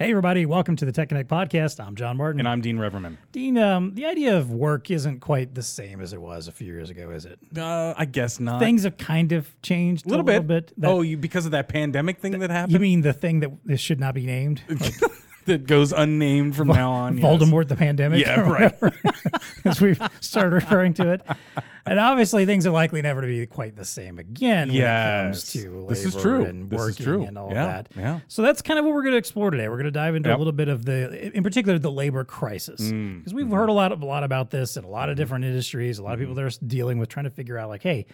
Hey, 0.00 0.12
everybody, 0.12 0.46
welcome 0.46 0.76
to 0.76 0.86
the 0.86 0.92
Tech 0.92 1.10
Connect 1.10 1.28
podcast. 1.28 1.78
I'm 1.78 1.94
John 1.94 2.16
Martin. 2.16 2.38
And 2.40 2.48
I'm 2.48 2.62
Dean 2.62 2.78
Reverman. 2.78 3.18
Dean, 3.32 3.58
um, 3.58 3.94
the 3.94 4.06
idea 4.06 4.34
of 4.34 4.50
work 4.50 4.90
isn't 4.90 5.20
quite 5.20 5.54
the 5.54 5.62
same 5.62 6.00
as 6.00 6.14
it 6.14 6.22
was 6.22 6.48
a 6.48 6.52
few 6.52 6.68
years 6.68 6.88
ago, 6.88 7.10
is 7.10 7.26
it? 7.26 7.38
Uh, 7.54 7.92
I 7.98 8.06
guess 8.06 8.40
not. 8.40 8.60
Things 8.60 8.84
have 8.84 8.96
kind 8.96 9.32
of 9.32 9.54
changed 9.60 10.06
a 10.06 10.08
little, 10.08 10.24
little 10.24 10.40
bit. 10.40 10.68
bit. 10.68 10.80
That- 10.80 10.88
oh, 10.88 11.02
you 11.02 11.18
because 11.18 11.44
of 11.44 11.52
that 11.52 11.68
pandemic 11.68 12.18
thing 12.18 12.38
that 12.38 12.48
happened 12.48 12.72
you 12.72 12.78
mean 12.78 13.02
the 13.02 13.12
thing 13.12 13.40
that 13.40 13.50
this 13.66 13.82
should 13.82 14.00
not 14.00 14.14
be 14.14 14.24
named? 14.24 14.62
Like 14.70 14.94
that 15.46 15.66
goes 15.66 15.92
unnamed 15.92 16.56
from 16.56 16.68
now 16.68 16.90
on. 16.92 17.18
yes. 17.18 17.24
Voldemort 17.26 17.68
the 17.68 17.76
pandemic? 17.76 18.20
Yeah, 18.24 18.40
right. 18.40 18.80
whatever, 18.80 18.92
As 19.64 19.80
we've 19.80 20.00
started 20.20 20.54
referring 20.54 20.94
to 20.94 21.10
it. 21.12 21.22
And 21.86 21.98
obviously, 21.98 22.44
things 22.46 22.66
are 22.66 22.70
likely 22.70 23.00
never 23.02 23.20
to 23.22 23.26
be 23.26 23.44
quite 23.46 23.74
the 23.74 23.84
same 23.84 24.18
again 24.18 24.68
when 24.68 24.76
it 24.76 24.80
comes 24.80 25.54
Yes. 25.54 25.88
This 25.88 26.04
is 26.04 26.14
true. 26.20 26.44
and 26.44 26.68
This 26.70 26.78
is 26.80 26.86
working 26.86 27.04
true. 27.04 27.22
and 27.24 27.38
all 27.38 27.48
Yeah, 27.50 27.64
that. 27.66 27.88
yeah. 27.96 28.20
So 28.28 28.42
that's 28.42 28.60
kind 28.62 28.78
of 28.78 28.84
what 28.84 28.94
we're 28.94 29.02
going 29.02 29.12
to 29.14 29.18
explore 29.18 29.50
today. 29.50 29.68
We're 29.68 29.76
going 29.76 29.84
to 29.86 29.90
dive 29.90 30.14
into 30.14 30.34
a 30.34 30.36
little 30.36 30.52
bit 30.52 30.68
of 30.68 30.84
the, 30.84 31.34
in 31.34 31.42
particular, 31.42 31.78
the 31.78 31.90
labor 31.90 32.22
crisis, 32.24 32.80
Mm, 32.82 33.18
because 33.18 33.34
we've 33.34 33.46
mm-hmm. 33.46 33.54
heard 33.54 33.68
a 33.70 33.72
lot, 33.72 33.92
of, 33.92 34.02
a 34.02 34.06
lot 34.06 34.24
about 34.24 34.50
this 34.50 34.76
in 34.76 34.84
a 34.84 34.88
lot 34.88 35.08
of 35.08 35.16
different 35.16 35.44
industries. 35.44 35.98
A 35.98 36.02
lot 36.02 36.12
of 36.14 36.20
people 36.20 36.34
that 36.34 36.44
are 36.44 36.64
dealing 36.66 36.98
with 36.98 37.08
trying 37.08 37.24
to 37.24 37.30
figure 37.30 37.56
out, 37.58 37.68
like, 37.70 37.82
hey, 37.82 38.06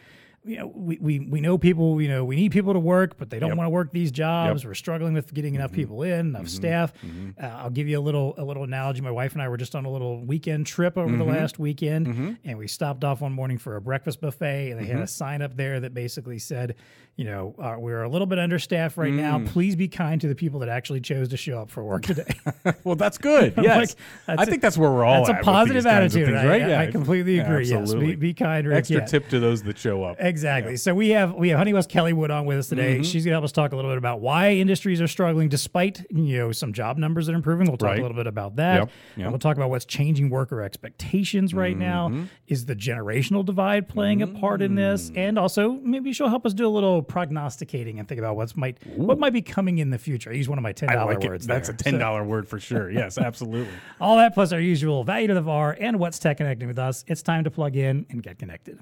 you 0.47 0.59
know, 0.59 0.73
we, 0.75 0.97
we, 1.01 1.19
we 1.21 1.41
know 1.41 1.59
people, 1.59 2.01
you 2.01 2.09
know, 2.09 2.25
we 2.25 2.37
need 2.37 2.53
people 2.53 2.73
to 2.73 2.79
work, 2.79 3.19
but 3.19 3.31
they 3.31 3.39
don't 3.39 3.49
Yep. 3.51 3.59
want 3.59 3.67
to 3.67 3.71
work 3.71 3.93
these 3.93 4.13
jobs. 4.13 4.49
Yep. 4.49 4.57
Mm-hmm. 4.59 4.69
We're 4.69 4.75
struggling 4.75 5.15
with 5.15 5.35
getting 5.35 5.55
enough 5.57 5.73
people 5.73 6.03
in, 6.03 6.21
enough 6.29 6.49
staff. 6.49 6.93
Uh, 7.41 7.47
I'll 7.47 7.71
give 7.71 7.89
you 7.89 7.99
a 7.99 8.01
little 8.01 8.35
a 8.39 8.45
little 8.45 8.63
analogy. 8.65 9.01
My 9.01 9.11
wife 9.11 9.33
and 9.33 9.43
I 9.43 9.49
were 9.49 9.57
just 9.57 9.75
on 9.75 9.85
a 9.85 9.91
little 9.91 10.25
weekend 10.25 10.67
trip 10.67 10.97
over 10.97 11.11
the 11.17 11.25
Mm-hmm. 11.25 11.33
last 11.35 11.59
weekend, 11.59 12.39
and 12.45 12.59
we 12.59 12.69
stopped 12.69 13.03
off 13.05 13.21
one 13.21 13.33
morning 13.33 13.59
for 13.59 13.77
a 13.77 13.81
breakfast 13.81 14.21
buffet, 14.21 14.71
and 14.71 14.81
they 14.81 14.85
Mm-hmm. 14.85 14.93
had 14.95 15.03
a 15.03 15.07
sign 15.09 15.43
up 15.43 15.57
there 15.57 15.81
that 15.81 15.93
basically 15.95 16.39
said, 16.39 16.77
you 17.17 17.25
know, 17.25 17.55
uh, 17.59 17.77
we're 17.79 18.03
a 18.03 18.09
little 18.11 18.27
bit 18.27 18.39
understaffed 18.39 18.99
right 18.99 19.13
now. 19.13 19.39
Mm. 19.39 19.47
Please 19.49 19.75
be 19.75 19.89
kind 19.89 20.21
to 20.21 20.29
the 20.29 20.35
people 20.35 20.61
that 20.61 20.69
actually 20.69 21.01
chose 21.01 21.29
to 21.31 21.37
show 21.39 21.59
up 21.61 21.71
for 21.71 21.83
work 21.83 22.03
today. 22.03 22.27
well, 22.85 22.95
that's 22.97 23.17
good. 23.17 23.55
Yes, 23.63 23.77
like, 23.77 23.89
that's 24.27 24.41
I 24.41 24.43
a- 24.43 24.47
think 24.47 24.61
that's 24.63 24.77
where 24.77 24.91
we're 24.91 25.05
all. 25.05 25.23
At. 25.23 25.27
That's 25.27 25.41
a 25.41 25.43
positive 25.45 25.87
attitude. 25.87 26.27
things, 26.27 26.39
I- 26.39 26.47
right? 26.47 26.63
I, 26.63 26.69
yeah, 26.69 26.81
I 26.83 26.87
completely 26.89 27.37
Yeah, 27.37 27.45
agree. 27.51 27.65
yes, 27.67 27.73
absolutely. 27.81 28.07
be, 28.17 28.33
be 28.33 28.35
kind. 28.35 28.67
Rick. 28.67 28.77
Extra 28.79 28.99
Yeah. 28.99 29.05
tip 29.07 29.29
to 29.31 29.41
those 29.41 29.63
that 29.63 29.79
show 29.79 30.05
up. 30.05 30.17
Exactly. 30.21 30.77
So 30.77 30.95
we 30.95 31.09
have 31.11 31.35
we 31.35 31.49
have 31.49 31.59
Honeywell's 31.59 31.87
Kelly 31.87 32.13
Wood 32.13 32.31
on 32.31 32.45
with 32.45 32.59
us 32.59 32.69
today. 32.69 32.97
Mm-hmm. 32.97 33.03
She's 33.05 33.25
gonna 33.25 33.35
help 33.35 33.45
us 33.45 33.53
talk 33.53 33.73
a 33.73 33.77
little 33.77 33.91
bit 33.91 33.99
about 33.99 34.21
why 34.21 34.51
industries 34.53 35.01
are 35.01 35.09
struggling 35.09 35.49
despite 35.49 36.05
you 36.11 36.37
know 36.37 36.53
some 36.53 36.73
job 36.75 36.99
numbers 36.99 37.27
that 37.27 37.33
are 37.33 37.37
improving. 37.37 37.67
We'll 37.67 37.79
talk 37.79 37.87
Right. 37.87 37.99
a 37.99 38.03
little 38.03 38.17
bit 38.17 38.27
about 38.27 38.57
that. 38.57 38.75
Yep, 38.81 38.89
yep. 38.89 38.91
Mm-hmm. 39.19 39.31
We'll 39.31 39.39
talk 39.39 39.57
about 39.57 39.71
what's 39.71 39.87
changing 39.87 40.29
worker 40.29 40.61
expectations 40.61 41.55
right 41.55 41.77
now. 41.79 42.13
Is 42.47 42.67
the 42.67 42.77
generational 42.77 43.45
divide 43.45 43.89
playing 43.89 44.21
a 44.23 44.27
part 44.27 44.61
in 44.63 44.75
this? 44.75 45.11
Mm. 45.11 45.17
And 45.17 45.39
also 45.39 45.73
maybe 45.83 46.13
she'll 46.13 46.29
help 46.29 46.45
us 46.47 46.53
do 46.55 46.67
a 46.67 46.69
little 46.69 47.03
prognosticating 47.09 47.99
and 47.99 48.09
think 48.09 48.19
about 48.19 48.37
what's 48.37 48.57
might 48.57 48.79
what 48.97 49.19
might 49.19 49.33
be 49.33 49.43
coming 49.43 49.79
in 49.79 49.91
the 49.91 49.99
future. 49.99 50.31
I 50.31 50.35
use 50.35 50.49
one 50.49 50.59
of 50.59 50.63
my 50.63 50.73
ten 50.73 50.89
I 50.91 50.95
dollar 50.95 51.15
like 51.15 51.25
it. 51.25 51.29
words. 51.29 51.47
That's 51.47 51.69
there. 51.69 51.75
a 51.75 51.79
ten 51.79 51.99
dollar 51.99 52.25
word 52.25 52.49
for 52.49 52.59
sure. 52.61 52.91
Yes, 52.91 53.19
absolutely. 53.27 53.73
All 54.01 54.17
that 54.17 54.35
plus 54.35 54.53
our 54.53 54.61
usual 54.61 55.05
value 55.05 55.27
to 55.29 55.35
the 55.35 55.43
VAR 55.43 55.77
and 55.79 55.99
what's 55.99 56.19
tech 56.19 56.39
connecting 56.39 56.69
with 56.69 56.79
us. 56.79 57.05
It's 57.07 57.23
time 57.23 57.45
to 57.45 57.51
plug 57.51 57.77
in 57.77 58.07
and 58.11 58.23
get 58.23 58.39
connected. 58.39 58.79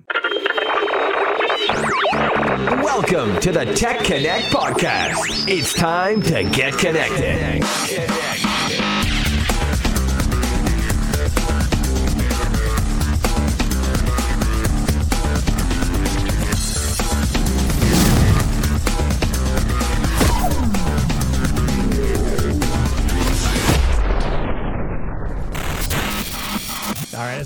Welcome 2.82 3.40
to 3.40 3.52
the 3.52 3.64
Tech 3.74 4.04
Connect 4.04 4.44
podcast. 4.46 5.48
It's 5.48 5.72
time 5.72 6.22
to 6.22 6.44
get 6.44 6.74
connected. 6.78 7.62
All 7.62 8.08
right, 8.10 8.20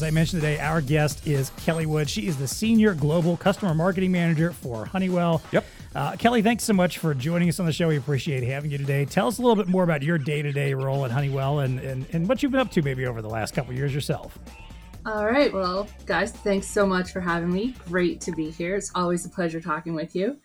I 0.08 0.10
mentioned 0.10 0.40
today, 0.40 0.58
our 0.58 0.80
guest 0.80 1.26
is 1.26 1.50
Kelly 1.58 1.84
Wood. 1.84 2.08
She 2.08 2.28
is 2.28 2.38
the 2.38 2.48
Senior 2.48 2.94
Global 2.94 3.36
Customer 3.36 3.74
Marketing 3.74 4.10
Manager 4.10 4.54
for 4.54 4.86
Honeywell. 4.86 5.42
Yep. 5.52 5.66
Uh, 5.94 6.16
Kelly, 6.16 6.40
thanks 6.40 6.64
so 6.64 6.72
much 6.72 6.96
for 6.96 7.12
joining 7.12 7.50
us 7.50 7.60
on 7.60 7.66
the 7.66 7.72
show. 7.74 7.88
We 7.88 7.98
appreciate 7.98 8.42
having 8.42 8.70
you 8.70 8.78
today. 8.78 9.04
Tell 9.04 9.28
us 9.28 9.36
a 9.36 9.42
little 9.42 9.54
bit 9.54 9.68
more 9.68 9.82
about 9.82 10.02
your 10.02 10.16
day 10.16 10.40
to 10.40 10.50
day 10.50 10.72
role 10.72 11.04
at 11.04 11.10
Honeywell 11.10 11.58
and, 11.58 11.78
and, 11.80 12.06
and 12.14 12.26
what 12.26 12.42
you've 12.42 12.52
been 12.52 12.60
up 12.62 12.70
to 12.70 12.80
maybe 12.80 13.04
over 13.04 13.20
the 13.20 13.28
last 13.28 13.52
couple 13.52 13.72
of 13.72 13.76
years 13.76 13.94
yourself. 13.94 14.38
All 15.04 15.26
right. 15.26 15.52
Well, 15.52 15.86
guys, 16.06 16.32
thanks 16.32 16.66
so 16.68 16.86
much 16.86 17.12
for 17.12 17.20
having 17.20 17.52
me. 17.52 17.74
Great 17.86 18.22
to 18.22 18.32
be 18.32 18.50
here. 18.50 18.76
It's 18.76 18.90
always 18.94 19.26
a 19.26 19.28
pleasure 19.28 19.60
talking 19.60 19.94
with 19.94 20.16
you. 20.16 20.38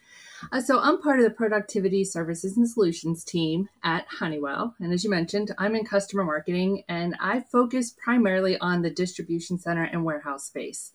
Uh, 0.51 0.61
so, 0.61 0.79
I'm 0.79 1.01
part 1.01 1.19
of 1.19 1.25
the 1.25 1.31
Productivity 1.31 2.03
Services 2.03 2.57
and 2.57 2.69
Solutions 2.69 3.23
team 3.23 3.69
at 3.83 4.05
Honeywell. 4.07 4.75
And 4.79 4.93
as 4.93 5.03
you 5.03 5.09
mentioned, 5.09 5.51
I'm 5.57 5.75
in 5.75 5.85
customer 5.85 6.23
marketing 6.23 6.83
and 6.87 7.15
I 7.19 7.41
focus 7.41 7.95
primarily 8.03 8.57
on 8.59 8.81
the 8.81 8.89
distribution 8.89 9.57
center 9.57 9.83
and 9.83 10.03
warehouse 10.03 10.45
space. 10.45 10.91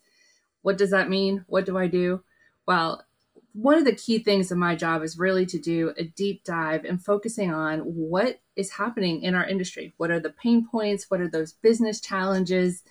What 0.62 0.78
does 0.78 0.90
that 0.90 1.08
mean? 1.08 1.44
What 1.46 1.66
do 1.66 1.78
I 1.78 1.86
do? 1.86 2.22
Well, 2.66 3.04
one 3.52 3.78
of 3.78 3.84
the 3.84 3.94
key 3.94 4.18
things 4.18 4.52
of 4.52 4.58
my 4.58 4.76
job 4.76 5.02
is 5.02 5.18
really 5.18 5.46
to 5.46 5.58
do 5.58 5.92
a 5.96 6.04
deep 6.04 6.44
dive 6.44 6.84
and 6.84 7.02
focusing 7.02 7.52
on 7.52 7.80
what 7.80 8.40
is 8.54 8.70
happening 8.72 9.22
in 9.22 9.34
our 9.34 9.46
industry. 9.46 9.94
What 9.96 10.10
are 10.10 10.20
the 10.20 10.30
pain 10.30 10.68
points? 10.70 11.06
What 11.08 11.20
are 11.20 11.28
those 11.28 11.54
business 11.54 12.00
challenges? 12.00 12.82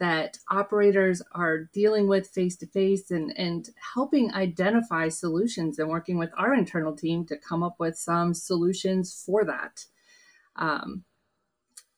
That 0.00 0.38
operators 0.50 1.22
are 1.32 1.68
dealing 1.72 2.08
with 2.08 2.26
face 2.28 2.56
to 2.56 2.66
face 2.66 3.10
and 3.10 3.32
and 3.38 3.68
helping 3.94 4.34
identify 4.34 5.08
solutions 5.08 5.78
and 5.78 5.88
working 5.88 6.18
with 6.18 6.30
our 6.36 6.54
internal 6.54 6.96
team 6.96 7.24
to 7.26 7.36
come 7.36 7.62
up 7.62 7.76
with 7.78 7.96
some 7.96 8.34
solutions 8.34 9.22
for 9.24 9.44
that. 9.44 9.84
Um, 10.56 11.04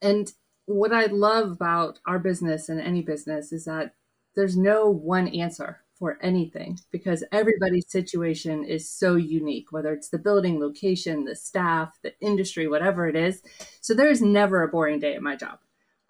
and 0.03 0.33
what 0.67 0.93
I 0.93 1.07
love 1.07 1.53
about 1.53 2.01
our 2.07 2.19
business 2.19 2.69
and 2.69 2.81
any 2.81 3.03
business 3.03 3.53
is 3.53 3.65
that 3.65 3.95
there's 4.35 4.57
no 4.57 4.91
one 4.91 5.29
answer 5.29 5.83
for 5.95 6.19
anything 6.21 6.79
because 6.91 7.23
everybody's 7.31 7.89
situation 7.89 8.65
is 8.65 8.91
so 8.91 9.15
unique, 9.15 9.71
whether 9.71 9.93
it's 9.93 10.09
the 10.09 10.19
building, 10.19 10.59
location, 10.59 11.25
the 11.25 11.37
staff, 11.37 11.97
the 12.03 12.13
industry, 12.21 12.67
whatever 12.67 13.07
it 13.07 13.15
is. 13.15 13.43
So 13.81 13.95
there 13.95 14.11
is 14.11 14.21
never 14.21 14.63
a 14.63 14.69
boring 14.69 14.99
day 14.99 15.15
at 15.15 15.23
my 15.23 15.37
job 15.37 15.61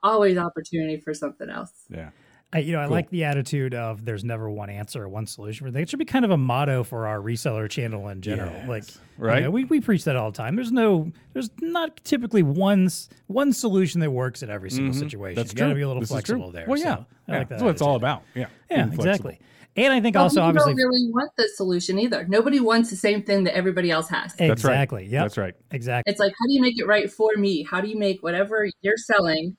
always 0.03 0.37
opportunity 0.37 1.01
for 1.01 1.15
something 1.15 1.49
else. 1.49 1.73
Yeah. 1.89 2.11
I, 2.55 2.59
you 2.59 2.73
know, 2.73 2.81
I 2.81 2.85
like 2.85 3.09
the 3.09 3.25
attitude 3.25 3.73
of 3.73 4.05
there's 4.05 4.25
never 4.25 4.51
one 4.51 4.69
answer 4.69 5.05
or 5.05 5.09
one 5.09 5.27
solution. 5.27 5.67
for 5.67 5.73
things. 5.73 5.85
It 5.85 5.89
should 5.89 5.99
be 5.99 6.05
kind 6.05 6.27
of 6.27 6.31
a 6.33 6.37
motto 6.37 6.85
for 6.85 7.07
our 7.07 7.19
reseller 7.19 7.69
channel 7.69 8.09
in 8.09 8.21
general. 8.21 8.53
Yes. 8.53 8.69
Like, 8.69 8.85
Right. 9.17 9.39
you 9.39 9.45
know, 9.45 9.51
we, 9.51 9.65
we 9.65 9.81
preach 9.81 10.05
that 10.05 10.17
all 10.17 10.31
the 10.31 10.37
time. 10.37 10.55
There's 10.55 10.71
no, 10.71 11.11
there's 11.33 11.49
not 11.63 11.99
typically 12.05 12.43
one 12.43 12.91
one 13.29 13.53
solution 13.55 14.01
that 14.01 14.11
works 14.11 14.43
in 14.43 14.51
every 14.51 14.71
single 14.71 14.93
situation. 14.93 15.35
Mm-hmm. 15.35 15.35
That's 15.37 15.53
you 15.55 15.59
got 15.59 15.69
to 15.69 15.75
be 15.75 15.81
a 15.81 15.87
little 15.87 16.01
This 16.01 16.11
flexible 16.11 16.51
there. 16.51 16.67
Well, 16.69 16.79
yeah. 16.79 16.97
So 16.97 17.07
I 17.29 17.33
yeah. 17.33 17.39
like 17.39 17.49
that 17.49 17.55
That's 17.55 17.63
what 17.63 17.71
it's 17.71 17.83
all 17.83 17.97
about. 17.97 18.23
Yeah. 18.35 18.49
Yeah, 18.71 18.87
exactly. 18.87 19.41
And 19.75 19.91
I 19.91 20.01
think 20.03 20.15
But 20.15 20.21
also 20.25 20.35
people 20.35 20.49
obviously 20.49 20.75
don't 20.75 20.91
really 20.91 21.11
want 21.11 21.31
the 21.37 21.49
solution 21.55 21.99
either. 21.99 22.27
Nobody 22.29 22.61
wants 22.61 22.91
the 22.91 22.97
same 22.97 23.23
thing 23.23 23.45
that 23.45 23.57
everybody 23.57 23.91
else 23.91 24.09
has. 24.11 24.35
That's 24.35 24.63
right. 24.65 24.73
exactly. 24.73 25.07
Yep. 25.07 25.23
That's 25.25 25.39
right. 25.39 25.55
Exactly. 25.71 26.11
It's 26.11 26.21
like, 26.21 26.33
how 26.39 26.47
do 26.47 26.53
you 26.53 26.61
make 26.61 26.79
it 26.79 26.87
right 26.87 27.11
for 27.11 27.31
me? 27.37 27.63
How 27.63 27.81
do 27.81 27.89
you 27.89 27.99
make 27.99 28.23
whatever 28.23 28.69
you're 28.83 28.99
selling 28.99 29.57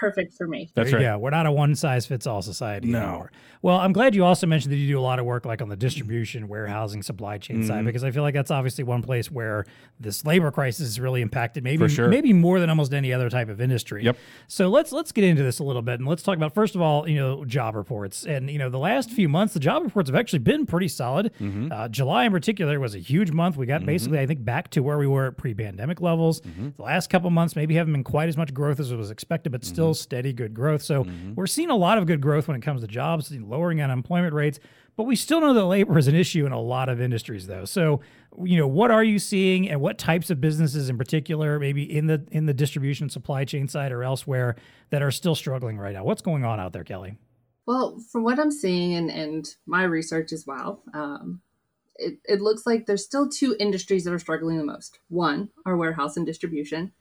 perfect 0.00 0.32
for 0.34 0.48
me? 0.48 0.70
That's 0.74 0.92
right. 0.92 1.00
go. 1.02 1.18
We're 1.18 1.30
not 1.30 1.46
a 1.46 1.52
one 1.52 1.74
size 1.76 2.06
fits 2.06 2.26
all 2.26 2.42
society 2.42 2.88
No. 2.88 2.98
anymore. 2.98 3.32
Well, 3.62 3.76
I'm 3.76 3.92
glad 3.92 4.14
you 4.14 4.24
also 4.24 4.46
mentioned 4.46 4.72
that 4.72 4.78
you 4.78 4.88
do 4.88 4.98
a 4.98 5.02
lot 5.02 5.18
of 5.18 5.26
work 5.26 5.44
like 5.44 5.60
on 5.60 5.68
the 5.68 5.76
distribution, 5.76 6.48
warehousing, 6.48 7.02
supply 7.02 7.36
chain 7.36 7.58
Mm-hmm. 7.58 7.66
side 7.68 7.84
because 7.84 8.02
I 8.04 8.10
feel 8.10 8.22
like 8.22 8.32
that's 8.32 8.50
obviously 8.50 8.84
one 8.84 9.02
place 9.02 9.30
where 9.30 9.66
this 10.00 10.24
labor 10.24 10.50
crisis 10.50 10.88
is 10.88 10.98
really 10.98 11.20
impacted 11.20 11.62
maybe 11.62 11.76
For 11.84 11.88
sure. 11.90 12.08
maybe 12.08 12.32
more 12.32 12.58
than 12.58 12.70
almost 12.70 12.94
any 12.94 13.12
other 13.12 13.28
type 13.28 13.50
of 13.50 13.60
industry. 13.60 14.02
Yep. 14.04 14.16
So 14.48 14.68
let's 14.70 14.92
let's 14.92 15.12
get 15.12 15.24
into 15.24 15.42
this 15.42 15.58
a 15.58 15.64
little 15.64 15.82
bit 15.82 16.00
and 16.00 16.08
let's 16.08 16.22
talk 16.22 16.36
about 16.38 16.54
first 16.54 16.74
of 16.74 16.80
all, 16.80 17.06
you 17.06 17.16
know, 17.16 17.44
job 17.44 17.74
reports. 17.74 18.24
And 18.24 18.48
you 18.50 18.58
know, 18.58 18.70
the 18.70 18.78
last 18.78 19.10
few 19.10 19.28
months 19.28 19.52
the 19.52 19.60
job 19.60 19.82
reports 19.82 20.08
have 20.08 20.16
actually 20.16 20.38
been 20.38 20.64
pretty 20.64 20.88
solid. 20.88 21.30
Mm-hmm. 21.38 21.70
Uh, 21.70 21.88
July 21.88 22.24
in 22.24 22.32
particular 22.32 22.80
was 22.80 22.94
a 22.94 22.98
huge 22.98 23.30
month. 23.30 23.58
We 23.58 23.66
got 23.66 23.84
basically 23.84 24.20
I 24.20 24.26
think 24.26 24.42
back 24.42 24.70
to 24.70 24.82
where 24.82 24.96
we 24.96 25.06
were 25.06 25.26
at 25.26 25.36
pre-pandemic 25.36 26.00
levels. 26.00 26.40
Mm-hmm. 26.40 26.70
The 26.78 26.82
last 26.82 27.10
couple 27.10 27.28
months 27.28 27.54
maybe 27.56 27.74
haven't 27.74 27.92
been 27.92 28.04
quite 28.04 28.30
as 28.30 28.38
much 28.38 28.54
growth 28.54 28.80
as 28.80 28.90
was 28.94 29.10
expected, 29.10 29.52
but 29.52 29.64
still 29.64 29.89
steady 29.94 30.32
good 30.32 30.54
growth. 30.54 30.82
So 30.82 31.06
we're 31.34 31.46
seeing 31.46 31.70
a 31.70 31.76
lot 31.76 31.98
of 31.98 32.06
good 32.06 32.20
growth 32.20 32.48
when 32.48 32.56
it 32.56 32.62
comes 32.62 32.80
to 32.80 32.86
jobs, 32.86 33.30
lowering 33.30 33.80
unemployment 33.80 34.34
rates. 34.34 34.60
But 34.96 35.04
we 35.04 35.16
still 35.16 35.40
know 35.40 35.54
that 35.54 35.64
labor 35.64 35.98
is 35.98 36.08
an 36.08 36.14
issue 36.14 36.44
in 36.44 36.52
a 36.52 36.60
lot 36.60 36.90
of 36.90 37.00
industries, 37.00 37.46
though. 37.46 37.64
So, 37.64 38.00
you 38.44 38.58
know, 38.58 38.66
what 38.66 38.90
are 38.90 39.04
you 39.04 39.18
seeing, 39.18 39.70
and 39.70 39.80
what 39.80 39.96
types 39.96 40.28
of 40.28 40.40
businesses 40.40 40.90
in 40.90 40.98
particular, 40.98 41.58
maybe 41.58 41.84
in 41.84 42.06
the 42.06 42.26
in 42.32 42.44
the 42.44 42.52
distribution 42.52 43.08
supply 43.08 43.44
chain 43.44 43.66
side 43.66 43.92
or 43.92 44.02
elsewhere, 44.04 44.56
that 44.90 45.00
are 45.00 45.10
still 45.10 45.34
struggling 45.34 45.78
right 45.78 45.94
now? 45.94 46.04
What's 46.04 46.20
going 46.20 46.44
on 46.44 46.60
out 46.60 46.72
there, 46.74 46.84
Kelly? 46.84 47.16
Well, 47.66 47.98
from 48.10 48.24
what 48.24 48.38
I'm 48.38 48.50
seeing 48.50 48.94
and, 48.94 49.10
and 49.10 49.48
my 49.64 49.84
research 49.84 50.32
as 50.32 50.44
well, 50.46 50.82
um, 50.92 51.40
it, 51.96 52.18
it 52.24 52.40
looks 52.40 52.66
like 52.66 52.84
there's 52.84 53.04
still 53.04 53.28
two 53.28 53.56
industries 53.60 54.04
that 54.04 54.12
are 54.12 54.18
struggling 54.18 54.58
the 54.58 54.64
most. 54.64 54.98
One, 55.08 55.50
our 55.64 55.76
warehouse 55.76 56.16
and 56.16 56.26
distribution, 56.26 56.92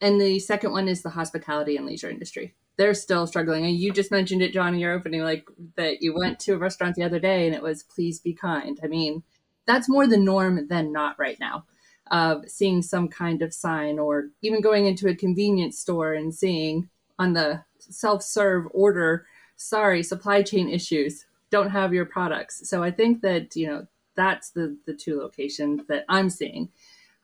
and 0.00 0.20
the 0.20 0.38
second 0.38 0.72
one 0.72 0.88
is 0.88 1.02
the 1.02 1.10
hospitality 1.10 1.76
and 1.76 1.86
leisure 1.86 2.10
industry. 2.10 2.54
They're 2.76 2.94
still 2.94 3.26
struggling. 3.26 3.66
And 3.66 3.76
you 3.76 3.92
just 3.92 4.10
mentioned 4.10 4.42
it, 4.42 4.52
John, 4.52 4.74
in 4.74 4.80
your 4.80 4.92
opening, 4.92 5.22
like 5.22 5.46
that 5.76 6.02
you 6.02 6.14
went 6.14 6.38
to 6.40 6.54
a 6.54 6.58
restaurant 6.58 6.94
the 6.96 7.02
other 7.04 7.18
day 7.20 7.46
and 7.46 7.54
it 7.54 7.62
was 7.62 7.82
please 7.82 8.20
be 8.20 8.32
kind. 8.32 8.78
I 8.82 8.86
mean, 8.86 9.22
that's 9.66 9.88
more 9.88 10.06
the 10.06 10.16
norm 10.16 10.68
than 10.68 10.92
not 10.92 11.18
right 11.18 11.38
now. 11.40 11.64
of 12.10 12.48
seeing 12.50 12.82
some 12.82 13.08
kind 13.08 13.42
of 13.42 13.54
sign 13.54 13.98
or 13.98 14.30
even 14.42 14.60
going 14.60 14.86
into 14.86 15.08
a 15.08 15.14
convenience 15.14 15.78
store 15.78 16.12
and 16.14 16.34
seeing 16.34 16.88
on 17.18 17.32
the 17.34 17.62
self-serve 17.78 18.66
order 18.72 19.26
sorry 19.56 20.02
supply 20.02 20.42
chain 20.42 20.68
issues 20.68 21.26
don't 21.50 21.70
have 21.70 21.92
your 21.94 22.04
products 22.04 22.68
so 22.68 22.82
i 22.82 22.90
think 22.90 23.20
that 23.22 23.54
you 23.54 23.66
know 23.66 23.86
that's 24.16 24.50
the 24.50 24.76
the 24.86 24.94
two 24.94 25.18
locations 25.20 25.86
that 25.86 26.04
i'm 26.08 26.28
seeing 26.30 26.68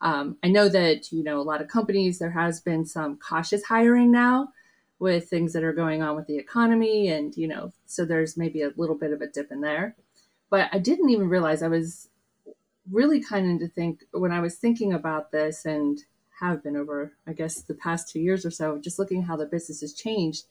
um, 0.00 0.36
i 0.42 0.48
know 0.48 0.68
that 0.68 1.10
you 1.12 1.22
know 1.22 1.40
a 1.40 1.42
lot 1.42 1.60
of 1.60 1.68
companies 1.68 2.18
there 2.18 2.30
has 2.30 2.60
been 2.60 2.84
some 2.84 3.18
cautious 3.18 3.64
hiring 3.64 4.10
now 4.10 4.48
with 4.98 5.28
things 5.28 5.52
that 5.52 5.64
are 5.64 5.72
going 5.72 6.02
on 6.02 6.16
with 6.16 6.26
the 6.26 6.38
economy 6.38 7.08
and 7.08 7.36
you 7.36 7.46
know 7.46 7.72
so 7.86 8.04
there's 8.04 8.36
maybe 8.36 8.62
a 8.62 8.72
little 8.76 8.96
bit 8.96 9.12
of 9.12 9.20
a 9.20 9.26
dip 9.26 9.50
in 9.50 9.60
there. 9.60 9.94
But 10.50 10.68
i 10.72 10.78
didn't 10.78 11.10
even 11.10 11.28
realize 11.28 11.62
i 11.62 11.68
was 11.68 12.08
really 12.90 13.20
kind 13.20 13.50
of 13.50 13.68
to 13.68 13.74
think 13.74 14.04
when 14.12 14.32
i 14.32 14.40
was 14.40 14.56
thinking 14.56 14.92
about 14.92 15.32
this 15.32 15.64
and 15.64 15.98
have 16.40 16.62
been 16.62 16.76
over 16.76 17.12
i 17.26 17.32
guess 17.32 17.62
the 17.62 17.74
past 17.74 18.10
two 18.10 18.20
years 18.20 18.46
or 18.46 18.50
so 18.50 18.78
just 18.78 18.98
looking 18.98 19.22
at 19.22 19.26
how 19.26 19.36
the 19.36 19.46
business 19.46 19.80
has 19.80 19.92
changed 19.92 20.44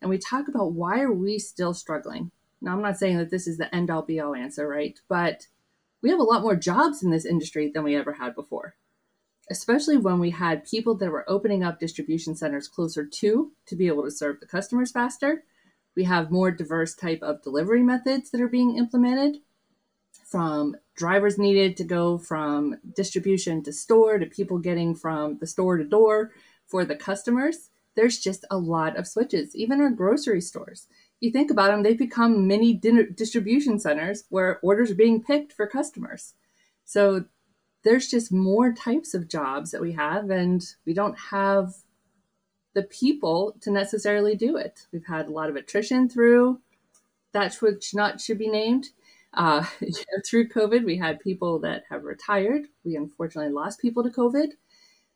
and 0.00 0.08
we 0.08 0.18
talk 0.18 0.48
about 0.48 0.72
why 0.72 1.00
are 1.00 1.12
we 1.12 1.38
still 1.38 1.74
struggling. 1.74 2.30
Now 2.60 2.72
i'm 2.72 2.82
not 2.82 2.98
saying 2.98 3.18
that 3.18 3.30
this 3.30 3.46
is 3.46 3.58
the 3.58 3.74
end 3.74 3.90
all 3.90 4.02
be 4.02 4.20
all 4.20 4.34
answer 4.34 4.68
right? 4.68 4.98
But 5.08 5.46
we 6.02 6.10
have 6.10 6.20
a 6.20 6.24
lot 6.24 6.42
more 6.42 6.56
jobs 6.56 7.02
in 7.02 7.10
this 7.10 7.26
industry 7.26 7.70
than 7.72 7.84
we 7.84 7.96
ever 7.96 8.14
had 8.14 8.34
before 8.34 8.76
especially 9.50 9.96
when 9.96 10.18
we 10.20 10.30
had 10.30 10.64
people 10.64 10.94
that 10.94 11.10
were 11.10 11.28
opening 11.28 11.64
up 11.64 11.80
distribution 11.80 12.34
centers 12.36 12.68
closer 12.68 13.04
to 13.04 13.50
to 13.66 13.76
be 13.76 13.88
able 13.88 14.04
to 14.04 14.10
serve 14.10 14.40
the 14.40 14.46
customers 14.46 14.92
faster. 14.92 15.42
We 15.96 16.04
have 16.04 16.30
more 16.30 16.50
diverse 16.52 16.94
type 16.94 17.20
of 17.22 17.42
delivery 17.42 17.82
methods 17.82 18.30
that 18.30 18.40
are 18.40 18.48
being 18.48 18.78
implemented 18.78 19.38
from 20.24 20.76
drivers 20.94 21.38
needed 21.38 21.76
to 21.76 21.84
go 21.84 22.16
from 22.16 22.76
distribution 22.94 23.64
to 23.64 23.72
store 23.72 24.18
to 24.18 24.26
people 24.26 24.58
getting 24.58 24.94
from 24.94 25.38
the 25.38 25.46
store 25.46 25.76
to 25.76 25.84
door 25.84 26.30
for 26.66 26.84
the 26.84 26.94
customers. 26.94 27.70
There's 27.96 28.20
just 28.20 28.44
a 28.50 28.56
lot 28.56 28.96
of 28.96 29.08
switches, 29.08 29.56
even 29.56 29.80
our 29.80 29.90
grocery 29.90 30.40
stores. 30.40 30.86
You 31.18 31.32
think 31.32 31.50
about 31.50 31.72
them, 31.72 31.82
they've 31.82 31.98
become 31.98 32.46
mini 32.46 32.72
distribution 32.72 33.80
centers 33.80 34.24
where 34.30 34.60
orders 34.62 34.92
are 34.92 34.94
being 34.94 35.20
picked 35.20 35.52
for 35.52 35.66
customers. 35.66 36.34
So 36.84 37.24
there's 37.82 38.08
just 38.08 38.32
more 38.32 38.72
types 38.72 39.14
of 39.14 39.28
jobs 39.28 39.70
that 39.70 39.80
we 39.80 39.92
have, 39.92 40.30
and 40.30 40.62
we 40.84 40.94
don't 40.94 41.18
have 41.30 41.74
the 42.74 42.82
people 42.82 43.56
to 43.60 43.70
necessarily 43.70 44.36
do 44.36 44.56
it. 44.56 44.86
We've 44.92 45.06
had 45.06 45.26
a 45.26 45.32
lot 45.32 45.48
of 45.48 45.56
attrition 45.56 46.08
through 46.08 46.60
that 47.32 47.54
which 47.56 47.94
not 47.94 48.20
should 48.20 48.38
be 48.38 48.48
named. 48.48 48.86
Uh, 49.32 49.64
through 50.26 50.48
COVID, 50.48 50.84
we 50.84 50.98
had 50.98 51.20
people 51.20 51.58
that 51.60 51.84
have 51.90 52.04
retired. 52.04 52.66
We 52.84 52.96
unfortunately 52.96 53.52
lost 53.52 53.80
people 53.80 54.02
to 54.02 54.10
COVID. 54.10 54.48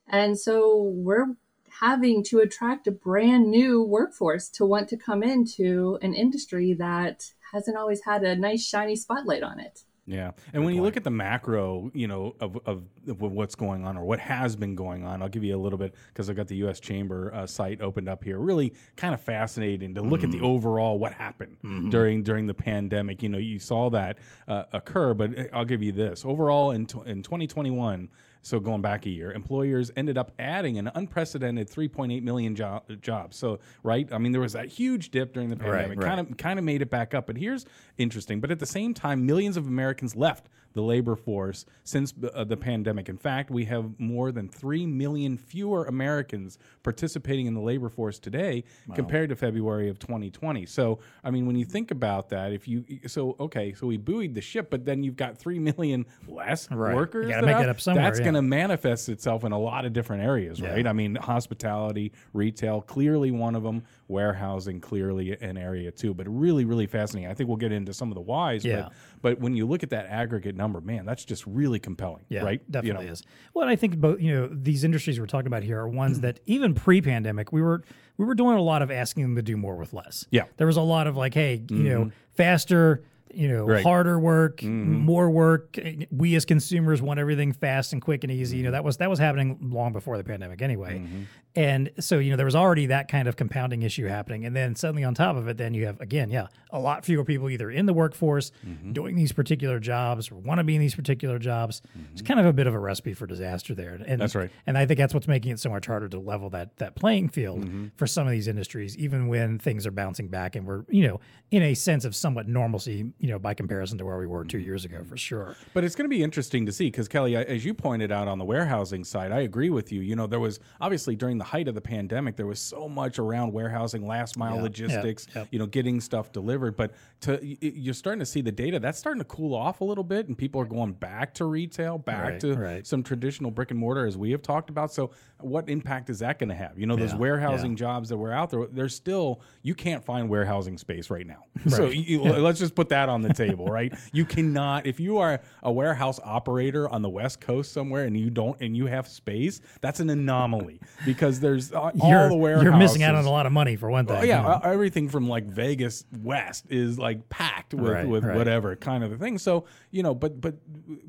And 0.06 0.38
so 0.38 0.82
we're 0.82 1.36
having 1.80 2.22
to 2.22 2.38
attract 2.38 2.86
a 2.86 2.92
brand 2.92 3.50
new 3.50 3.82
workforce 3.82 4.48
to 4.48 4.64
want 4.64 4.88
to 4.88 4.96
come 4.96 5.22
into 5.22 5.98
an 6.02 6.14
industry 6.14 6.72
that 6.74 7.32
hasn't 7.52 7.76
always 7.76 8.02
had 8.04 8.22
a 8.22 8.36
nice 8.36 8.64
shiny 8.64 8.96
spotlight 8.96 9.42
on 9.42 9.58
it. 9.58 9.82
Yeah, 10.06 10.32
and 10.52 10.64
when 10.64 10.74
you 10.74 10.82
look 10.82 10.98
at 10.98 11.04
the 11.04 11.10
macro, 11.10 11.90
you 11.94 12.06
know, 12.06 12.36
of, 12.38 12.58
of, 12.66 12.82
of, 13.08 13.22
what's 13.22 13.54
going 13.54 13.86
on 13.86 13.96
or 13.96 14.04
what 14.04 14.18
has 14.18 14.54
been 14.54 14.74
going 14.74 15.02
on, 15.06 15.22
I'll 15.22 15.30
give 15.30 15.42
you 15.42 15.56
a 15.56 15.58
little 15.58 15.78
bit 15.78 15.94
because 16.08 16.28
I've 16.28 16.36
got 16.36 16.46
the 16.46 16.56
U.S. 16.56 16.78
Chamber 16.78 17.32
uh, 17.32 17.46
site 17.46 17.80
opened 17.80 18.10
up 18.10 18.22
here. 18.22 18.38
Really, 18.38 18.74
kind 18.96 19.14
of 19.14 19.20
fascinating 19.22 19.94
to 19.94 20.02
look 20.02 20.20
mm. 20.20 20.24
at 20.24 20.30
the 20.30 20.38
mm-hmm. 20.38 20.46
overall 20.46 20.98
what 20.98 21.14
happened 21.14 21.56
mm-hmm. 21.64 21.88
during 21.88 22.22
during 22.22 22.46
the 22.46 22.52
pandemic. 22.52 23.22
You 23.22 23.30
know, 23.30 23.38
you 23.38 23.58
saw 23.58 23.88
that 23.90 24.18
uh, 24.46 24.64
occur, 24.74 25.14
but 25.14 25.38
uh, 25.38 25.44
I'll 25.54 25.64
give 25.64 25.82
you 25.82 25.92
this 25.92 26.26
overall 26.26 26.72
in 26.72 26.84
t- 26.84 27.00
in 27.06 27.22
2021 27.22 28.10
so 28.44 28.60
going 28.60 28.82
back 28.82 29.06
a 29.06 29.10
year, 29.10 29.32
employers 29.32 29.90
ended 29.96 30.18
up 30.18 30.30
adding 30.38 30.78
an 30.78 30.90
unprecedented 30.94 31.68
3.8 31.68 32.22
million 32.22 32.54
jo- 32.54 32.82
jobs. 33.00 33.36
So 33.36 33.58
right, 33.82 34.06
I 34.12 34.18
mean 34.18 34.32
there 34.32 34.40
was 34.40 34.52
that 34.52 34.68
huge 34.68 35.10
dip 35.10 35.32
during 35.32 35.48
the 35.48 35.56
pandemic, 35.56 35.98
right, 35.98 36.06
right. 36.06 36.16
kind 36.16 36.20
of 36.20 36.36
kind 36.36 36.58
of 36.58 36.64
made 36.64 36.82
it 36.82 36.90
back 36.90 37.14
up. 37.14 37.26
But 37.26 37.38
here's 37.38 37.64
interesting. 37.96 38.40
But 38.40 38.50
at 38.50 38.58
the 38.58 38.66
same 38.66 38.92
time, 38.92 39.24
millions 39.24 39.56
of 39.56 39.66
Americans 39.66 40.14
left 40.14 40.48
the 40.74 40.82
labor 40.82 41.16
force 41.16 41.64
since 41.84 42.12
uh, 42.34 42.44
the 42.44 42.56
pandemic. 42.56 43.08
In 43.08 43.16
fact, 43.16 43.50
we 43.50 43.64
have 43.64 43.98
more 43.98 44.32
than 44.32 44.48
3 44.48 44.86
million 44.86 45.38
fewer 45.38 45.84
Americans 45.84 46.58
participating 46.82 47.46
in 47.46 47.54
the 47.54 47.60
labor 47.60 47.88
force 47.88 48.18
today 48.18 48.64
wow. 48.88 48.96
compared 48.96 49.30
to 49.30 49.36
February 49.36 49.88
of 49.88 49.98
2020. 50.00 50.66
So, 50.66 50.98
I 51.22 51.30
mean, 51.30 51.46
when 51.46 51.56
you 51.56 51.64
think 51.64 51.92
about 51.92 52.28
that, 52.30 52.52
if 52.52 52.66
you, 52.66 52.84
so, 53.06 53.36
okay, 53.38 53.72
so 53.72 53.86
we 53.86 53.96
buoyed 53.96 54.34
the 54.34 54.40
ship, 54.40 54.68
but 54.68 54.84
then 54.84 55.02
you've 55.04 55.16
got 55.16 55.38
3 55.38 55.60
million 55.60 56.04
less 56.26 56.70
right. 56.70 56.94
workers. 56.94 57.30
You 57.30 57.40
make 57.40 57.56
it 57.56 57.68
up 57.68 57.80
somewhere. 57.80 58.04
That's 58.04 58.18
yeah. 58.18 58.24
going 58.24 58.34
to 58.34 58.42
manifest 58.42 59.08
itself 59.08 59.44
in 59.44 59.52
a 59.52 59.58
lot 59.58 59.84
of 59.84 59.92
different 59.92 60.24
areas, 60.24 60.58
yeah. 60.58 60.72
right? 60.72 60.86
I 60.86 60.92
mean, 60.92 61.14
hospitality, 61.14 62.12
retail, 62.32 62.82
clearly 62.82 63.30
one 63.30 63.54
of 63.54 63.62
them, 63.62 63.84
warehousing, 64.08 64.80
clearly 64.80 65.36
an 65.40 65.56
area 65.56 65.92
too, 65.92 66.14
but 66.14 66.26
really, 66.28 66.64
really 66.64 66.86
fascinating. 66.86 67.30
I 67.30 67.34
think 67.34 67.48
we'll 67.48 67.56
get 67.56 67.72
into 67.72 67.94
some 67.94 68.10
of 68.10 68.16
the 68.16 68.20
whys, 68.20 68.64
yeah. 68.64 68.82
but, 68.82 68.92
but 69.22 69.40
when 69.40 69.54
you 69.54 69.66
look 69.66 69.84
at 69.84 69.90
that 69.90 70.06
aggregate 70.06 70.56
number, 70.56 70.63
man, 70.68 71.04
that's 71.06 71.24
just 71.24 71.46
really 71.46 71.78
compelling. 71.78 72.24
Yeah, 72.28 72.42
right? 72.42 72.70
Definitely 72.70 73.04
you 73.04 73.08
know? 73.08 73.12
is. 73.12 73.22
Well, 73.54 73.68
I 73.68 73.76
think 73.76 73.98
both 73.98 74.20
you 74.20 74.34
know 74.34 74.48
these 74.50 74.84
industries 74.84 75.20
we're 75.20 75.26
talking 75.26 75.46
about 75.46 75.62
here 75.62 75.80
are 75.80 75.88
ones 75.88 76.20
that 76.20 76.40
even 76.46 76.74
pre-pandemic 76.74 77.52
we 77.52 77.62
were 77.62 77.82
we 78.16 78.24
were 78.24 78.34
doing 78.34 78.56
a 78.56 78.62
lot 78.62 78.82
of 78.82 78.90
asking 78.90 79.24
them 79.24 79.36
to 79.36 79.42
do 79.42 79.56
more 79.56 79.76
with 79.76 79.92
less. 79.92 80.26
Yeah, 80.30 80.44
there 80.56 80.66
was 80.66 80.76
a 80.76 80.82
lot 80.82 81.06
of 81.06 81.16
like, 81.16 81.34
hey, 81.34 81.54
you 81.54 81.60
mm-hmm. 81.60 81.84
know, 81.84 82.10
faster 82.36 83.04
you 83.34 83.48
know, 83.48 83.64
right. 83.64 83.82
harder 83.82 84.18
work, 84.18 84.58
mm-hmm. 84.58 84.98
more 84.98 85.30
work. 85.30 85.78
We 86.10 86.34
as 86.34 86.44
consumers 86.44 87.02
want 87.02 87.20
everything 87.20 87.52
fast 87.52 87.92
and 87.92 88.00
quick 88.00 88.24
and 88.24 88.32
easy. 88.32 88.56
Mm-hmm. 88.56 88.58
You 88.58 88.62
know, 88.64 88.68
mm-hmm. 88.68 88.74
that 88.74 88.84
was 88.84 88.96
that 88.98 89.10
was 89.10 89.18
happening 89.18 89.58
long 89.60 89.92
before 89.92 90.16
the 90.16 90.24
pandemic 90.24 90.62
anyway. 90.62 90.98
Mm-hmm. 90.98 91.22
And 91.56 91.90
so, 92.00 92.18
you 92.18 92.30
know, 92.30 92.36
there 92.36 92.46
was 92.46 92.56
already 92.56 92.86
that 92.86 93.06
kind 93.06 93.28
of 93.28 93.36
compounding 93.36 93.82
issue 93.82 94.06
happening. 94.06 94.44
And 94.44 94.56
then 94.56 94.74
suddenly 94.74 95.04
on 95.04 95.14
top 95.14 95.36
of 95.36 95.46
it, 95.46 95.56
then 95.56 95.72
you 95.72 95.86
have 95.86 96.00
again, 96.00 96.30
yeah, 96.30 96.48
a 96.70 96.78
lot 96.78 97.04
fewer 97.04 97.24
people 97.24 97.48
either 97.48 97.70
in 97.70 97.86
the 97.86 97.94
workforce 97.94 98.50
mm-hmm. 98.66 98.92
doing 98.92 99.14
these 99.14 99.32
particular 99.32 99.78
jobs 99.78 100.30
or 100.30 100.36
want 100.36 100.58
to 100.58 100.64
be 100.64 100.74
in 100.74 100.80
these 100.80 100.94
particular 100.96 101.38
jobs. 101.38 101.80
It's 102.12 102.22
mm-hmm. 102.22 102.26
kind 102.26 102.40
of 102.40 102.46
a 102.46 102.52
bit 102.52 102.66
of 102.66 102.74
a 102.74 102.78
recipe 102.78 103.14
for 103.14 103.26
disaster 103.26 103.74
there. 103.74 104.00
And 104.06 104.20
that's 104.20 104.34
right. 104.34 104.50
And 104.66 104.76
I 104.76 104.86
think 104.86 104.98
that's 104.98 105.14
what's 105.14 105.28
making 105.28 105.52
it 105.52 105.60
so 105.60 105.70
much 105.70 105.86
harder 105.86 106.08
to 106.08 106.18
level 106.18 106.50
that 106.50 106.76
that 106.78 106.96
playing 106.96 107.28
field 107.28 107.68
for 107.96 108.06
some 108.06 108.26
of 108.26 108.32
these 108.32 108.48
industries, 108.48 108.96
even 108.96 109.28
when 109.28 109.58
things 109.58 109.86
are 109.86 109.92
bouncing 109.92 110.28
back 110.28 110.56
and 110.56 110.66
we're, 110.66 110.84
you 110.88 111.06
know, 111.06 111.20
in 111.50 111.62
a 111.62 111.74
sense 111.74 112.04
of 112.04 112.16
somewhat 112.16 112.48
normalcy, 112.48 113.12
you 113.24 113.30
know, 113.30 113.38
by 113.38 113.54
comparison 113.54 113.96
to 113.96 114.04
where 114.04 114.18
we 114.18 114.26
were 114.26 114.44
two 114.44 114.58
mm-hmm. 114.58 114.66
years 114.66 114.84
ago 114.84 115.02
for 115.02 115.16
sure. 115.16 115.56
But 115.72 115.82
it's 115.82 115.94
going 115.94 116.04
to 116.04 116.14
be 116.14 116.22
interesting 116.22 116.66
to 116.66 116.72
see 116.72 116.88
because 116.88 117.08
Kelly, 117.08 117.34
as 117.34 117.64
you 117.64 117.72
pointed 117.72 118.12
out 118.12 118.28
on 118.28 118.38
the 118.38 118.44
warehousing 118.44 119.02
side, 119.02 119.32
I 119.32 119.40
agree 119.40 119.70
with 119.70 119.90
you. 119.90 120.02
You 120.02 120.14
know, 120.14 120.26
there 120.26 120.40
was 120.40 120.60
obviously 120.78 121.16
during 121.16 121.38
the 121.38 121.44
height 121.44 121.66
of 121.66 121.74
the 121.74 121.80
pandemic, 121.80 122.36
there 122.36 122.46
was 122.46 122.60
so 122.60 122.86
much 122.86 123.18
around 123.18 123.54
warehousing, 123.54 124.06
last 124.06 124.36
mile 124.36 124.56
yeah, 124.56 124.62
logistics, 124.62 125.26
yeah, 125.34 125.40
yeah. 125.40 125.46
you 125.52 125.58
know, 125.58 125.64
getting 125.64 126.02
stuff 126.02 126.32
delivered. 126.32 126.76
But 126.76 126.92
to 127.24 127.38
you're 127.42 127.94
starting 127.94 128.20
to 128.20 128.26
see 128.26 128.40
the 128.40 128.52
data 128.52 128.78
that's 128.78 128.98
starting 128.98 129.20
to 129.20 129.24
cool 129.24 129.54
off 129.54 129.80
a 129.80 129.84
little 129.84 130.04
bit, 130.04 130.28
and 130.28 130.36
people 130.36 130.60
are 130.60 130.66
going 130.66 130.92
back 130.92 131.34
to 131.34 131.44
retail, 131.44 131.98
back 131.98 132.24
right, 132.24 132.40
to 132.40 132.54
right. 132.54 132.86
some 132.86 133.02
traditional 133.02 133.50
brick 133.50 133.70
and 133.70 133.80
mortar, 133.80 134.06
as 134.06 134.16
we 134.16 134.30
have 134.30 134.42
talked 134.42 134.70
about. 134.70 134.92
So, 134.92 135.10
what 135.40 135.68
impact 135.68 136.10
is 136.10 136.18
that 136.20 136.38
going 136.38 136.50
to 136.50 136.54
have? 136.54 136.78
You 136.78 136.86
know, 136.86 136.96
those 136.96 137.14
warehousing 137.14 137.76
jobs 137.76 138.08
that 138.10 138.16
were 138.16 138.32
out 138.32 138.50
there, 138.50 138.66
there's 138.66 138.94
still 138.94 139.40
you 139.62 139.74
can't 139.74 140.04
find 140.04 140.28
warehousing 140.28 140.78
space 140.78 141.10
right 141.10 141.26
now. 141.26 141.44
Right. 141.64 141.76
So 141.76 141.86
you, 141.86 142.22
let's 142.22 142.58
just 142.58 142.74
put 142.74 142.90
that 142.90 143.08
on 143.08 143.22
the 143.22 143.32
table, 143.32 143.66
right? 143.66 143.94
You 144.12 144.26
cannot 144.26 144.86
if 144.86 145.00
you 145.00 145.16
are 145.18 145.40
a 145.62 145.72
warehouse 145.72 146.20
operator 146.22 146.86
on 146.90 147.00
the 147.00 147.08
West 147.08 147.40
Coast 147.40 147.72
somewhere 147.72 148.04
and 148.04 148.14
you 148.14 148.28
don't 148.28 148.60
and 148.60 148.76
you 148.76 148.84
have 148.84 149.08
space, 149.08 149.62
that's 149.80 149.98
an 149.98 150.10
anomaly 150.10 150.80
because 151.06 151.40
there's 151.40 151.72
all 151.72 151.90
you're, 151.94 152.28
the 152.28 152.36
warehouses. 152.36 152.64
You're 152.64 152.76
missing 152.76 153.02
out 153.02 153.14
on 153.14 153.24
a 153.24 153.30
lot 153.30 153.46
of 153.46 153.52
money 153.52 153.76
for 153.76 153.90
one 153.90 154.04
thing. 154.04 154.16
Well, 154.16 154.26
yeah, 154.26 154.42
you 154.42 154.48
know? 154.48 154.60
everything 154.62 155.08
from 155.08 155.26
like 155.26 155.46
Vegas 155.46 156.04
West 156.22 156.66
is 156.68 156.98
like 156.98 157.13
packed 157.14 157.74
with 157.74 157.92
right, 157.92 158.06
with 158.06 158.24
right. 158.24 158.36
whatever 158.36 158.76
kind 158.76 159.04
of 159.04 159.12
a 159.12 159.16
thing. 159.16 159.38
So 159.38 159.64
you 159.90 160.02
know, 160.02 160.14
but 160.14 160.40
but 160.40 160.54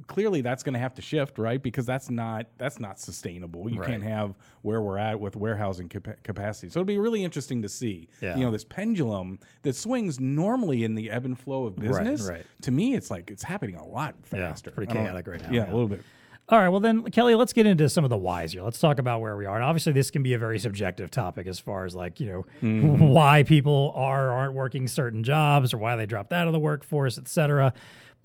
clearly 0.07 0.41
that's 0.41 0.63
going 0.63 0.73
to 0.73 0.79
have 0.79 0.93
to 0.95 1.01
shift, 1.01 1.37
right? 1.37 1.61
Because 1.61 1.85
that's 1.85 2.09
not 2.09 2.47
that's 2.57 2.79
not 2.79 2.99
sustainable. 2.99 3.69
You 3.69 3.79
right. 3.79 3.89
can't 3.89 4.03
have 4.03 4.35
where 4.61 4.81
we're 4.81 4.97
at 4.97 5.19
with 5.19 5.35
warehousing 5.35 5.89
cap- 5.89 6.23
capacity. 6.23 6.69
So 6.69 6.79
it'll 6.79 6.87
be 6.87 6.97
really 6.97 7.23
interesting 7.23 7.61
to 7.61 7.69
see. 7.69 8.09
Yeah. 8.21 8.35
You 8.37 8.45
know, 8.45 8.51
this 8.51 8.63
pendulum 8.63 9.39
that 9.63 9.75
swings 9.75 10.19
normally 10.19 10.83
in 10.83 10.95
the 10.95 11.11
ebb 11.11 11.25
and 11.25 11.37
flow 11.37 11.65
of 11.65 11.75
business. 11.75 12.29
To 12.61 12.71
me, 12.71 12.95
it's 12.95 13.11
like 13.11 13.31
it's 13.31 13.43
happening 13.43 13.75
a 13.75 13.85
lot 13.85 14.15
faster. 14.23 14.69
Yeah, 14.69 14.75
pretty 14.75 14.93
chaotic 14.93 15.27
right 15.27 15.41
now. 15.41 15.49
Yeah, 15.51 15.65
yeah, 15.65 15.71
a 15.71 15.73
little 15.73 15.87
bit. 15.87 16.01
All 16.47 16.59
right, 16.59 16.69
well 16.69 16.79
then, 16.79 17.01
Kelly, 17.09 17.33
let's 17.33 17.53
get 17.53 17.65
into 17.65 17.89
some 17.89 18.03
of 18.03 18.11
the 18.11 18.17
whys 18.17 18.53
here. 18.53 18.61
Let's 18.61 18.79
talk 18.79 18.99
about 18.99 19.19
where 19.19 19.35
we 19.35 19.47
are. 19.47 19.55
And 19.55 19.63
obviously, 19.63 19.93
this 19.93 20.11
can 20.11 20.21
be 20.21 20.33
a 20.33 20.37
very 20.37 20.59
subjective 20.59 21.09
topic 21.09 21.47
as 21.47 21.59
far 21.59 21.85
as 21.85 21.95
like 21.95 22.19
you 22.19 22.27
know 22.27 22.45
mm-hmm. 22.61 22.99
why 22.99 23.41
people 23.41 23.91
are 23.95 24.29
aren't 24.29 24.53
working 24.53 24.87
certain 24.87 25.23
jobs 25.23 25.73
or 25.73 25.79
why 25.79 25.95
they 25.95 26.05
dropped 26.05 26.31
out 26.31 26.45
of 26.45 26.53
the 26.53 26.59
workforce, 26.59 27.17
et 27.17 27.27
cetera. 27.27 27.73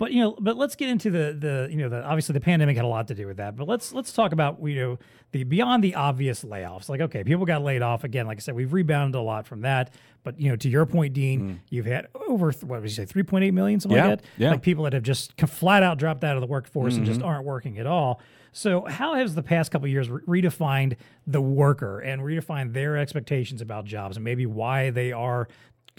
But 0.01 0.13
you 0.13 0.21
know, 0.23 0.35
but 0.39 0.57
let's 0.57 0.75
get 0.75 0.89
into 0.89 1.11
the 1.11 1.37
the 1.37 1.67
you 1.69 1.77
know 1.77 1.87
the 1.87 2.03
obviously 2.03 2.33
the 2.33 2.39
pandemic 2.39 2.75
had 2.75 2.85
a 2.85 2.87
lot 2.87 3.07
to 3.09 3.13
do 3.13 3.27
with 3.27 3.37
that. 3.37 3.55
But 3.55 3.67
let's 3.67 3.93
let's 3.93 4.11
talk 4.11 4.31
about 4.31 4.57
you 4.59 4.73
know 4.73 4.99
the 5.31 5.43
beyond 5.43 5.83
the 5.83 5.93
obvious 5.93 6.43
layoffs. 6.43 6.89
Like 6.89 7.01
okay, 7.01 7.23
people 7.23 7.45
got 7.45 7.61
laid 7.61 7.83
off 7.83 8.03
again. 8.03 8.25
Like 8.25 8.39
I 8.39 8.41
said, 8.41 8.55
we've 8.55 8.73
rebounded 8.73 9.19
a 9.19 9.21
lot 9.21 9.45
from 9.45 9.61
that. 9.61 9.93
But 10.23 10.39
you 10.39 10.49
know, 10.49 10.55
to 10.55 10.67
your 10.67 10.87
point, 10.87 11.13
Dean, 11.13 11.41
mm. 11.41 11.59
you've 11.69 11.85
had 11.85 12.07
over 12.27 12.51
what 12.51 12.81
would 12.81 12.89
you 12.89 12.95
say, 12.95 13.05
three 13.05 13.21
point 13.21 13.43
eight 13.43 13.51
million, 13.51 13.79
something 13.79 13.95
yeah, 13.95 14.07
like 14.07 14.21
that. 14.21 14.27
Yeah. 14.39 14.49
Like 14.49 14.63
people 14.63 14.85
that 14.85 14.93
have 14.93 15.03
just 15.03 15.39
flat 15.39 15.83
out 15.83 15.99
dropped 15.99 16.23
out 16.23 16.35
of 16.35 16.41
the 16.41 16.47
workforce 16.47 16.93
mm-hmm. 16.93 17.01
and 17.01 17.05
just 17.05 17.19
mm-hmm. 17.19 17.29
aren't 17.29 17.45
working 17.45 17.77
at 17.77 17.85
all. 17.85 18.19
So, 18.53 18.85
how 18.85 19.13
has 19.13 19.35
the 19.35 19.43
past 19.43 19.71
couple 19.71 19.87
years 19.87 20.09
re- 20.09 20.41
redefined 20.41 20.97
the 21.27 21.41
worker 21.41 21.99
and 21.99 22.23
redefined 22.23 22.73
their 22.73 22.97
expectations 22.97 23.61
about 23.61 23.85
jobs, 23.85 24.17
and 24.17 24.23
maybe 24.23 24.47
why 24.47 24.89
they 24.89 25.11
are 25.11 25.47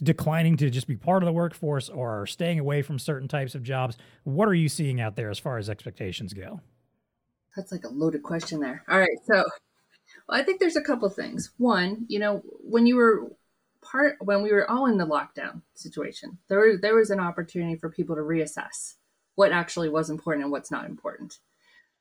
declining 0.02 0.56
to 0.58 0.70
just 0.70 0.86
be 0.86 0.96
part 0.96 1.22
of 1.22 1.26
the 1.26 1.32
workforce 1.32 1.88
or 1.88 2.26
staying 2.26 2.58
away 2.58 2.82
from 2.82 2.98
certain 2.98 3.28
types 3.28 3.54
of 3.54 3.62
jobs? 3.62 3.96
What 4.24 4.48
are 4.48 4.54
you 4.54 4.68
seeing 4.68 5.00
out 5.00 5.16
there 5.16 5.30
as 5.30 5.38
far 5.38 5.58
as 5.58 5.70
expectations 5.70 6.32
go? 6.32 6.60
That's 7.56 7.72
like 7.72 7.84
a 7.84 7.88
loaded 7.88 8.22
question 8.22 8.60
there. 8.60 8.84
All 8.88 8.98
right, 8.98 9.18
so 9.24 9.44
well, 10.28 10.40
I 10.40 10.42
think 10.42 10.60
there's 10.60 10.76
a 10.76 10.82
couple 10.82 11.08
things. 11.10 11.52
One, 11.58 12.04
you 12.08 12.18
know, 12.18 12.42
when 12.60 12.86
you 12.86 12.96
were 12.96 13.32
part 13.82 14.16
when 14.20 14.42
we 14.42 14.52
were 14.52 14.70
all 14.70 14.86
in 14.86 14.98
the 14.98 15.06
lockdown 15.06 15.62
situation, 15.74 16.38
there 16.48 16.60
was 16.60 16.80
there 16.80 16.94
was 16.94 17.10
an 17.10 17.20
opportunity 17.20 17.76
for 17.76 17.90
people 17.90 18.16
to 18.16 18.22
reassess 18.22 18.94
what 19.34 19.52
actually 19.52 19.88
was 19.88 20.10
important 20.10 20.44
and 20.44 20.52
what's 20.52 20.70
not 20.70 20.84
important. 20.84 21.38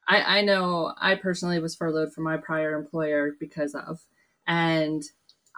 I, 0.07 0.39
I 0.39 0.41
know 0.41 0.93
I 0.99 1.15
personally 1.15 1.59
was 1.59 1.75
furloughed 1.75 2.13
from 2.13 2.23
my 2.23 2.37
prior 2.37 2.75
employer 2.75 3.35
because 3.39 3.75
of, 3.75 4.01
and 4.47 5.03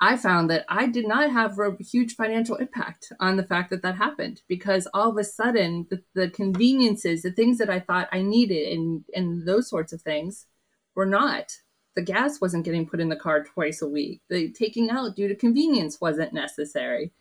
I 0.02 0.18
found 0.18 0.50
that 0.50 0.66
I 0.68 0.88
did 0.88 1.08
not 1.08 1.32
have 1.32 1.58
a 1.60 1.76
huge 1.80 2.16
financial 2.16 2.56
impact 2.56 3.12
on 3.20 3.38
the 3.38 3.44
fact 3.44 3.70
that 3.70 3.84
that 3.84 3.96
happened 3.96 4.42
because 4.48 4.88
all 4.94 5.12
of 5.12 5.18
a 5.18 5.24
sudden 5.24 5.88
the, 5.90 6.02
the 6.16 6.30
conveniences, 6.30 7.22
the 7.22 7.32
things 7.32 7.58
that 7.60 7.70
I 7.70 7.80
thought 7.80 8.10
I 8.12 8.22
needed, 8.22 8.74
and 8.74 9.06
and 9.14 9.48
those 9.48 9.70
sorts 9.70 9.94
of 9.94 10.02
things, 10.02 10.48
were 10.96 11.06
not. 11.06 11.52
The 11.96 12.02
gas 12.02 12.42
wasn't 12.42 12.66
getting 12.66 12.88
put 12.88 13.00
in 13.00 13.10
the 13.10 13.16
car 13.16 13.44
twice 13.44 13.82
a 13.82 13.88
week. 13.88 14.22
The 14.30 14.52
taking 14.52 14.90
out 14.90 15.16
due 15.16 15.28
to 15.28 15.36
convenience 15.36 16.02
wasn't 16.02 16.34
necessary. 16.34 17.14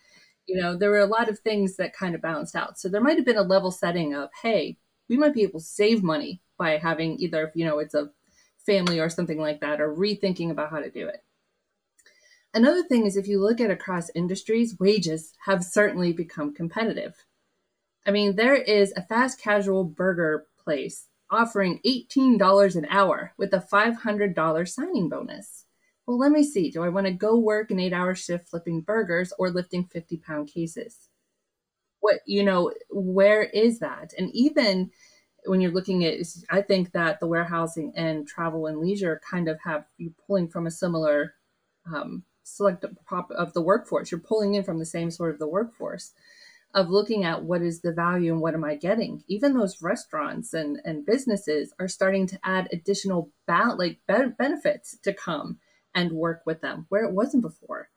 You 0.47 0.61
know, 0.61 0.77
there 0.77 0.91
were 0.91 0.99
a 0.99 1.07
lot 1.07 1.29
of 1.29 1.39
things 1.39 1.77
that 1.77 1.95
kind 1.95 2.15
of 2.15 2.23
balanced 2.23 2.57
out. 2.57 2.79
So 2.79 2.89
there 2.89 3.03
might 3.03 3.17
have 3.17 3.27
been 3.27 3.37
a 3.37 3.43
level 3.43 3.71
setting 3.71 4.15
of, 4.15 4.31
hey, 4.43 4.79
we 5.09 5.17
might 5.17 5.35
be 5.35 5.43
able 5.43 5.61
to 5.61 5.67
save 5.67 6.03
money 6.03 6.41
by 6.59 6.79
having 6.79 7.19
either, 7.21 7.53
you 7.55 7.65
know, 7.65 7.79
it's 7.79 7.95
a 7.95 8.11
family 8.65 8.99
or 8.99 9.11
something 9.11 9.39
like 9.39 9.61
that, 9.61 9.81
or 9.81 9.95
rethinking 9.95 10.51
about 10.51 10.71
how 10.71 10.81
to 10.81 10.91
do 10.91 11.07
it. 11.07 11.23
Another 12.55 12.83
thing 12.83 13.07
is 13.07 13.17
if 13.17 13.27
you 13.27 13.41
look 13.41 13.61
at 13.61 13.71
across 13.71 14.11
industries, 14.15 14.79
wages 14.79 15.33
have 15.47 15.65
certainly 15.65 16.13
become 16.13 16.53
competitive. 16.53 17.25
I 18.07 18.11
mean, 18.11 18.37
there 18.37 18.57
is 18.57 18.93
a 18.95 19.03
fast 19.03 19.41
casual 19.41 19.85
burger 19.85 20.47
place 20.63 21.09
offering 21.31 21.81
$18 21.87 22.77
an 22.77 22.87
hour 22.91 23.33
with 23.39 23.55
a 23.55 23.67
$500 23.73 24.69
signing 24.69 25.09
bonus. 25.09 25.65
Well, 26.07 26.19
let 26.19 26.31
me 26.31 26.43
see. 26.43 26.71
Do 26.71 26.83
I 26.83 26.91
want 26.91 27.07
to 27.07 27.13
go 27.13 27.39
work 27.39 27.71
an 27.71 27.81
eight 27.81 27.93
hour 27.95 28.15
shift 28.15 28.49
flipping 28.49 28.83
burgers 28.83 29.33
or 29.39 29.51
lifting 29.51 29.87
50 29.87 30.19
pound 30.19 30.49
cases? 30.49 31.09
What, 32.01 32.21
you 32.27 32.43
know, 32.43 32.73
where 32.91 33.45
is 33.45 33.79
that? 33.79 34.13
And 34.19 34.31
even 34.35 34.91
when 35.45 35.61
you're 35.61 35.71
looking 35.71 36.05
at, 36.05 36.19
I 36.51 36.61
think 36.61 36.93
that 36.93 37.19
the 37.19 37.27
warehousing 37.27 37.93
and 37.97 38.27
travel 38.27 38.67
and 38.67 38.79
leisure 38.79 39.21
kind 39.29 39.49
of 39.49 39.59
have 39.65 39.87
you 39.97 40.13
pulling 40.27 40.49
from 40.49 40.67
a 40.67 40.71
similar 40.71 41.35
um, 41.87 42.25
select 42.43 42.85
a 42.85 42.89
prop 43.07 43.31
of 43.31 43.53
the 43.53 43.63
workforce. 43.63 44.11
You're 44.11 44.21
pulling 44.21 44.55
in 44.55 44.65
from 44.65 44.79
the 44.79 44.87
same 44.87 45.11
sort 45.11 45.33
of 45.33 45.39
the 45.39 45.49
workforce 45.49 46.13
of 46.75 46.89
looking 46.89 47.25
at 47.25 47.45
what 47.45 47.63
is 47.63 47.81
the 47.81 47.93
value 47.93 48.33
and 48.33 48.41
what 48.41 48.55
am 48.55 48.65
I 48.65 48.77
getting. 48.77 49.23
Even 49.29 49.53
those 49.55 49.83
restaurants 49.83 50.55
and, 50.55 50.81
and 50.85 51.05
businesses 51.05 51.73
are 51.79 51.89
starting 51.89 52.27
to 52.29 52.39
add 52.43 52.69
additional 52.73 53.31
ba- 53.47 53.75
like 53.77 53.99
be- 54.09 54.33
benefits 54.39 54.97
to 55.03 55.13
come 55.13 55.59
and 55.95 56.13
work 56.13 56.43
with 56.47 56.63
them 56.63 56.87
where 56.89 57.05
it 57.05 57.13
wasn't 57.13 57.43
before, 57.43 57.91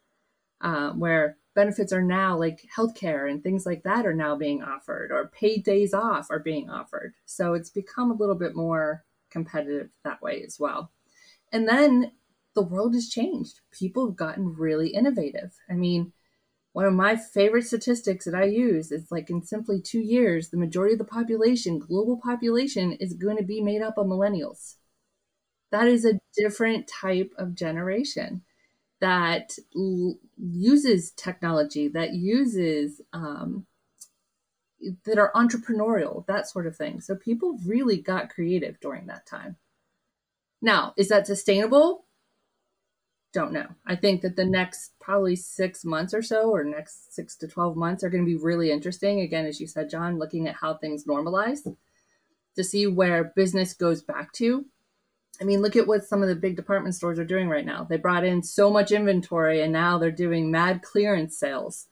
um, 0.59 0.99
where 0.99 1.37
benefits 1.55 1.93
are 1.93 2.03
now 2.03 2.37
like 2.37 2.67
healthcare 2.75 3.29
and 3.29 3.41
things 3.41 3.65
like 3.65 3.83
that 3.83 4.05
are 4.05 4.13
now 4.13 4.35
being 4.35 4.61
offered, 4.61 5.09
or 5.09 5.29
paid 5.29 5.63
days 5.63 5.93
off 5.93 6.27
are 6.29 6.39
being 6.39 6.69
offered. 6.69 7.13
So 7.25 7.53
it's 7.53 7.69
become 7.69 8.11
a 8.11 8.15
little 8.15 8.35
bit 8.35 8.55
more 8.55 9.05
competitive 9.29 9.89
that 10.03 10.21
way 10.21 10.43
as 10.43 10.59
well. 10.59 10.91
And 11.53 11.65
then 11.65 12.11
the 12.55 12.63
world 12.63 12.93
has 12.95 13.09
changed. 13.09 13.59
People 13.71 14.07
have 14.07 14.15
gotten 14.15 14.55
really 14.55 14.89
innovative. 14.89 15.53
I 15.69 15.73
mean, 15.73 16.13
one 16.73 16.85
of 16.85 16.93
my 16.93 17.15
favorite 17.15 17.65
statistics 17.65 18.25
that 18.25 18.35
I 18.35 18.45
use 18.45 18.91
is 18.91 19.11
like 19.11 19.29
in 19.29 19.43
simply 19.43 19.81
two 19.81 20.01
years, 20.01 20.49
the 20.49 20.57
majority 20.57 20.93
of 20.93 20.99
the 20.99 21.05
population, 21.05 21.79
global 21.79 22.19
population, 22.21 22.93
is 22.93 23.13
going 23.13 23.37
to 23.37 23.43
be 23.43 23.61
made 23.61 23.81
up 23.81 23.97
of 23.97 24.07
millennials. 24.07 24.75
That 25.71 25.87
is 25.87 26.05
a 26.05 26.19
different 26.35 26.87
type 26.87 27.31
of 27.37 27.55
generation 27.55 28.41
that 28.99 29.57
l- 29.75 30.17
uses 30.37 31.11
technology, 31.11 31.87
that 31.89 32.13
uses, 32.13 33.01
um, 33.13 33.65
that 35.05 35.17
are 35.17 35.31
entrepreneurial, 35.35 36.25
that 36.27 36.47
sort 36.47 36.67
of 36.67 36.75
thing. 36.75 37.01
So 37.01 37.15
people 37.15 37.59
really 37.65 37.97
got 37.97 38.29
creative 38.29 38.79
during 38.79 39.07
that 39.07 39.25
time. 39.25 39.57
Now, 40.61 40.93
is 40.97 41.09
that 41.09 41.27
sustainable? 41.27 42.04
Don't 43.35 43.53
know. 43.53 43.67
I 43.85 43.95
think 43.95 44.21
that 44.21 44.35
the 44.35 44.45
next 44.45 44.93
probably 44.99 45.35
six 45.35 45.85
months 45.85 46.13
or 46.13 46.23
so, 46.23 46.49
or 46.49 46.63
next 46.63 47.13
six 47.13 47.35
to 47.37 47.47
12 47.47 47.77
months, 47.77 48.03
are 48.03 48.09
going 48.09 48.25
to 48.25 48.37
be 48.37 48.41
really 48.41 48.71
interesting. 48.71 49.19
Again, 49.19 49.45
as 49.45 49.61
you 49.61 49.67
said, 49.67 49.91
John, 49.91 50.17
looking 50.17 50.47
at 50.47 50.55
how 50.55 50.73
things 50.75 51.05
normalize 51.05 51.59
to 52.55 52.63
see 52.63 52.87
where 52.87 53.33
business 53.35 53.73
goes 53.73 54.01
back 54.01 54.33
to 54.33 54.65
I 55.41 55.43
mean, 55.43 55.61
look 55.61 55.75
at 55.75 55.87
what 55.87 56.05
some 56.05 56.21
of 56.21 56.29
the 56.29 56.35
big 56.35 56.55
department 56.55 56.95
stores 56.95 57.19
are 57.19 57.25
doing 57.25 57.49
right 57.49 57.65
now. 57.65 57.83
They 57.83 57.97
brought 57.97 58.23
in 58.23 58.41
so 58.41 58.69
much 58.69 58.91
inventory 58.91 59.61
and 59.61 59.73
now 59.73 59.97
they're 59.97 60.11
doing 60.11 60.49
mad 60.49 60.81
clearance 60.81 61.37
sales 61.37 61.87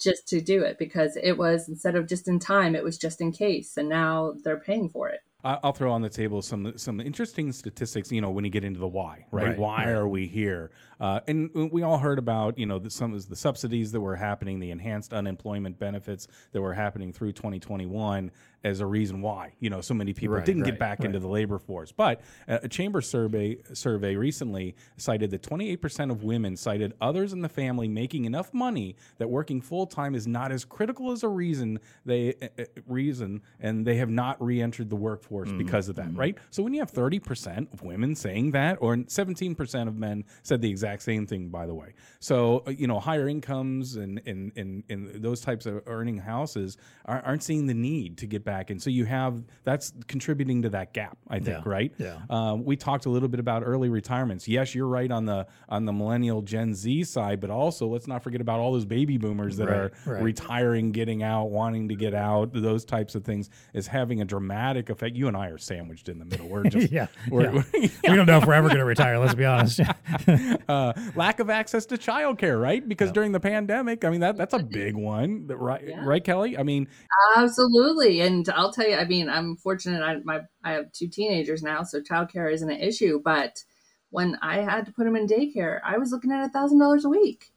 just 0.00 0.28
to 0.28 0.40
do 0.40 0.62
it 0.62 0.78
because 0.78 1.16
it 1.20 1.36
was 1.36 1.68
instead 1.68 1.96
of 1.96 2.08
just 2.08 2.28
in 2.28 2.38
time, 2.38 2.74
it 2.74 2.84
was 2.84 2.98
just 2.98 3.20
in 3.20 3.32
case. 3.32 3.76
And 3.76 3.88
now 3.88 4.34
they're 4.44 4.60
paying 4.60 4.88
for 4.88 5.08
it. 5.08 5.20
I'll 5.44 5.72
throw 5.72 5.92
on 5.92 6.00
the 6.00 6.08
table 6.08 6.40
some 6.40 6.76
some 6.78 7.00
interesting 7.00 7.52
statistics. 7.52 8.10
You 8.10 8.20
know, 8.20 8.30
when 8.30 8.44
you 8.44 8.50
get 8.50 8.64
into 8.64 8.80
the 8.80 8.88
why, 8.88 9.26
right? 9.30 9.48
right 9.48 9.58
why 9.58 9.84
right. 9.84 9.88
are 9.88 10.08
we 10.08 10.26
here? 10.26 10.70
Uh, 11.04 11.20
and 11.26 11.50
we 11.54 11.82
all 11.82 11.98
heard 11.98 12.18
about 12.18 12.58
you 12.58 12.66
know 12.66 12.78
the, 12.78 12.90
some 12.90 13.12
of 13.12 13.28
the 13.28 13.36
subsidies 13.36 13.92
that 13.92 14.00
were 14.00 14.16
happening, 14.16 14.58
the 14.58 14.70
enhanced 14.70 15.12
unemployment 15.12 15.78
benefits 15.78 16.28
that 16.52 16.62
were 16.62 16.72
happening 16.72 17.12
through 17.12 17.32
2021 17.32 18.30
as 18.62 18.80
a 18.80 18.86
reason 18.86 19.20
why 19.20 19.52
you 19.60 19.68
know 19.68 19.82
so 19.82 19.92
many 19.92 20.14
people 20.14 20.36
right, 20.36 20.46
didn't 20.46 20.62
get 20.62 20.78
back 20.78 21.04
into 21.04 21.18
the 21.18 21.28
labor 21.28 21.58
force. 21.58 21.92
But 21.92 22.22
a 22.48 22.68
chamber 22.68 23.02
survey 23.02 23.58
survey 23.74 24.16
recently 24.16 24.74
cited 24.96 25.30
that 25.32 25.42
28% 25.42 26.10
of 26.10 26.24
women 26.24 26.56
cited 26.56 26.94
others 27.02 27.34
in 27.34 27.42
the 27.42 27.50
family 27.50 27.86
making 27.86 28.24
enough 28.24 28.54
money 28.54 28.96
that 29.18 29.28
working 29.28 29.60
full 29.60 29.86
time 29.86 30.14
is 30.14 30.26
not 30.26 30.52
as 30.52 30.64
critical 30.64 31.12
as 31.12 31.22
a 31.22 31.28
reason 31.28 31.80
they 32.06 32.34
uh, 32.58 32.64
reason, 32.86 33.42
and 33.60 33.86
they 33.86 33.96
have 33.96 34.08
not 34.08 34.42
re-entered 34.42 34.88
the 34.88 34.96
workforce 34.96 35.14
workforce 35.24 35.48
mm-hmm. 35.48 35.58
because 35.58 35.88
of 35.88 35.96
that, 35.96 36.08
mm-hmm. 36.08 36.20
right? 36.20 36.38
So 36.50 36.62
when 36.62 36.74
you 36.74 36.80
have 36.80 36.92
30% 36.92 37.72
of 37.72 37.82
women 37.82 38.14
saying 38.14 38.52
that, 38.52 38.78
or 38.80 38.96
17% 38.96 39.88
of 39.88 39.96
men 39.96 40.24
said 40.42 40.60
the 40.60 40.70
exact 40.70 40.93
same 41.02 41.26
thing, 41.26 41.48
by 41.48 41.66
the 41.66 41.74
way. 41.74 41.94
So, 42.20 42.62
uh, 42.66 42.70
you 42.70 42.86
know, 42.86 43.00
higher 43.00 43.28
incomes 43.28 43.96
and, 43.96 44.20
and, 44.26 44.52
and, 44.56 44.82
and 44.88 45.22
those 45.22 45.40
types 45.40 45.66
of 45.66 45.82
earning 45.86 46.18
houses 46.18 46.76
are, 47.04 47.22
not 47.26 47.42
seeing 47.42 47.66
the 47.66 47.74
need 47.74 48.18
to 48.18 48.26
get 48.26 48.44
back. 48.44 48.70
And 48.70 48.82
so 48.82 48.90
you 48.90 49.04
have 49.04 49.42
that's 49.64 49.92
contributing 50.06 50.62
to 50.62 50.70
that 50.70 50.94
gap, 50.94 51.18
I 51.28 51.38
think, 51.38 51.64
yeah. 51.64 51.70
right? 51.70 51.92
Yeah. 51.98 52.18
Um, 52.30 52.64
we 52.64 52.76
talked 52.76 53.06
a 53.06 53.10
little 53.10 53.28
bit 53.28 53.40
about 53.40 53.62
early 53.64 53.88
retirements. 53.88 54.48
Yes, 54.48 54.74
you're 54.74 54.86
right 54.86 55.10
on 55.10 55.24
the 55.24 55.46
on 55.68 55.84
the 55.84 55.92
millennial 55.92 56.42
Gen 56.42 56.74
Z 56.74 57.04
side, 57.04 57.40
but 57.40 57.50
also 57.50 57.86
let's 57.86 58.06
not 58.06 58.22
forget 58.22 58.40
about 58.40 58.60
all 58.60 58.72
those 58.72 58.84
baby 58.84 59.18
boomers 59.18 59.56
that 59.56 59.68
right, 59.68 59.76
are 59.76 59.92
right. 60.06 60.22
retiring, 60.22 60.92
getting 60.92 61.22
out, 61.22 61.50
wanting 61.50 61.88
to 61.88 61.94
get 61.94 62.14
out. 62.14 62.50
Those 62.52 62.84
types 62.84 63.14
of 63.14 63.24
things 63.24 63.50
is 63.72 63.86
having 63.86 64.20
a 64.20 64.24
dramatic 64.24 64.90
effect. 64.90 65.16
You 65.16 65.28
and 65.28 65.36
I 65.36 65.48
are 65.48 65.58
sandwiched 65.58 66.08
in 66.08 66.18
the 66.18 66.24
middle. 66.24 66.48
We're 66.48 66.64
just 66.70 66.92
yeah, 66.92 67.06
we're, 67.30 67.42
yeah. 67.42 67.62
We're, 67.72 67.90
we 68.08 68.16
don't 68.16 68.26
know 68.26 68.38
if 68.38 68.46
we're 68.46 68.54
ever 68.54 68.68
going 68.68 68.78
to 68.78 68.84
retire. 68.84 69.18
Let's 69.18 69.34
be 69.34 69.44
honest. 69.44 69.80
uh, 69.80 69.86
Uh, 70.74 70.92
lack 71.14 71.40
of 71.40 71.50
access 71.50 71.86
to 71.86 71.96
childcare, 71.96 72.60
right? 72.60 72.86
Because 72.86 73.08
yep. 73.08 73.14
during 73.14 73.32
the 73.32 73.40
pandemic, 73.40 74.04
I 74.04 74.10
mean 74.10 74.20
that 74.20 74.36
that's 74.36 74.54
a 74.54 74.58
big 74.58 74.94
one, 74.94 75.46
right? 75.46 75.84
Yeah. 75.86 76.04
Right, 76.04 76.22
Kelly? 76.22 76.58
I 76.58 76.62
mean, 76.62 76.88
absolutely. 77.36 78.20
And 78.20 78.48
I'll 78.50 78.72
tell 78.72 78.88
you, 78.88 78.96
I 78.96 79.04
mean, 79.04 79.28
I'm 79.28 79.56
fortunate. 79.56 80.02
I 80.02 80.16
my 80.24 80.40
I 80.62 80.72
have 80.72 80.92
two 80.92 81.08
teenagers 81.08 81.62
now, 81.62 81.82
so 81.82 82.00
childcare 82.00 82.52
isn't 82.52 82.70
an 82.70 82.80
issue. 82.80 83.20
But 83.24 83.64
when 84.10 84.38
I 84.42 84.60
had 84.62 84.86
to 84.86 84.92
put 84.92 85.04
them 85.04 85.16
in 85.16 85.26
daycare, 85.26 85.80
I 85.84 85.98
was 85.98 86.12
looking 86.12 86.32
at 86.32 86.44
a 86.44 86.48
thousand 86.48 86.78
dollars 86.78 87.04
a 87.04 87.08
week 87.08 87.50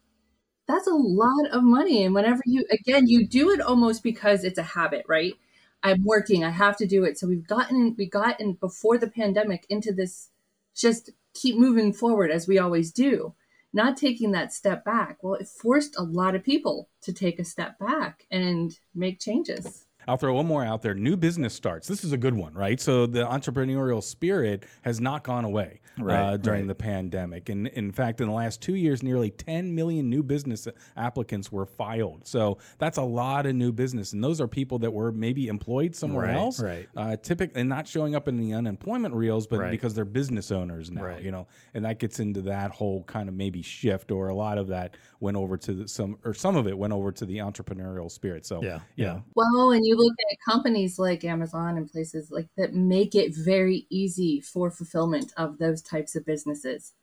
that's 0.68 0.88
a 0.88 0.94
lot 0.94 1.48
of 1.54 1.64
money 1.64 2.04
and 2.04 2.14
whenever 2.14 2.42
you 2.46 2.66
again 2.70 3.08
you 3.08 3.26
do 3.26 3.52
it 3.52 3.62
almost 3.62 4.04
because 4.04 4.44
it's 4.44 4.58
a 4.58 4.64
habit 4.64 5.06
right 5.08 5.36
I'm 5.84 6.04
working. 6.04 6.44
I 6.44 6.50
have 6.50 6.78
to 6.78 6.88
do 6.88 7.04
it. 7.04 7.18
So 7.18 7.28
we've 7.28 7.48
gotten 7.48 7.96
we 7.98 8.08
gotten 8.08 8.54
before 8.54 8.98
the 8.98 9.10
pandemic 9.10 9.66
into 9.70 9.94
this 9.94 10.30
just 10.76 11.12
keep 11.40 11.58
moving 11.58 11.94
forward 11.94 12.32
as 12.32 12.48
we 12.48 12.60
always 12.60 12.92
do, 12.92 13.34
not 13.74 13.98
taking 13.98 14.32
that 14.32 14.54
step 14.54 14.84
back. 14.84 15.18
Well, 15.22 15.36
it 15.36 15.48
forced 15.48 15.98
a 15.98 16.04
lot 16.04 16.36
of 16.36 16.44
people 16.44 16.90
to 17.02 17.14
take 17.14 17.40
a 17.40 17.46
step 17.46 17.78
back 17.80 18.26
and 18.32 18.72
make 18.96 19.20
changes. 19.20 19.87
I'll 20.08 20.18
throw 20.18 20.34
one 20.36 20.46
more 20.48 20.64
out 20.64 20.82
there. 20.82 20.94
New 20.94 21.18
business 21.18 21.54
starts. 21.54 21.88
This 21.88 22.04
is 22.04 22.12
a 22.14 22.18
good 22.18 22.34
one, 22.34 22.54
right? 22.54 22.80
So 22.80 23.06
the 23.06 23.26
entrepreneurial 23.26 24.02
spirit 24.02 24.64
has 24.84 25.02
not 25.02 25.24
gone 25.24 25.44
away 25.46 25.82
Right, 26.00 26.16
uh, 26.34 26.38
during 26.38 26.62
right. 26.62 26.68
the 26.70 26.76
pandemic. 26.76 27.50
And 27.50 27.68
in 27.68 27.92
fact, 27.92 28.22
in 28.22 28.28
the 28.28 28.34
last 28.34 28.62
two 28.62 28.76
years, 28.76 29.02
nearly 29.04 29.32
10 29.32 29.74
million 29.76 30.10
new 30.10 30.24
business 30.24 30.68
applicants 30.96 31.52
were 31.52 31.66
filed. 31.66 32.26
So 32.28 32.60
that's 32.78 32.98
a 32.98 33.04
lot 33.04 33.46
of 33.46 33.56
new 33.56 33.72
business. 33.72 34.14
And 34.14 34.24
those 34.24 34.40
are 34.40 34.48
people 34.48 34.80
that 34.80 34.92
were 34.92 35.12
maybe 35.12 35.48
employed 35.48 35.96
somewhere 35.96 36.28
Right, 36.28 36.36
else, 36.36 36.62
right. 36.62 36.88
uh, 36.96 37.18
typically 37.18 37.60
and 37.60 37.68
not 37.70 37.88
showing 37.88 38.16
up 38.16 38.28
in 38.28 38.38
the 38.38 38.54
unemployment 38.54 39.14
reels, 39.14 39.48
but 39.48 39.60
Right. 39.60 39.72
because 39.72 39.94
they're 39.94 40.06
business 40.06 40.52
owners 40.52 40.90
now, 40.92 41.04
Right. 41.04 41.22
you 41.24 41.32
know, 41.32 41.48
and 41.74 41.84
that 41.86 42.00
gets 42.00 42.20
into 42.20 42.42
that 42.44 42.72
whole 42.72 43.04
kind 43.04 43.28
of 43.28 43.36
maybe 43.36 43.62
shift, 43.62 44.12
or 44.12 44.30
a 44.30 44.36
lot 44.36 44.58
of 44.58 44.68
that 44.68 44.96
went 45.20 45.36
over 45.36 45.58
to 45.58 45.74
the, 45.74 45.88
some, 45.88 46.18
or 46.24 46.34
some 46.34 46.56
of 46.56 46.68
it 46.68 46.78
went 46.78 46.94
over 46.94 47.12
to 47.12 47.26
the 47.26 47.38
entrepreneurial 47.40 48.10
spirit. 48.12 48.46
So 48.46 48.62
Yeah, 48.64 48.80
yeah. 48.96 49.20
Well, 49.36 49.72
and 49.72 49.86
you 49.86 49.97
look 49.98 50.14
at 50.32 50.52
companies 50.52 51.00
like 51.00 51.24
Amazon 51.24 51.78
and 51.78 51.90
places 51.92 52.32
like 52.32 52.48
that 52.58 52.74
make 52.74 53.16
it 53.16 53.36
very 53.36 53.88
easy 53.90 54.42
for 54.42 54.72
fulfillment 54.72 55.34
of 55.38 55.58
those 55.58 55.82
types 55.82 56.16
of 56.16 56.26
businesses. 56.26 56.94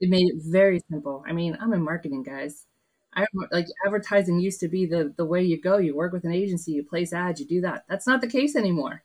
It 0.00 0.10
made 0.10 0.28
it 0.28 0.42
very 0.42 0.80
simple. 0.90 1.24
I 1.28 1.32
mean, 1.32 1.56
I'm 1.60 1.72
in 1.72 1.82
marketing, 1.82 2.22
guys. 2.22 2.66
I 3.14 3.26
like 3.50 3.66
advertising 3.84 4.40
used 4.40 4.60
to 4.60 4.68
be 4.68 4.86
the 4.86 5.12
the 5.16 5.24
way 5.24 5.42
you 5.42 5.60
go. 5.60 5.78
You 5.78 5.96
work 5.96 6.12
with 6.12 6.24
an 6.24 6.32
agency, 6.32 6.72
you 6.72 6.84
place 6.84 7.12
ads, 7.12 7.40
you 7.40 7.46
do 7.46 7.60
that. 7.62 7.84
That's 7.88 8.06
not 8.06 8.20
the 8.20 8.28
case 8.28 8.54
anymore. 8.56 9.02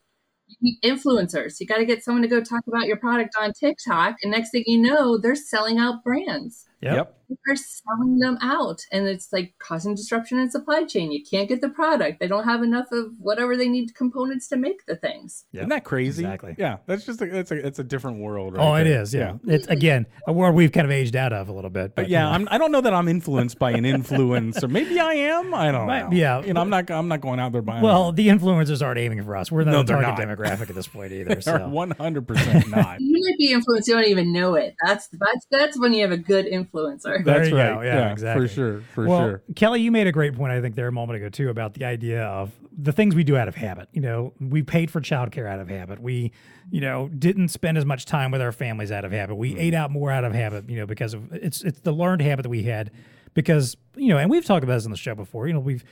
You 0.47 0.57
need 0.61 0.79
influencers. 0.83 1.59
You 1.59 1.65
got 1.65 1.77
to 1.77 1.85
get 1.85 2.03
someone 2.03 2.21
to 2.21 2.27
go 2.27 2.39
talk 2.39 2.61
about 2.67 2.85
your 2.85 2.97
product 2.97 3.35
on 3.39 3.51
TikTok, 3.53 4.17
and 4.21 4.31
next 4.31 4.51
thing 4.51 4.63
you 4.67 4.77
know, 4.77 5.17
they're 5.17 5.35
selling 5.35 5.79
out 5.79 6.03
brands 6.03 6.65
Yep. 6.81 6.95
yep. 6.95 7.17
they're 7.47 7.55
selling 7.55 8.19
them 8.19 8.37
out 8.41 8.81
and 8.91 9.07
it's 9.07 9.31
like 9.33 9.53
causing 9.59 9.95
disruption 9.95 10.37
in 10.37 10.51
supply 10.51 10.83
chain 10.83 11.11
you 11.11 11.23
can't 11.23 11.47
get 11.49 11.61
the 11.61 11.69
product 11.69 12.19
they 12.19 12.27
don't 12.27 12.43
have 12.43 12.61
enough 12.61 12.91
of 12.91 13.05
whatever 13.17 13.57
they 13.57 13.67
need 13.67 13.95
components 13.95 14.47
to 14.49 14.57
make 14.57 14.85
the 14.85 14.95
things 14.95 15.45
Yep. 15.53 15.61
Isn't 15.61 15.69
that 15.69 15.83
crazy? 15.85 16.23
Exactly. 16.23 16.55
Yeah, 16.57 16.77
that's 16.85 17.05
just 17.05 17.21
a, 17.21 17.37
it's 17.39 17.51
a 17.51 17.65
it's 17.65 17.79
a 17.79 17.83
different 17.83 18.19
world. 18.19 18.55
Right 18.57 18.63
Oh, 18.63 18.75
it 18.75 18.83
there. 18.83 19.01
is. 19.01 19.13
Yeah. 19.13 19.37
It's 19.47 19.67
again 19.67 20.05
a 20.27 20.33
world 20.33 20.53
we've 20.55 20.71
kind 20.71 20.85
of 20.85 20.91
aged 20.91 21.15
out 21.15 21.31
of 21.33 21.47
a 21.49 21.53
little 21.53 21.69
bit. 21.69 21.95
But 21.95 22.09
yeah, 22.09 22.29
I'm, 22.29 22.47
I 22.51 22.57
don't 22.57 22.71
know 22.71 22.81
that 22.81 22.93
I'm 22.93 23.07
influenced 23.07 23.57
by 23.57 23.71
an 23.71 23.83
influencer. 23.95 24.69
Maybe 24.69 24.99
I 24.99 25.13
am. 25.13 25.53
I 25.53 25.71
don't 25.71 25.87
Might- 25.87 26.09
know. 26.09 26.15
yeah. 26.15 26.43
you 26.43 26.53
know, 26.53 26.61
I'm 26.61 26.69
not. 26.69 26.91
I'm 26.91 27.07
not 27.07 27.21
going 27.21 27.39
out 27.39 27.51
there 27.53 27.61
buying. 27.61 27.81
well, 27.81 28.11
the 28.11 28.27
influencers 28.27 28.85
aren't 28.85 28.99
aiming 28.99 29.23
for 29.23 29.35
us. 29.37 29.51
We're 29.51 29.63
not 29.63 29.71
No, 29.71 29.83
the 29.83 29.93
target 29.93 30.09
not. 30.09 30.19
demographic 30.37 30.69
at 30.69 30.75
this 30.75 30.87
point 30.87 31.11
either. 31.13 31.39
So. 31.41 31.67
one 31.69 31.91
hundred 31.91 32.27
percent 32.27 32.67
not. 32.69 32.99
you 32.99 33.13
might 33.25 33.37
be 33.37 33.51
influenced 33.53 33.87
you 33.87 33.93
don't 33.95 34.05
even 34.07 34.31
know 34.33 34.55
it 34.55 34.75
that's 34.85 35.07
that's 35.07 35.47
that's 35.51 35.79
when 35.79 35.93
you 35.93 36.01
have 36.01 36.11
a 36.11 36.17
good 36.17 36.45
influencer 36.65 37.23
That's 37.23 37.51
right. 37.51 37.75
go. 37.75 37.81
Yeah, 37.81 38.11
exactly. 38.11 38.47
for 38.47 38.53
sure, 38.53 38.81
for 38.93 39.07
well, 39.07 39.19
sure. 39.19 39.43
Kelly, 39.55 39.81
you 39.81 39.91
made 39.91 40.07
a 40.07 40.11
great 40.11 40.35
point, 40.35 40.51
I 40.51 40.61
think, 40.61 40.75
there 40.75 40.87
a 40.87 40.91
moment 40.91 41.17
ago, 41.17 41.29
too, 41.29 41.49
about 41.49 41.73
the 41.73 41.85
idea 41.85 42.23
of 42.23 42.51
the 42.77 42.91
things 42.91 43.15
we 43.15 43.23
do 43.23 43.37
out 43.37 43.47
of 43.47 43.55
habit. 43.55 43.87
You 43.93 44.01
know, 44.01 44.33
we 44.39 44.63
paid 44.63 44.91
for 44.91 45.01
childcare 45.01 45.47
out 45.49 45.59
of 45.59 45.69
habit. 45.69 46.01
We, 46.01 46.31
you 46.69 46.81
know, 46.81 47.07
didn't 47.09 47.49
spend 47.49 47.77
as 47.77 47.85
much 47.85 48.05
time 48.05 48.31
with 48.31 48.41
our 48.41 48.51
families 48.51 48.91
out 48.91 49.05
of 49.05 49.11
habit. 49.11 49.35
We 49.35 49.51
mm-hmm. 49.51 49.61
ate 49.61 49.73
out 49.73 49.91
more 49.91 50.11
out 50.11 50.23
of 50.23 50.33
habit, 50.33 50.69
you 50.69 50.77
know, 50.77 50.85
because 50.85 51.13
of 51.13 51.31
it's 51.33 51.63
it's 51.63 51.79
the 51.81 51.93
learned 51.93 52.21
habit 52.21 52.43
that 52.43 52.49
we 52.49 52.63
had 52.63 52.91
because, 53.33 53.77
you 53.95 54.09
know, 54.09 54.17
and 54.17 54.29
we've 54.29 54.45
talked 54.45 54.63
about 54.63 54.75
this 54.75 54.85
on 54.85 54.91
the 54.91 54.97
show 54.97 55.15
before, 55.15 55.47
you 55.47 55.53
know, 55.53 55.59
we've 55.59 55.83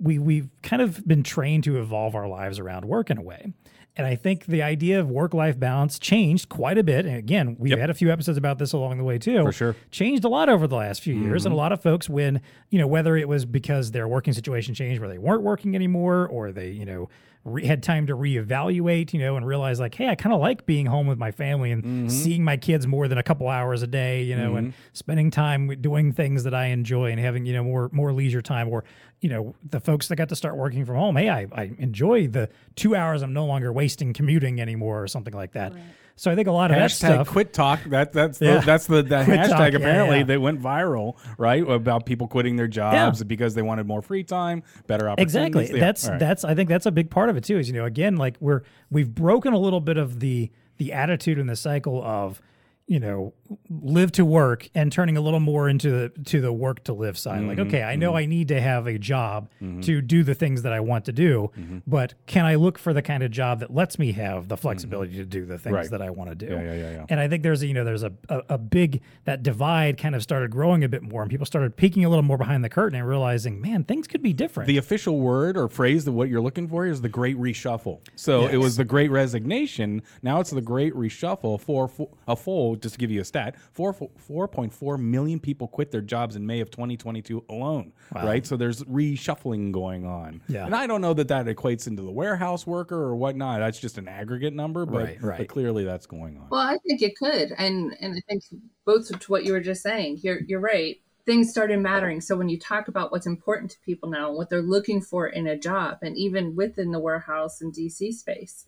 we 0.00 0.18
we've 0.18 0.48
kind 0.62 0.82
of 0.82 1.06
been 1.06 1.22
trained 1.22 1.64
to 1.64 1.78
evolve 1.78 2.14
our 2.14 2.28
lives 2.28 2.58
around 2.58 2.84
work 2.86 3.10
in 3.10 3.18
a 3.18 3.22
way. 3.22 3.52
And 3.96 4.06
I 4.06 4.14
think 4.14 4.46
the 4.46 4.62
idea 4.62 5.00
of 5.00 5.10
work 5.10 5.34
life 5.34 5.58
balance 5.58 5.98
changed 5.98 6.48
quite 6.48 6.78
a 6.78 6.82
bit. 6.82 7.06
And 7.06 7.16
again, 7.16 7.56
we've 7.58 7.76
had 7.76 7.90
a 7.90 7.94
few 7.94 8.10
episodes 8.10 8.38
about 8.38 8.58
this 8.58 8.72
along 8.72 8.98
the 8.98 9.04
way 9.04 9.18
too. 9.18 9.42
For 9.42 9.52
sure. 9.52 9.76
Changed 9.90 10.24
a 10.24 10.28
lot 10.28 10.48
over 10.48 10.66
the 10.66 10.76
last 10.76 11.02
few 11.02 11.14
years. 11.14 11.44
And 11.44 11.52
a 11.52 11.54
mm-hmm. 11.54 11.58
lot 11.58 11.72
of 11.72 11.82
folks, 11.82 12.08
when, 12.08 12.40
you 12.70 12.78
know, 12.78 12.86
whether 12.86 13.16
it 13.16 13.28
was 13.28 13.44
because 13.44 13.90
their 13.90 14.06
working 14.06 14.32
situation 14.32 14.74
changed 14.74 15.00
where 15.00 15.10
they 15.10 15.18
weren't 15.18 15.42
working 15.42 15.74
anymore 15.74 16.28
or 16.28 16.52
they, 16.52 16.70
you 16.70 16.86
know, 16.86 17.08
re- 17.44 17.66
had 17.66 17.82
time 17.82 18.06
to 18.06 18.16
reevaluate, 18.16 19.12
you 19.12 19.20
know, 19.20 19.36
and 19.36 19.46
realize 19.46 19.80
like, 19.80 19.94
hey, 19.94 20.08
I 20.08 20.14
kind 20.14 20.34
of 20.34 20.40
like 20.40 20.66
being 20.66 20.86
home 20.86 21.06
with 21.06 21.18
my 21.18 21.30
family 21.30 21.72
and 21.72 21.82
mm-hmm. 21.82 22.08
seeing 22.08 22.44
my 22.44 22.56
kids 22.56 22.86
more 22.86 23.08
than 23.08 23.18
a 23.18 23.22
couple 23.22 23.48
hours 23.48 23.82
a 23.82 23.86
day, 23.86 24.22
you 24.22 24.36
know, 24.36 24.56
and 24.56 24.68
mm-hmm. 24.68 24.80
spending 24.92 25.30
time 25.30 25.68
doing 25.80 26.12
things 26.12 26.44
that 26.44 26.54
I 26.54 26.66
enjoy 26.66 27.10
and 27.10 27.20
having, 27.20 27.46
you 27.46 27.52
know, 27.52 27.64
more 27.64 27.88
more 27.92 28.12
leisure 28.12 28.42
time. 28.42 28.68
Or, 28.68 28.84
you 29.20 29.30
know, 29.30 29.54
the 29.68 29.80
folks 29.80 30.08
that 30.08 30.16
got 30.16 30.28
to 30.28 30.36
start 30.36 30.56
working 30.56 30.84
from 30.84 30.96
home, 30.96 31.16
hey, 31.16 31.28
I, 31.28 31.46
I 31.52 31.72
enjoy 31.78 32.28
the 32.28 32.48
two 32.76 32.94
hours 32.94 33.22
I'm 33.22 33.32
no 33.32 33.46
longer 33.46 33.72
wasting 33.72 34.12
commuting 34.12 34.60
anymore 34.60 35.02
or 35.02 35.08
something 35.08 35.34
like 35.34 35.52
that. 35.52 35.72
So 36.20 36.30
I 36.30 36.34
think 36.34 36.48
a 36.48 36.52
lot 36.52 36.70
of 36.70 36.76
that 36.76 36.90
Hashtag 36.90 36.96
stuff. 36.96 37.28
quit 37.28 37.54
talk. 37.54 37.82
That 37.84 38.12
that's 38.12 38.36
the, 38.36 38.44
Yeah. 38.44 38.60
that's 38.60 38.86
the, 38.86 39.02
the 39.02 39.14
hashtag 39.24 39.48
talk, 39.48 39.72
apparently 39.72 40.18
yeah. 40.18 40.24
that 40.24 40.40
went 40.42 40.60
viral, 40.60 41.16
right? 41.38 41.66
About 41.66 42.04
people 42.04 42.28
quitting 42.28 42.56
their 42.56 42.68
jobs 42.68 43.24
because 43.24 43.54
they 43.54 43.62
wanted 43.62 43.86
more 43.86 44.02
free 44.02 44.22
time, 44.22 44.62
better 44.86 45.08
opportunities. 45.08 45.34
Exactly. 45.34 45.78
Yeah, 45.78 45.80
That's 45.86 46.06
right. 46.06 46.18
that's 46.18 46.44
I 46.44 46.54
think 46.54 46.68
that's 46.68 46.84
a 46.84 46.90
big 46.92 47.08
part 47.08 47.30
of 47.30 47.38
it 47.38 47.44
too. 47.44 47.56
Is 47.58 47.68
you 47.68 47.74
know 47.74 47.86
again 47.86 48.16
like 48.18 48.36
we're 48.38 48.64
we've 48.90 49.14
broken 49.14 49.54
a 49.54 49.58
little 49.58 49.80
bit 49.80 49.96
of 49.96 50.20
the 50.20 50.50
the 50.76 50.92
attitude 50.92 51.38
and 51.38 51.48
the 51.48 51.56
cycle 51.56 52.02
of 52.04 52.42
you 52.90 52.98
know 52.98 53.32
live 53.68 54.10
to 54.10 54.24
work 54.24 54.68
and 54.74 54.90
turning 54.90 55.16
a 55.16 55.20
little 55.20 55.38
more 55.38 55.68
into 55.68 55.90
the 55.90 56.08
to 56.24 56.40
the 56.40 56.52
work 56.52 56.82
to 56.84 56.92
live 56.92 57.16
side. 57.16 57.42
Like 57.42 57.58
Mm-hmm. 57.58 57.68
okay, 57.68 57.82
I 57.84 57.94
know 57.94 58.16
I 58.16 58.26
need 58.26 58.48
to 58.48 58.60
have 58.60 58.88
a 58.88 58.98
job 58.98 59.48
to 59.82 60.00
do 60.02 60.24
the 60.24 60.34
things 60.34 60.62
that 60.62 60.72
I 60.72 60.80
want 60.80 61.04
to 61.04 61.12
do, 61.12 61.50
Mm-hmm. 61.56 61.78
but 61.86 62.14
can 62.26 62.44
I 62.44 62.56
look 62.56 62.78
for 62.78 62.92
the 62.92 63.00
kind 63.02 63.22
of 63.22 63.30
job 63.30 63.60
that 63.60 63.72
lets 63.72 63.96
me 63.98 64.10
have 64.12 64.48
the 64.48 64.56
flexibility 64.56 65.14
to 65.18 65.24
do 65.24 65.46
the 65.46 65.56
things 65.56 65.72
Right. 65.74 65.90
that 65.90 66.02
I 66.02 66.10
want 66.10 66.30
to 66.30 66.34
do? 66.34 66.46
Yeah, 66.52 66.62
yeah, 66.62 66.74
yeah, 66.74 66.90
yeah. 66.90 67.06
And 67.08 67.20
I 67.20 67.28
think 67.28 67.44
there's 67.44 67.62
a, 67.62 67.66
you 67.68 67.74
know 67.74 67.84
there's 67.84 68.02
a, 68.02 68.12
a 68.28 68.42
a 68.50 68.58
big 68.58 69.02
that 69.24 69.44
divide 69.44 69.96
kind 69.98 70.16
of 70.16 70.22
started 70.22 70.50
growing 70.50 70.82
a 70.82 70.88
bit 70.88 71.02
more, 71.02 71.22
and 71.22 71.30
people 71.30 71.46
started 71.46 71.76
peeking 71.76 72.04
a 72.04 72.08
little 72.08 72.24
more 72.24 72.38
behind 72.38 72.64
the 72.64 72.68
curtain 72.68 72.98
and 72.98 73.06
realizing, 73.08 73.60
man, 73.60 73.84
things 73.84 74.08
could 74.08 74.22
be 74.22 74.32
different. 74.32 74.66
The 74.66 74.78
official 74.78 75.20
word 75.20 75.56
or 75.56 75.68
phrase 75.68 76.04
that 76.06 76.12
what 76.12 76.28
you're 76.28 76.40
looking 76.40 76.66
for 76.66 76.86
is 76.86 77.00
the 77.02 77.08
Great 77.08 77.36
Reshuffle. 77.38 78.00
So 78.16 78.46
it 78.48 78.56
was 78.56 78.76
the 78.76 78.84
Great 78.84 79.10
Resignation. 79.12 80.02
Now 80.22 80.40
it's 80.40 80.50
the 80.50 80.60
Great 80.60 80.92
Reshuffle. 80.94 81.60
For, 81.60 81.86
for 81.88 82.08
a 82.26 82.34
full, 82.34 82.74
just 82.80 82.94
to 82.94 82.98
give 82.98 83.10
you 83.10 83.20
a 83.20 83.24
stat, 83.24 83.56
four 83.72 83.92
four 83.92 84.48
point 84.48 84.72
four 84.72 84.98
million 84.98 85.38
people 85.40 85.68
quit 85.68 85.90
their 85.90 86.00
jobs 86.00 86.36
in 86.36 86.46
May 86.46 86.60
of 86.60 86.70
2022 86.70 87.44
alone. 87.48 87.92
Right. 88.14 88.46
So 88.46 88.56
there's 88.56 88.82
reshuffling 88.84 89.72
going 89.72 90.04
on. 90.06 90.42
Yeah. 90.48 90.66
And 90.66 90.74
I 90.74 90.86
don't 90.86 91.00
know 91.00 91.14
that 91.14 91.28
that 91.28 91.46
equates 91.46 91.86
into 91.86 92.02
the 92.02 92.10
warehouse 92.10 92.66
worker 92.66 92.96
or 92.96 93.16
whatnot. 93.16 93.60
That's 93.60 93.78
just 93.78 93.98
an 93.98 94.08
aggregate 94.08 94.54
number, 94.54 94.86
but, 94.86 95.04
Right, 95.04 95.22
right. 95.22 95.38
but 95.38 95.48
clearly 95.48 95.84
that's 95.84 96.06
going 96.06 96.36
on. 96.38 96.46
well 96.50 96.60
i 96.60 96.76
think 96.86 97.02
it 97.02 97.16
could 97.16 97.52
and 97.58 97.96
and 98.00 98.14
i 98.16 98.20
think 98.28 98.42
both 98.84 99.08
to 99.08 99.30
what 99.30 99.44
you 99.44 99.52
were 99.52 99.60
just 99.60 99.82
saying 99.82 100.18
you're 100.22 100.40
you're 100.46 100.60
right 100.60 101.00
things 101.26 101.50
started 101.50 101.78
mattering 101.78 102.20
so 102.20 102.36
when 102.36 102.48
you 102.48 102.58
talk 102.58 102.88
about 102.88 103.12
what's 103.12 103.26
important 103.26 103.70
to 103.70 103.78
people 103.84 104.08
now 104.08 104.28
and 104.28 104.36
what 104.36 104.48
they're 104.50 104.62
looking 104.62 105.00
for 105.00 105.26
in 105.28 105.46
a 105.46 105.56
job 105.58 105.98
and 106.02 106.16
even 106.16 106.56
within 106.56 106.90
the 106.92 106.98
warehouse 106.98 107.60
and 107.60 107.74
dc 107.74 108.12
space 108.12 108.66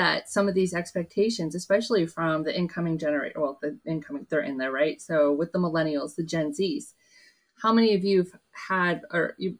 that 0.00 0.30
some 0.30 0.48
of 0.48 0.54
these 0.54 0.72
expectations, 0.72 1.54
especially 1.54 2.06
from 2.06 2.42
the 2.42 2.56
incoming 2.56 2.96
generation, 2.96 3.38
well, 3.38 3.58
the 3.60 3.78
incoming, 3.84 4.26
they're 4.30 4.40
in 4.40 4.56
there, 4.56 4.72
right? 4.72 4.98
So 4.98 5.30
with 5.30 5.52
the 5.52 5.58
millennials, 5.58 6.14
the 6.14 6.24
Gen 6.24 6.52
Zs, 6.52 6.94
how 7.62 7.70
many 7.74 7.94
of 7.94 8.02
you 8.02 8.20
have 8.20 8.32
had 8.52 9.02
or 9.12 9.34
you 9.36 9.58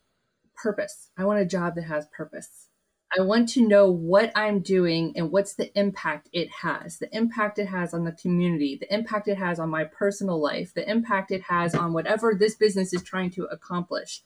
purpose? 0.57 1.11
I 1.19 1.27
want 1.27 1.41
a 1.41 1.45
job 1.45 1.75
that 1.75 1.85
has 1.85 2.07
purpose. 2.07 2.69
I 3.15 3.21
want 3.21 3.51
to 3.51 3.69
know 3.69 3.91
what 3.91 4.33
I'm 4.35 4.61
doing 4.61 5.13
and 5.15 5.31
what's 5.31 5.57
the 5.57 5.79
impact 5.79 6.31
it 6.33 6.49
has, 6.63 6.99
the 6.99 7.15
impact 7.15 7.59
it 7.59 7.67
has 7.67 7.93
on 7.93 8.05
the 8.05 8.13
community, 8.13 8.79
the 8.81 8.95
impact 8.95 9.29
it 9.29 9.37
has 9.37 9.59
on 9.59 9.69
my 9.69 9.85
personal 9.85 10.41
life, 10.41 10.73
the 10.73 10.89
impact 10.89 11.33
it 11.33 11.43
has 11.43 11.75
on 11.75 11.93
whatever 11.93 12.33
this 12.33 12.55
business 12.55 12.95
is 12.95 13.03
trying 13.03 13.31
to 13.33 13.45
accomplish 13.45 14.23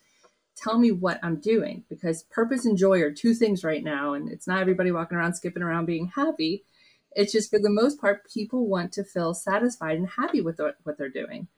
tell 0.57 0.79
me 0.79 0.93
what 0.93 1.21
I'm 1.23 1.41
doing 1.41 1.85
because 1.89 2.25
purpose 2.25 2.65
and 2.65 2.77
joy 2.77 3.01
are 3.01 3.13
two 3.13 3.35
things 3.35 3.65
right 3.65 3.83
now. 3.83 4.15
And 4.15 4.31
it's 4.31 4.47
not 4.47 4.61
everybody 4.61 4.91
walking 4.91 5.19
around 5.19 5.35
skipping 5.35 5.63
around 5.63 5.87
being 5.87 6.13
happy. 6.15 6.65
It's 7.13 7.33
just 7.33 7.51
for 7.51 7.59
the 7.59 7.71
most 7.71 8.01
part, 8.01 8.29
people 8.33 8.67
want 8.67 8.93
to 8.93 9.05
feel 9.05 9.35
satisfied 9.35 9.97
and 9.97 10.09
happy 10.09 10.41
with 10.41 10.59
what, 10.59 10.99
they're 10.99 11.09
doing. 11.09 11.49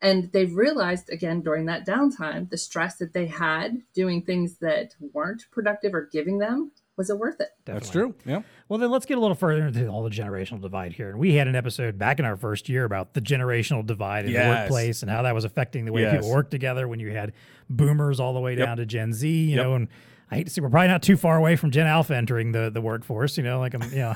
And 0.00 0.30
they've 0.32 0.54
realized 0.54 1.08
again 1.10 1.40
during 1.40 1.66
that 1.66 1.86
downtime, 1.86 2.50
the 2.50 2.58
stress 2.58 2.96
that 2.96 3.14
they 3.14 3.26
had 3.26 3.82
doing 3.94 4.22
things 4.22 4.58
that 4.58 4.94
weren't 5.12 5.44
productive 5.50 5.94
or 5.94 6.08
giving 6.12 6.38
them, 6.38 6.72
was 6.96 7.10
it 7.10 7.18
worth 7.18 7.40
it? 7.40 7.48
That's 7.64 7.90
true. 7.90 8.14
Yeah. 8.24 8.42
Well, 8.68 8.78
then 8.78 8.90
let's 8.90 9.04
get 9.06 9.18
a 9.18 9.20
little 9.20 9.34
further 9.34 9.66
into 9.66 9.88
all 9.88 10.02
the 10.04 10.10
generational 10.10 10.60
divide 10.60 10.92
here. 10.92 11.10
And 11.10 11.18
we 11.18 11.34
had 11.34 11.48
an 11.48 11.56
episode 11.56 11.98
back 11.98 12.18
in 12.18 12.24
our 12.24 12.36
first 12.36 12.68
year 12.68 12.84
about 12.84 13.14
the 13.14 13.20
generational 13.20 13.84
divide 13.84 14.26
in 14.26 14.32
the 14.32 14.38
workplace 14.38 15.02
and 15.02 15.10
how 15.10 15.22
that 15.22 15.34
was 15.34 15.44
affecting 15.44 15.84
the 15.84 15.92
way 15.92 16.02
Yes. 16.02 16.16
people 16.16 16.30
work 16.30 16.50
together 16.50 16.86
when 16.86 17.00
you 17.00 17.10
had 17.10 17.32
boomers 17.68 18.20
all 18.20 18.32
the 18.34 18.40
way 18.40 18.56
Yep. 18.56 18.66
down 18.66 18.76
to 18.76 18.86
Gen 18.86 19.12
Z, 19.12 19.28
you 19.28 19.56
Yep. 19.56 19.64
know, 19.64 19.74
and 19.74 19.88
I 20.30 20.36
hate 20.36 20.44
to 20.44 20.50
say 20.50 20.60
we're 20.62 20.70
probably 20.70 20.88
not 20.88 21.02
too 21.02 21.16
far 21.16 21.36
away 21.36 21.54
from 21.56 21.70
Gen 21.70 21.86
Alpha 21.86 22.16
entering 22.16 22.52
the, 22.52 22.70
the 22.70 22.80
workforce, 22.80 23.36
you 23.36 23.44
know, 23.44 23.60
like 23.60 23.74
I'm, 23.74 23.82
you 23.92 23.96
know, 23.98 24.14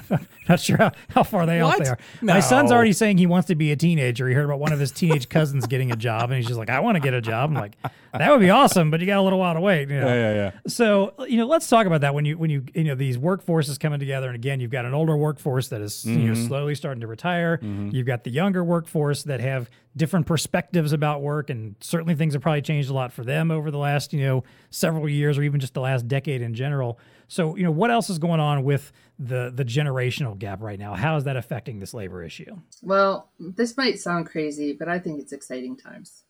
not 0.49 0.59
sure 0.59 0.77
how, 0.77 0.93
how 1.11 1.23
far 1.23 1.47
they 1.47 1.61
off 1.61 1.75
What? 1.79 1.85
they 1.85 1.91
are. 1.91 1.99
My 2.23 2.41
son's 2.41 2.73
already 2.73 2.93
saying 2.93 3.19
he 3.19 3.27
wants 3.27 3.47
to 3.49 3.55
be 3.55 3.71
a 3.73 3.77
teenager. 3.77 4.27
He 4.27 4.35
heard 4.35 4.47
about 4.47 4.59
one 4.59 4.73
of 4.73 4.81
his 4.81 4.91
teenage 4.91 5.29
cousins 5.31 5.67
getting 5.67 5.93
a 5.93 5.97
job 5.97 6.31
and 6.31 6.35
he's 6.39 6.47
just 6.47 6.59
like, 6.59 6.71
I 6.71 6.81
want 6.81 6.97
to 6.97 7.01
get 7.01 7.15
a 7.15 7.21
job. 7.21 7.51
I'm 7.51 7.55
like, 7.55 7.77
that 8.13 8.31
would 8.31 8.41
be 8.41 8.51
awesome, 8.51 8.91
but 8.91 9.01
you 9.01 9.07
got 9.07 9.19
a 9.19 9.23
little 9.23 9.39
while 9.39 9.55
to 9.55 9.61
wait. 9.61 9.89
You 9.91 10.01
know? 10.01 10.07
Yeah, 10.09 10.15
yeah, 10.15 10.35
yeah. 10.35 10.51
So 10.67 11.13
you 11.29 11.37
know, 11.37 11.47
let's 11.47 11.69
talk 11.69 11.87
about 11.87 12.01
that 12.01 12.15
when 12.15 12.25
you 12.25 12.39
when 12.39 12.51
you 12.51 12.65
you 12.75 12.85
know 12.85 12.95
these 12.95 13.19
workforces 13.19 13.79
coming 13.79 14.01
together, 14.01 14.27
and 14.29 14.35
again, 14.35 14.61
you've 14.61 14.71
got 14.71 14.87
an 14.87 14.95
older 14.95 15.17
workforce 15.17 15.69
that 15.69 15.81
is 15.83 16.05
you 16.05 16.17
know 16.17 16.33
Mm-hmm. 16.33 16.47
slowly 16.47 16.75
starting 16.75 17.01
to 17.03 17.07
retire. 17.07 17.59
You've 17.63 18.07
got 18.07 18.25
the 18.25 18.31
younger 18.31 18.65
workforce 18.65 19.23
that 19.25 19.41
have 19.41 19.69
different 19.99 20.27
perspectives 20.27 20.93
about 20.93 21.21
work, 21.21 21.51
and 21.51 21.75
certainly 21.81 22.15
things 22.15 22.33
have 22.33 22.43
probably 22.43 22.63
changed 22.63 22.89
a 22.89 22.95
lot 22.95 23.13
for 23.13 23.25
them 23.25 23.51
over 23.51 23.71
the 23.71 23.79
last 23.79 24.13
you 24.15 24.23
know 24.23 24.45
several 24.71 25.09
years, 25.09 25.37
or 25.37 25.43
even 25.43 25.61
just 25.61 25.75
the 25.75 25.81
last 25.81 26.09
decade 26.09 26.41
in 26.41 26.55
general. 26.55 26.99
So 27.27 27.57
you 27.57 27.65
know, 27.65 27.71
what 27.71 27.91
else 27.91 28.09
is 28.09 28.19
going 28.19 28.41
on 28.41 28.65
with 28.65 28.93
the 29.19 29.53
the 29.55 29.65
generational 29.65 30.39
gap 30.39 30.63
right 30.63 30.79
now? 30.79 30.95
How 30.95 31.17
is 31.17 31.25
that 31.25 31.37
affecting 31.37 31.79
this 31.81 31.93
labor 31.93 32.23
issue? 32.23 32.57
Well, 32.83 33.31
this 33.39 33.77
might 33.77 33.99
sound 33.99 34.27
crazy, 34.27 34.73
but 34.73 34.89
I 34.89 34.99
think 34.99 35.21
it's 35.21 35.33
exciting 35.33 35.77
times. 35.77 36.25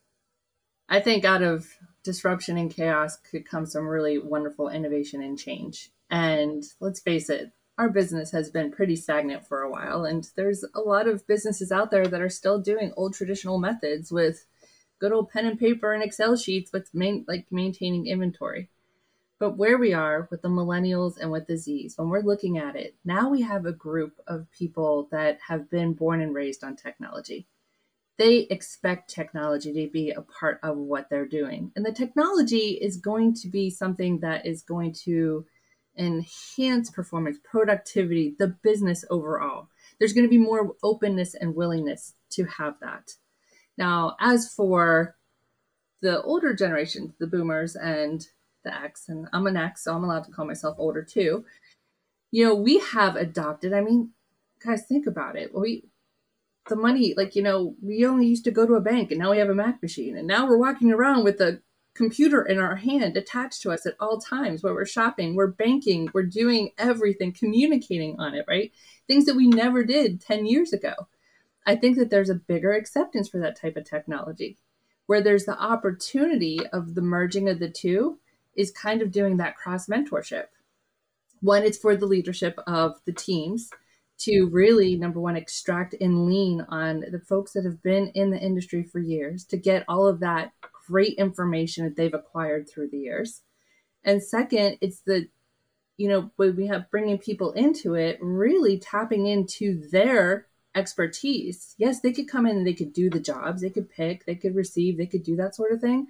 I 0.89 1.01
think 1.01 1.25
out 1.25 1.43
of 1.43 1.67
disruption 2.03 2.57
and 2.57 2.75
chaos 2.75 3.17
could 3.17 3.47
come 3.47 3.67
some 3.67 3.87
really 3.87 4.19
wonderful 4.19 4.71
innovation 4.71 5.23
and 5.23 5.39
change. 5.39 5.91
And 6.11 6.65
let's 6.81 7.01
face 7.01 7.29
it, 7.29 7.53
our 7.79 7.89
business 7.89 8.33
has 8.33 8.51
been 8.51 8.73
pretty 8.73 8.97
stagnant 8.97 9.47
for 9.47 9.63
a 9.63 9.71
while. 9.71 10.05
And 10.05 10.29
there's 10.35 10.65
a 10.75 10.81
lot 10.81 11.07
of 11.07 11.27
businesses 11.29 11.71
out 11.71 11.93
there 11.93 12.07
that 12.07 12.21
are 12.21 12.29
still 12.29 12.59
doing 12.59 12.93
old 12.97 13.15
traditional 13.15 13.59
methods 13.59 14.11
with 14.11 14.45
good 14.99 15.13
old 15.13 15.31
pen 15.31 15.47
and 15.47 15.59
paper 15.59 15.93
and 15.93 16.03
Excel 16.03 16.37
sheets, 16.37 16.71
but 16.73 16.87
main, 16.93 17.25
like 17.29 17.47
maintaining 17.53 18.07
inventory. 18.07 18.69
But 19.39 19.57
where 19.57 19.79
we 19.79 19.93
are 19.93 20.27
with 20.33 20.43
the 20.43 20.49
millennials 20.49 21.17
and 21.21 21.31
with 21.31 21.47
the 21.47 21.55
Zs, 21.55 21.97
when 21.97 22.09
we're 22.09 22.23
looking 22.23 22.59
at 22.59 22.75
it, 22.75 22.97
now 23.05 23.29
we 23.29 23.43
have 23.43 23.65
a 23.65 23.73
group 23.73 24.15
of 24.27 24.51
people 24.51 25.07
that 25.13 25.39
have 25.47 25.71
been 25.71 25.93
born 25.93 26.21
and 26.21 26.35
raised 26.35 26.65
on 26.65 26.75
technology. 26.75 27.47
They 28.17 28.39
expect 28.51 29.09
technology 29.09 29.73
to 29.73 29.93
be 29.93 30.11
a 30.11 30.23
part 30.23 30.59
of 30.65 30.77
what 30.77 31.09
they're 31.09 31.25
doing. 31.25 31.71
And 31.77 31.87
the 31.87 31.93
technology 31.93 32.71
is 32.71 32.97
going 32.97 33.35
to 33.35 33.49
be 33.49 33.71
something 33.71 34.19
that 34.19 34.45
is 34.45 34.63
going 34.63 34.95
to 35.05 35.47
enhance 35.99 36.91
performance, 36.91 37.39
productivity, 37.43 38.35
the 38.39 38.57
business 38.63 39.05
overall. 39.11 39.69
There's 39.99 40.13
going 40.13 40.27
to 40.27 40.31
be 40.31 40.39
more 40.39 40.75
openness 40.83 41.35
and 41.35 41.55
willingness 41.55 42.15
to 42.31 42.45
have 42.45 42.75
that. 42.81 43.13
Now, 43.77 44.17
as 44.21 44.53
for 44.53 45.17
the 46.01 46.23
older 46.23 46.55
generation, 46.55 47.15
the 47.19 47.27
boomers 47.27 47.75
and 47.77 48.27
the 48.65 48.75
X, 48.75 49.09
and 49.09 49.29
I'm 49.33 49.47
an 49.47 49.57
X, 49.57 49.85
so 49.85 49.95
I'm 49.95 50.05
allowed 50.05 50.25
to 50.25 50.31
call 50.31 50.47
myself 50.47 50.77
older 50.79 51.03
too. 51.03 51.45
You 52.31 52.45
know, 52.45 52.55
we 52.55 52.79
have 52.79 53.17
adopted, 53.17 53.73
I 53.73 53.81
mean, 53.81 54.11
guys, 54.65 54.85
think 54.87 55.07
about 55.07 55.37
it. 55.37 55.55
We, 55.55 55.85
the 56.69 56.77
money, 56.77 57.15
like, 57.17 57.35
you 57.35 57.43
know, 57.43 57.75
we 57.83 58.05
only 58.05 58.27
used 58.27 58.45
to 58.45 58.51
go 58.51 58.67
to 58.67 58.75
a 58.75 58.81
bank 58.81 59.11
and 59.11 59.19
now 59.19 59.31
we 59.31 59.39
have 59.39 59.49
a 59.49 59.55
Mac 59.55 59.83
machine. 59.83 60.17
And 60.17 60.29
now 60.29 60.47
we're 60.47 60.59
walking 60.59 60.93
around 60.93 61.25
with 61.25 61.41
a 61.41 61.63
computer 61.99 62.43
in 62.43 62.59
our 62.61 62.77
hand 62.77 63.17
attached 63.17 63.61
to 63.61 63.73
us 63.73 63.85
at 63.85 63.97
all 63.99 64.19
times 64.19 64.63
where 64.63 64.73
we're 64.73 64.87
shopping, 64.87 65.35
we're 65.35 65.49
banking, 65.49 66.09
we're 66.15 66.23
doing 66.23 66.71
everything, 66.79 67.33
communicating 67.33 68.19
on 68.21 68.35
it, 68.35 68.45
right? 68.49 68.73
Things 69.09 69.27
that 69.27 69.35
we 69.35 69.49
never 69.49 69.85
did 69.85 70.21
10 70.21 70.47
years 70.47 70.73
ago. 70.73 70.95
I 71.67 71.75
think 71.75 71.99
that 71.99 72.09
there's 72.09 72.31
a 72.31 72.37
bigger 72.37 72.73
acceptance 72.73 73.29
for 73.29 73.39
that 73.41 73.61
type 73.61 73.77
of 73.77 73.85
technology 73.85 74.57
where 75.07 75.21
there's 75.21 75.45
the 75.45 75.61
opportunity 75.61 76.61
of 76.73 76.95
the 76.95 77.03
merging 77.03 77.49
of 77.49 77.59
the 77.59 77.69
two 77.69 78.19
is 78.55 78.71
kind 78.71 79.03
of 79.03 79.11
doing 79.11 79.37
that 79.39 79.57
cross 79.57 79.89
mentorship. 79.89 80.45
One, 81.41 81.65
it's 81.65 81.79
for 81.79 81.97
the 81.97 82.07
leadership 82.07 82.59
of 82.67 83.01
the 83.07 83.13
teams 83.13 83.71
to 84.19 84.49
really, 84.53 84.97
number 84.97 85.21
one, 85.21 85.37
extract 85.37 85.95
and 86.01 86.27
lean 86.27 86.65
on 86.69 87.01
the 87.11 87.21
folks 87.21 87.53
that 87.53 87.65
have 87.65 87.83
been 87.83 88.09
in 88.15 88.31
the 88.31 88.39
industry 88.39 88.85
for 88.85 89.01
years 89.01 89.45
to 89.47 89.57
get 89.57 89.85
all 89.89 90.07
of 90.07 90.21
that 90.21 90.53
great 90.89 91.19
information 91.19 91.85
that 91.85 91.97
they've 91.97 92.15
acquired 92.15 92.69
through 92.69 92.89
the 92.89 92.99
years. 92.99 93.43
And 94.05 94.23
second, 94.23 94.79
it's 94.81 95.01
the, 95.01 95.29
you 95.99 96.09
know, 96.09 96.31
when 96.37 96.57
we 96.57 96.67
have 96.69 96.91
bringing 96.91 97.19
people 97.19 97.53
into 97.53 97.95
it, 97.95 98.19
really 98.23 98.79
tapping 98.79 99.27
into 99.27 99.89
their 99.91 100.47
expertise. 100.75 101.75
Yes, 101.77 102.01
they 102.01 102.13
could 102.13 102.29
come 102.29 102.47
in 102.47 102.57
and 102.57 102.67
they 102.67 102.73
could 102.73 102.93
do 102.93 103.11
the 103.11 103.21
jobs, 103.21 103.61
they 103.61 103.71
could 103.71 103.91
pick, 103.91 104.25
they 104.25 104.35
could 104.35 104.55
receive, 104.55 104.97
they 104.97 105.07
could 105.07 105.25
do 105.25 105.37
that 105.37 105.55
sort 105.55 105.73
of 105.73 105.81
thing, 105.81 106.07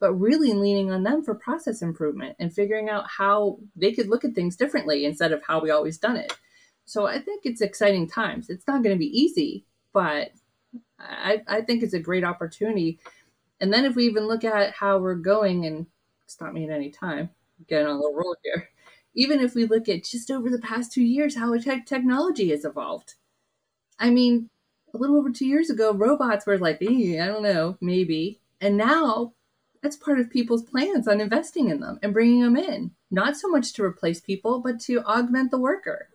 but 0.00 0.14
really 0.14 0.52
leaning 0.52 0.90
on 0.90 1.02
them 1.02 1.22
for 1.22 1.34
process 1.34 1.82
improvement 1.82 2.36
and 2.38 2.52
figuring 2.52 2.88
out 2.88 3.04
how 3.18 3.58
they 3.76 3.92
could 3.92 4.08
look 4.08 4.24
at 4.24 4.34
things 4.34 4.56
differently 4.56 5.04
instead 5.04 5.32
of 5.32 5.42
how 5.46 5.60
we 5.60 5.70
always 5.70 5.98
done 5.98 6.16
it. 6.16 6.36
So 6.84 7.06
I 7.06 7.18
think 7.18 7.42
it's 7.44 7.60
exciting 7.60 8.08
times. 8.08 8.48
It's 8.48 8.66
not 8.66 8.82
going 8.82 8.94
to 8.94 8.98
be 8.98 9.20
easy, 9.20 9.66
but 9.92 10.30
I, 10.98 11.42
I 11.48 11.60
think 11.62 11.82
it's 11.82 11.94
a 11.94 12.00
great 12.00 12.24
opportunity 12.24 12.98
and 13.62 13.72
then 13.72 13.84
if 13.84 13.94
we 13.94 14.06
even 14.06 14.26
look 14.26 14.42
at 14.44 14.74
how 14.74 14.98
we're 14.98 15.14
going, 15.14 15.64
and 15.66 15.86
stop 16.26 16.52
me 16.52 16.64
at 16.64 16.70
any 16.70 16.90
time, 16.90 17.30
getting 17.68 17.86
on 17.86 18.00
the 18.00 18.12
roll 18.12 18.34
here. 18.42 18.68
Even 19.14 19.40
if 19.40 19.54
we 19.54 19.66
look 19.66 19.88
at 19.88 20.04
just 20.04 20.30
over 20.32 20.50
the 20.50 20.58
past 20.58 20.92
two 20.92 21.04
years, 21.04 21.36
how 21.36 21.56
tech 21.58 21.86
technology 21.86 22.50
has 22.50 22.64
evolved. 22.64 23.14
I 24.00 24.10
mean, 24.10 24.50
a 24.92 24.98
little 24.98 25.16
over 25.16 25.30
two 25.30 25.46
years 25.46 25.70
ago, 25.70 25.94
robots 25.94 26.44
were 26.44 26.58
like, 26.58 26.82
I 26.82 27.26
don't 27.26 27.42
know, 27.44 27.78
maybe. 27.80 28.40
And 28.60 28.76
now 28.76 29.32
that's 29.80 29.96
part 29.96 30.18
of 30.18 30.28
people's 30.28 30.64
plans 30.64 31.06
on 31.06 31.20
investing 31.20 31.68
in 31.68 31.78
them 31.78 32.00
and 32.02 32.12
bringing 32.12 32.42
them 32.42 32.56
in. 32.56 32.90
Not 33.12 33.36
so 33.36 33.48
much 33.48 33.74
to 33.74 33.84
replace 33.84 34.20
people, 34.20 34.60
but 34.60 34.80
to 34.80 35.04
augment 35.04 35.52
the 35.52 35.58
worker. 35.58 36.08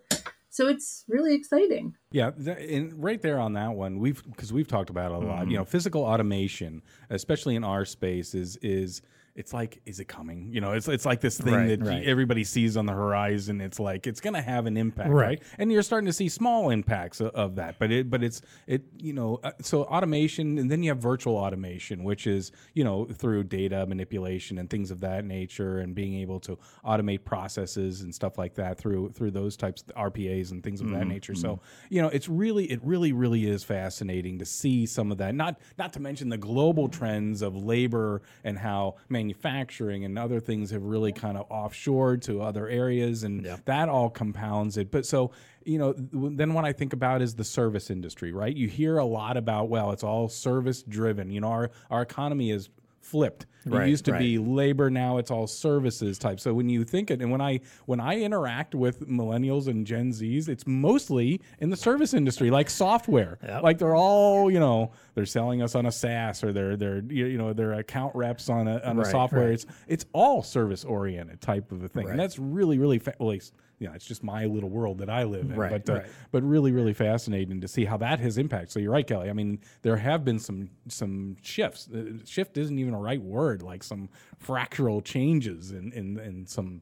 So 0.57 0.67
it's 0.67 1.05
really 1.07 1.35
exciting. 1.35 1.95
Yeah, 2.09 2.31
and 2.31 2.91
right 3.03 3.21
there 3.21 3.39
on 3.39 3.53
that 3.53 3.75
one, 3.75 3.99
we've 3.99 4.23
because 4.25 4.51
we've 4.51 4.67
talked 4.67 4.89
about 4.89 5.11
it 5.11 5.13
a 5.13 5.17
lot. 5.19 5.41
Mm-hmm. 5.41 5.51
You 5.51 5.57
know, 5.57 5.65
physical 5.65 6.01
automation, 6.01 6.81
especially 7.11 7.55
in 7.55 7.63
our 7.63 7.85
space, 7.85 8.33
is 8.33 8.57
is 8.63 9.03
it's 9.37 9.53
like, 9.53 9.79
is 9.85 9.99
it 9.99 10.07
coming? 10.07 10.49
You 10.51 10.61
know, 10.61 10.71
it's 10.71 10.87
it's 10.87 11.05
like 11.05 11.21
this 11.21 11.37
thing 11.37 11.53
right, 11.53 11.67
that 11.67 11.85
right. 11.85 12.03
everybody 12.03 12.43
sees 12.43 12.75
on 12.75 12.87
the 12.87 12.91
horizon. 12.91 13.61
It's 13.61 13.79
like 13.79 14.07
it's 14.07 14.19
going 14.19 14.33
to 14.33 14.41
have 14.41 14.65
an 14.65 14.75
impact, 14.75 15.11
right. 15.11 15.27
right. 15.27 15.43
And 15.59 15.71
you're 15.71 15.83
starting 15.83 16.07
to 16.07 16.13
see 16.13 16.27
small 16.27 16.71
impacts 16.71 17.21
of, 17.21 17.29
of, 17.35 17.55
that, 17.57 17.77
but 17.77 17.91
it 17.91 18.09
but 18.09 18.23
it's 18.23 18.41
it 18.65 18.81
you 18.97 19.13
know 19.13 19.39
uh, 19.43 19.51
so 19.61 19.83
automation, 19.83 20.57
and 20.57 20.71
then 20.71 20.81
you 20.81 20.89
have 20.89 20.97
virtual 20.97 21.35
automation, 21.37 22.03
which 22.03 22.25
is 22.25 22.51
you 22.73 22.83
know 22.83 23.05
through 23.05 23.43
data 23.43 23.85
manipulation 23.85 24.57
and 24.57 24.71
things 24.71 24.89
of 24.89 25.01
that 25.01 25.23
nature, 25.23 25.77
and 25.79 25.93
being 25.93 26.15
able 26.15 26.39
to 26.39 26.57
automate 26.83 27.23
processes 27.23 28.01
and 28.01 28.13
stuff 28.13 28.39
like 28.39 28.55
that 28.55 28.79
through 28.79 29.11
through 29.11 29.29
those 29.29 29.55
types 29.55 29.83
of 29.83 30.13
RPAs 30.13 30.49
and 30.49 30.63
things 30.63 30.81
of 30.81 30.87
mm-hmm. 30.87 30.97
that 30.97 31.05
nature. 31.05 31.33
Mm-hmm. 31.33 31.41
So 31.41 31.59
you 31.89 32.01
know, 32.01 32.07
it's 32.07 32.27
really 32.27 32.65
it 32.71 32.79
really 32.83 33.13
really 33.13 33.45
is 33.47 33.63
fascinating 33.63 34.39
to 34.39 34.45
see 34.45 34.87
some 34.87 35.11
of 35.11 35.19
that. 35.19 35.35
Not 35.35 35.59
not 35.77 35.93
to 35.93 35.99
mention 35.99 36.29
the 36.29 36.39
global 36.39 36.89
trends 36.89 37.43
of 37.43 37.55
labor 37.55 38.23
and 38.43 38.57
how 38.57 38.95
manufacturing 39.09 39.26
manufacturing 39.27 40.05
and 40.05 40.17
other 40.17 40.39
things 40.39 40.71
have 40.71 40.83
really 40.83 41.11
kind 41.11 41.37
of 41.37 41.49
offshored 41.49 42.21
to 42.21 42.41
other 42.41 42.67
areas, 42.67 43.23
and 43.23 43.45
yeah. 43.45 43.57
that 43.65 43.89
all 43.89 44.09
compounds 44.09 44.77
it. 44.77 44.89
But 44.91 45.05
so 45.05 45.31
you 45.65 45.77
know, 45.77 45.93
then 45.97 46.53
what 46.53 46.63
I 46.63 46.71
think 46.71 46.93
about 46.93 47.21
is 47.21 47.35
the 47.35 47.43
service 47.43 47.89
industry, 47.89 48.31
right? 48.31 48.55
You 48.55 48.69
hear 48.69 48.97
a 48.99 49.05
lot 49.05 49.35
about, 49.35 49.67
well, 49.67 49.91
it's 49.91 50.03
all 50.03 50.29
service 50.29 50.81
driven. 50.81 51.29
You 51.29 51.41
know, 51.41 51.49
our 51.49 51.71
our 51.91 52.01
economy 52.01 52.51
is 52.51 52.69
flipped. 53.01 53.45
Right, 53.65 53.87
it 53.87 53.89
used 53.89 54.05
to 54.05 54.13
right. 54.13 54.19
be 54.19 54.37
labor, 54.37 54.89
now 54.89 55.17
it's 55.17 55.29
all 55.29 55.45
services 55.45 56.17
type. 56.17 56.39
So 56.39 56.53
when 56.53 56.69
you 56.69 56.85
think 56.85 57.11
it, 57.11 57.21
and 57.21 57.29
when 57.29 57.41
I 57.41 57.59
when 57.85 57.99
I 57.99 58.21
interact 58.21 58.75
with 58.75 59.07
millennials 59.09 59.67
and 59.67 59.85
Gen 59.85 60.11
Zs, 60.11 60.47
it's 60.47 60.65
mostly 60.65 61.41
in 61.59 61.69
the 61.69 61.75
service 61.75 62.13
industry, 62.13 62.49
like 62.49 62.69
software. 62.69 63.39
Yep. 63.43 63.63
Like 63.63 63.77
they're 63.77 63.95
all, 63.95 64.49
you 64.49 64.59
know, 64.59 64.91
they're 65.15 65.25
selling 65.25 65.61
us 65.61 65.75
on 65.75 65.85
a 65.85 65.91
SaaS 65.91 66.43
or 66.45 66.53
they're 66.53 66.77
they're 66.77 67.03
you 67.09 67.37
know 67.37 67.51
they're 67.51 67.73
account 67.73 68.15
reps 68.15 68.49
on 68.49 68.69
a 68.69 68.79
on 68.85 68.97
right, 68.97 69.07
a 69.07 69.09
software. 69.09 69.51
It's 69.51 69.65
it's 69.87 70.05
all 70.13 70.43
service 70.43 70.85
oriented 70.85 71.41
type 71.41 71.71
of 71.71 71.83
a 71.83 71.89
thing, 71.89 72.09
and 72.09 72.19
that's 72.19 72.39
really 72.39 72.79
really 72.79 72.99
fa- 72.99 73.15
well, 73.19 73.37
you 73.79 73.87
know, 73.87 73.93
it's 73.93 74.05
just 74.05 74.23
my 74.23 74.45
little 74.45 74.69
world 74.69 74.97
that 74.99 75.09
I 75.09 75.23
live 75.23 75.51
in. 75.51 75.55
Right, 75.55 75.69
but 75.69 75.89
uh, 75.89 75.99
right. 75.99 76.07
but 76.31 76.43
really, 76.43 76.71
really 76.71 76.93
fascinating 76.93 77.61
to 77.61 77.67
see 77.67 77.85
how 77.85 77.97
that 77.97 78.19
has 78.19 78.37
impact. 78.37 78.71
So 78.71 78.79
you're 78.79 78.91
right, 78.91 79.05
Kelly. 79.05 79.29
I 79.29 79.33
mean, 79.33 79.59
there 79.83 79.97
have 79.97 80.25
been 80.25 80.39
some 80.39 80.69
some 80.87 81.37
shifts. 81.41 81.87
Uh, 81.87 82.17
shift 82.25 82.57
isn't 82.57 82.77
even 82.79 82.93
a 82.93 82.99
right 82.99 83.21
word. 83.21 83.61
Like 83.61 83.83
some 83.83 84.09
fractal 84.43 85.03
changes 85.03 85.71
in 85.71 85.91
in, 85.93 86.19
in 86.19 86.47
some 86.47 86.81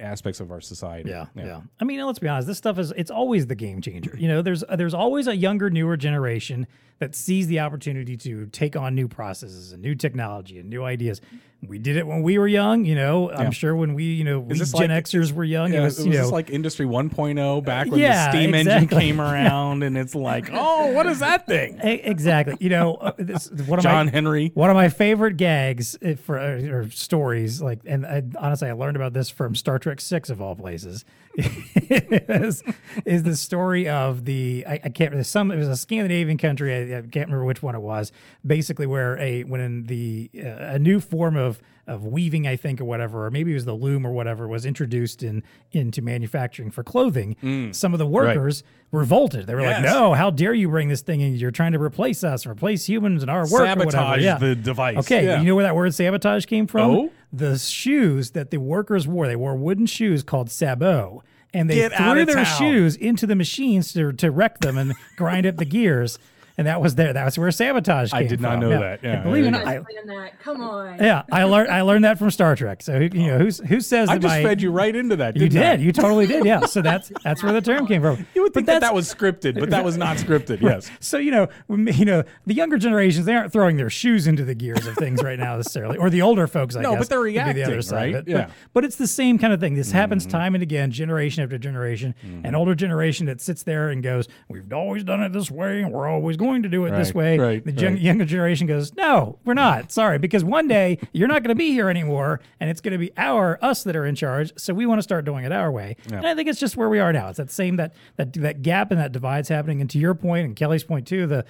aspects 0.00 0.40
of 0.40 0.50
our 0.50 0.60
society. 0.60 1.10
Yeah, 1.10 1.26
yeah, 1.34 1.44
yeah. 1.44 1.60
I 1.80 1.84
mean, 1.84 2.04
let's 2.04 2.18
be 2.18 2.28
honest. 2.28 2.48
This 2.48 2.58
stuff 2.58 2.78
is 2.78 2.92
it's 2.96 3.10
always 3.10 3.46
the 3.46 3.54
game 3.54 3.80
changer. 3.80 4.16
You 4.16 4.28
know, 4.28 4.42
there's 4.42 4.64
there's 4.76 4.94
always 4.94 5.28
a 5.28 5.36
younger, 5.36 5.70
newer 5.70 5.96
generation 5.96 6.66
that 7.02 7.16
sees 7.16 7.48
the 7.48 7.58
opportunity 7.58 8.16
to 8.16 8.46
take 8.46 8.76
on 8.76 8.94
new 8.94 9.08
processes 9.08 9.72
and 9.72 9.82
new 9.82 9.92
technology 9.92 10.60
and 10.60 10.70
new 10.70 10.84
ideas 10.84 11.20
we 11.66 11.78
did 11.78 11.96
it 11.96 12.06
when 12.06 12.22
we 12.22 12.38
were 12.38 12.48
young. 12.48 12.84
You 12.84 12.96
know, 12.96 13.30
yeah. 13.30 13.38
I'm 13.38 13.52
sure 13.52 13.74
when 13.74 13.94
we, 13.94 14.04
you 14.04 14.24
know, 14.24 14.40
we 14.40 14.56
Gen 14.56 14.90
like, 14.90 15.04
Xers 15.04 15.32
were 15.32 15.44
young. 15.44 15.72
Yeah, 15.72 15.80
it 15.80 15.84
was, 15.84 15.98
it 16.00 16.08
was 16.08 16.18
know, 16.18 16.28
like 16.28 16.50
Industry 16.50 16.86
1.0 16.86 17.64
back 17.64 17.88
when 17.88 18.00
yeah, 18.00 18.26
the 18.26 18.32
steam 18.32 18.54
exactly. 18.54 18.72
engine 18.72 18.98
came 18.98 19.20
around, 19.20 19.82
and 19.82 19.96
it's 19.96 20.14
like, 20.14 20.50
oh, 20.52 20.92
what 20.92 21.06
is 21.06 21.20
that 21.20 21.46
thing? 21.46 21.78
Exactly. 21.80 22.56
You 22.60 22.70
know, 22.70 22.94
uh, 22.94 23.12
this, 23.16 23.50
one 23.50 23.78
of 23.78 23.82
John 23.84 24.06
my, 24.06 24.12
Henry. 24.12 24.50
One 24.54 24.70
of 24.70 24.76
my 24.76 24.88
favorite 24.88 25.36
gags 25.36 25.96
uh, 26.04 26.14
for 26.14 26.38
uh, 26.38 26.62
or 26.68 26.90
stories, 26.90 27.62
like, 27.62 27.80
and 27.86 28.04
I, 28.04 28.22
honestly, 28.38 28.68
I 28.68 28.72
learned 28.72 28.96
about 28.96 29.12
this 29.12 29.30
from 29.30 29.54
Star 29.54 29.78
Trek 29.78 30.00
Six 30.00 30.30
of 30.30 30.42
all 30.42 30.56
places. 30.56 31.04
is, 31.36 32.62
is 33.06 33.22
the 33.22 33.34
story 33.36 33.88
of 33.88 34.26
the 34.26 34.66
I, 34.68 34.74
I 34.74 34.88
can't 34.90 35.12
remember. 35.12 35.24
some 35.24 35.50
it 35.50 35.56
was 35.56 35.68
a 35.68 35.76
Scandinavian 35.76 36.36
country 36.36 36.91
I 36.94 37.00
can't 37.02 37.26
remember 37.28 37.44
which 37.44 37.62
one 37.62 37.74
it 37.74 37.80
was. 37.82 38.12
Basically, 38.46 38.86
where 38.86 39.18
a 39.18 39.42
when 39.44 39.84
the 39.84 40.30
uh, 40.38 40.74
a 40.74 40.78
new 40.78 41.00
form 41.00 41.36
of 41.36 41.60
of 41.88 42.06
weaving, 42.06 42.46
I 42.46 42.54
think, 42.54 42.80
or 42.80 42.84
whatever, 42.84 43.26
or 43.26 43.30
maybe 43.32 43.50
it 43.50 43.54
was 43.54 43.64
the 43.64 43.74
loom 43.74 44.06
or 44.06 44.12
whatever, 44.12 44.46
was 44.46 44.64
introduced 44.64 45.22
in 45.22 45.42
into 45.72 46.00
manufacturing 46.00 46.70
for 46.70 46.84
clothing. 46.84 47.70
Some 47.72 47.92
of 47.92 47.98
the 47.98 48.06
workers 48.06 48.62
revolted. 48.92 49.46
They 49.48 49.54
were 49.54 49.62
like, 49.62 49.76
Mm. 49.78 49.82
"No, 49.84 50.14
how 50.14 50.30
dare 50.30 50.54
you 50.54 50.68
bring 50.68 50.88
this 50.88 51.00
thing 51.02 51.20
in? 51.20 51.34
You're 51.34 51.50
trying 51.50 51.72
to 51.72 51.80
replace 51.80 52.22
us, 52.22 52.46
replace 52.46 52.88
humans 52.88 53.22
and 53.22 53.30
our 53.30 53.42
work, 53.50 53.62
or. 53.62 53.66
Sabotage 53.66 54.22
Yeah. 54.22 54.38
the 54.38 54.54
device. 54.54 54.98
Okay, 54.98 55.24
Yeah. 55.24 55.40
you 55.40 55.46
know 55.46 55.54
where 55.56 55.64
that 55.64 55.74
word 55.74 55.92
sabotage 55.94 56.44
came 56.46 56.66
from? 56.68 56.90
Oh? 56.90 57.10
The 57.32 57.58
shoes 57.58 58.30
that 58.32 58.50
the 58.50 58.58
workers 58.58 59.08
wore, 59.08 59.26
they 59.26 59.36
wore 59.36 59.56
wooden 59.56 59.86
shoes 59.86 60.22
called 60.22 60.50
sabot. 60.50 61.22
And 61.54 61.68
they 61.68 61.74
Get 61.74 61.92
threw 61.92 62.24
their 62.24 62.44
town. 62.44 62.58
shoes 62.58 62.96
into 62.96 63.26
the 63.26 63.34
machines 63.36 63.92
to, 63.92 64.10
to 64.14 64.30
wreck 64.30 64.60
them 64.60 64.78
and 64.78 64.94
grind 65.18 65.44
up 65.46 65.56
the 65.58 65.66
gears. 65.66 66.18
And 66.58 66.66
that 66.66 66.80
was 66.80 66.94
there. 66.96 67.12
That 67.12 67.24
was 67.24 67.38
where 67.38 67.50
sabotage 67.50 68.12
I 68.12 68.24
did 68.24 68.40
not 68.40 68.52
from. 68.52 68.60
know 68.60 68.70
Yeah. 68.70 68.78
that. 68.80 69.00
Yeah, 69.02 69.10
And 69.14 69.24
believe 69.24 69.44
it 69.44 69.48
or 69.48 69.50
not, 69.52 69.66
I, 69.66 69.78
that. 69.78 70.40
Come 70.42 70.60
on. 70.60 70.98
yeah, 70.98 71.22
I 71.32 71.44
learned 71.44 71.70
I 71.70 71.80
learned 71.82 72.04
that 72.04 72.18
from 72.18 72.30
Star 72.30 72.54
Trek. 72.56 72.82
So 72.82 72.98
you 72.98 73.26
know 73.26 73.38
who's 73.38 73.58
who 73.58 73.80
says 73.80 74.08
I 74.08 74.14
that 74.14 74.22
just 74.22 74.34
my, 74.34 74.42
fed 74.42 74.60
you 74.62 74.70
right 74.70 74.94
into 74.94 75.16
that. 75.16 75.36
you 75.36 75.48
didn't 75.48 75.80
I? 75.80 75.82
You 75.82 75.92
totally 75.92 76.26
did. 76.26 76.44
Yeah. 76.44 76.66
So 76.66 76.82
that's 76.82 77.10
that's 77.24 77.42
where 77.42 77.52
the 77.52 77.60
term 77.62 77.86
came 77.86 78.02
from. 78.02 78.26
You 78.34 78.42
would 78.42 78.52
think 78.54 78.66
that 78.66 78.80
that 78.80 78.94
was 78.94 79.12
scripted, 79.12 79.58
but 79.58 79.70
that 79.70 79.84
was 79.84 79.96
not 79.96 80.16
scripted. 80.18 80.60
Yes. 80.60 80.90
So 81.00 81.16
you 81.18 81.30
know, 81.30 81.48
you 81.68 82.04
know, 82.04 82.22
the 82.46 82.54
younger 82.54 82.76
generations 82.78 83.24
they 83.26 83.34
aren't 83.34 83.52
throwing 83.52 83.76
their 83.76 83.90
shoes 83.90 84.26
into 84.26 84.44
the 84.44 84.54
gears 84.54 84.86
of 84.86 84.94
things 84.96 85.22
right 85.22 85.38
now 85.38 85.56
necessarily, 85.56 85.96
or 85.96 86.10
the 86.10 86.22
older 86.22 86.46
folks. 86.46 86.76
I 86.76 86.82
No, 86.82 86.92
guess 86.92 87.00
but 87.00 87.08
they're 87.08 87.20
would 87.20 87.26
be 87.28 87.32
the 87.34 87.40
other 87.40 87.54
reacting, 87.54 87.82
side 87.82 88.14
right? 88.14 88.24
Yeah. 88.28 88.36
Mm-hmm. 88.42 88.50
But, 88.50 88.82
but 88.82 88.84
it's 88.84 88.96
the 88.96 89.06
same 89.06 89.38
kind 89.38 89.52
of 89.52 89.60
thing. 89.60 89.74
This 89.74 89.92
happens 89.92 90.26
time 90.26 90.54
and 90.54 90.62
again, 90.62 90.90
generation 90.90 91.42
after 91.42 91.56
generation. 91.58 92.14
An 92.44 92.54
older 92.54 92.74
generation 92.74 93.26
that 93.26 93.40
sits 93.40 93.62
there 93.62 93.88
and 93.90 94.02
goes, 94.02 94.28
"We've 94.48 94.70
always 94.72 95.04
done 95.04 95.22
it 95.22 95.32
this 95.32 95.50
way, 95.50 95.80
and 95.82 95.92
we're 95.92 96.08
always 96.08 96.36
going 96.42 96.62
to 96.64 96.68
do 96.68 96.84
it 96.84 96.90
this 96.90 97.14
way." 97.14 97.38
right, 97.38 97.64
the 97.64 97.72
gen- 97.72 97.94
right. 97.94 98.02
younger 98.02 98.24
generation 98.24 98.66
goes, 98.66 98.94
"No, 98.94 99.38
we're 99.44 99.54
not. 99.54 99.90
Sorry, 99.92 100.18
because 100.18 100.44
one 100.44 100.68
day 100.68 100.98
you're 101.12 101.28
not 101.28 101.42
going 101.42 101.48
to 101.50 101.54
be 101.54 101.70
here 101.72 101.88
anymore, 101.88 102.40
and 102.60 102.68
it's 102.68 102.80
going 102.80 102.92
to 102.92 102.98
be 102.98 103.10
our 103.16 103.58
us 103.62 103.84
that 103.84 103.96
are 103.96 104.04
in 104.04 104.14
charge. 104.14 104.52
So 104.56 104.74
we 104.74 104.86
want 104.86 104.98
to 104.98 105.02
start 105.02 105.24
doing 105.24 105.44
it 105.44 105.52
our 105.52 105.70
way." 105.70 105.96
And 106.10 106.26
I 106.26 106.34
think 106.34 106.48
it's 106.48 106.60
just 106.60 106.76
where 106.76 106.88
we 106.88 106.98
are 106.98 107.12
now. 107.12 107.28
It's 107.28 107.38
that 107.38 107.50
same 107.50 107.76
that 107.76 107.94
that 108.16 108.32
that 108.34 108.62
gap 108.62 108.90
and 108.90 109.00
that 109.00 109.12
divide's 109.12 109.48
happening. 109.48 109.80
And 109.80 109.88
to 109.90 109.98
your 109.98 110.14
point 110.14 110.44
and 110.44 110.56
Kelly's 110.56 110.84
point 110.84 111.06
too, 111.06 111.26
the 111.26 111.44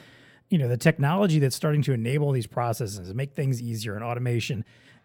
you 0.48 0.58
know 0.58 0.68
the 0.68 0.76
technology 0.76 1.38
that's 1.38 1.56
starting 1.56 1.82
to 1.82 1.92
enable 1.92 2.30
these 2.32 2.46
processes 2.46 2.98
and 3.08 3.16
make 3.16 3.34
things 3.34 3.60
easier 3.60 3.94
and 3.94 4.04
automation. 4.04 4.64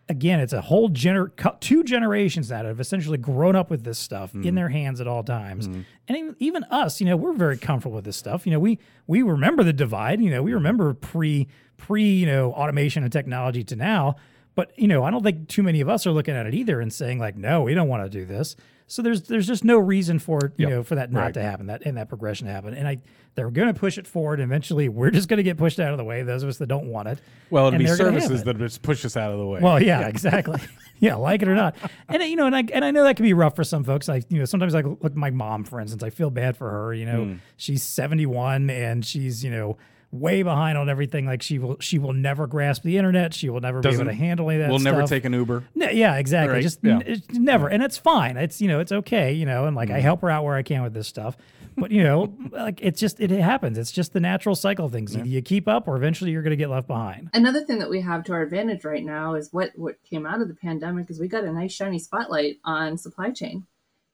Again, 0.09 0.39
it's 0.39 0.53
a 0.53 0.61
whole 0.61 0.89
gener- 0.89 1.59
two 1.59 1.83
generations 1.83 2.47
that 2.47 2.63
have 2.63 2.79
essentially 2.79 3.17
grown 3.17 3.57
up 3.57 3.69
with 3.69 3.83
this 3.83 3.99
stuff 3.99 4.33
in 4.33 4.41
mm-hmm. 4.41 4.55
their 4.55 4.69
hands 4.69 5.01
at 5.01 5.07
all 5.07 5.21
times, 5.21 5.67
mm-hmm. 5.67 5.81
and 6.07 6.17
even, 6.17 6.35
even 6.39 6.63
us, 6.65 7.01
you 7.01 7.05
know, 7.05 7.17
we're 7.17 7.33
very 7.33 7.57
comfortable 7.57 7.95
with 7.95 8.05
this 8.05 8.15
stuff. 8.15 8.45
You 8.45 8.53
know, 8.53 8.59
we 8.59 8.79
we 9.05 9.21
remember 9.21 9.63
the 9.63 9.73
divide. 9.73 10.21
You 10.21 10.29
know, 10.29 10.41
we 10.41 10.51
mm-hmm. 10.51 10.55
remember 10.55 10.93
pre 10.93 11.49
pre 11.75 12.03
you 12.03 12.25
know 12.25 12.53
automation 12.53 13.03
and 13.03 13.11
technology 13.11 13.63
to 13.65 13.75
now. 13.75 14.15
But 14.55 14.71
you 14.77 14.87
know, 14.87 15.03
I 15.03 15.11
don't 15.11 15.23
think 15.23 15.49
too 15.49 15.61
many 15.61 15.81
of 15.81 15.89
us 15.89 16.07
are 16.07 16.11
looking 16.11 16.35
at 16.35 16.47
it 16.47 16.55
either 16.55 16.81
and 16.81 16.91
saying 16.91 17.19
like, 17.19 17.35
no, 17.35 17.61
we 17.61 17.75
don't 17.75 17.87
want 17.87 18.03
to 18.03 18.09
do 18.09 18.25
this. 18.25 18.55
So 18.89 19.01
there's 19.01 19.23
there's 19.23 19.45
just 19.45 19.65
no 19.65 19.77
reason 19.77 20.17
for 20.17 20.53
you 20.57 20.65
know 20.67 20.81
for 20.81 20.95
that 20.95 21.11
not 21.11 21.19
Right. 21.21 21.33
to 21.33 21.41
happen, 21.41 21.67
that 21.67 21.81
and 21.85 21.97
that 21.97 22.07
progression 22.07 22.47
to 22.47 22.53
happen. 22.53 22.73
And 22.73 22.87
I 22.87 22.99
they're 23.35 23.51
going 23.51 23.67
to 23.71 23.73
push 23.79 23.97
it 23.97 24.07
forward. 24.07 24.39
And 24.39 24.49
eventually, 24.49 24.87
we're 24.89 25.11
just 25.11 25.27
going 25.27 25.37
to 25.37 25.43
get 25.43 25.57
pushed 25.57 25.79
out 25.79 25.91
of 25.91 25.97
the 25.97 26.03
way. 26.05 26.23
Those 26.23 26.41
of 26.41 26.49
us 26.49 26.57
that 26.57 26.67
don't 26.67 26.87
want 26.87 27.07
it. 27.09 27.19
Well, 27.49 27.67
it'll 27.67 27.77
be 27.79 27.85
they're 27.85 27.97
gonna 27.97 28.13
have 28.13 28.21
services 28.23 28.43
that 28.45 28.57
just 28.57 28.81
push 28.81 29.03
us 29.05 29.17
out 29.17 29.31
of 29.33 29.39
the 29.39 29.45
way. 29.45 29.59
Well, 29.59 29.81
yeah, 29.83 30.07
exactly. 30.07 30.59
yeah, 30.99 31.15
like 31.15 31.41
it 31.41 31.47
or 31.49 31.53
not, 31.55 31.75
and 32.07 32.23
you 32.23 32.35
know, 32.37 32.45
and 32.47 32.55
I 32.55 32.63
and 32.73 32.83
I 32.85 32.91
know 32.91 33.03
that 33.03 33.17
can 33.17 33.23
be 33.25 33.33
rough 33.33 33.55
for 33.57 33.63
some 33.65 33.83
folks. 33.83 34.07
I 34.09 34.23
you 34.29 34.39
know 34.39 34.45
sometimes 34.45 34.73
I 34.73 34.81
look 34.81 35.03
at 35.03 35.15
my 35.15 35.29
mom, 35.31 35.65
for 35.65 35.79
instance. 35.81 36.01
I 36.01 36.09
feel 36.09 36.29
bad 36.29 36.55
for 36.57 36.69
her. 36.69 36.93
You 36.93 37.05
know, 37.05 37.23
Hmm. 37.25 37.33
she's 37.57 37.83
seventy 37.83 38.25
one 38.25 38.69
and 38.69 39.05
she's 39.05 39.43
you 39.43 39.51
know 39.51 39.77
way 40.11 40.41
behind 40.43 40.77
on 40.77 40.89
everything. 40.89 41.25
Like 41.25 41.41
she 41.41 41.59
will 41.59 41.77
she 41.79 41.99
will 41.99 42.13
never 42.13 42.47
grasp 42.47 42.83
the 42.83 42.97
internet. 42.97 43.33
She 43.33 43.49
will 43.49 43.59
never 43.61 43.79
be 43.79 43.83
Doesn't- 43.89 44.01
able 44.01 44.11
to 44.11 44.17
handle 44.17 44.49
any 44.49 44.61
of 44.61 44.65
that. 44.67 44.69
we'll 44.71 44.79
never 44.79 45.03
take 45.05 45.25
an 45.25 45.33
Uber. 45.33 45.63
No, 45.75 45.89
yeah, 45.89 46.15
exactly. 46.15 46.53
Right, 46.55 46.61
Just 46.63 46.79
yeah. 46.83 46.95
n- 46.95 47.03
it's 47.05 47.27
never, 47.33 47.67
and 47.67 47.83
it's 47.83 47.97
fine. 47.97 48.37
It's 48.37 48.61
you 48.61 48.67
know, 48.67 48.79
it's 48.79 48.91
okay. 48.91 49.33
You 49.33 49.45
know, 49.45 49.65
and 49.65 49.75
like 49.75 49.89
Mm-hmm. 49.89 49.97
I 49.97 50.01
help 50.01 50.21
her 50.21 50.29
out 50.29 50.43
where 50.43 50.55
I 50.55 50.63
can 50.63 50.81
with 50.83 50.93
this 50.93 51.07
stuff. 51.07 51.35
But 51.79 51.91
you 51.91 52.03
know, 52.03 52.33
like 52.51 52.79
it's 52.81 52.99
just 52.99 53.19
it 53.19 53.29
happens. 53.31 53.77
It's 53.77 53.91
just 53.91 54.13
the 54.13 54.19
natural 54.19 54.55
cycle 54.55 54.85
of 54.85 54.91
things. 54.91 55.15
Either 55.15 55.27
you 55.27 55.41
keep 55.41 55.67
up, 55.67 55.87
or 55.87 55.95
eventually 55.95 56.31
you're 56.31 56.41
going 56.41 56.51
to 56.51 56.57
get 56.57 56.69
left 56.69 56.87
behind. 56.87 57.29
Another 57.33 57.63
thing 57.65 57.79
that 57.79 57.89
we 57.89 58.01
have 58.01 58.23
to 58.25 58.33
our 58.33 58.41
advantage 58.41 58.83
right 58.83 59.03
now 59.03 59.35
is 59.35 59.49
what 59.51 59.71
what 59.75 59.95
came 60.09 60.25
out 60.25 60.41
of 60.41 60.47
the 60.47 60.55
pandemic 60.55 61.09
is 61.09 61.19
we 61.19 61.27
got 61.27 61.43
a 61.43 61.51
nice 61.51 61.73
shiny 61.73 61.99
spotlight 61.99 62.55
on 62.65 62.97
supply 62.97 63.29
chain. 63.31 63.67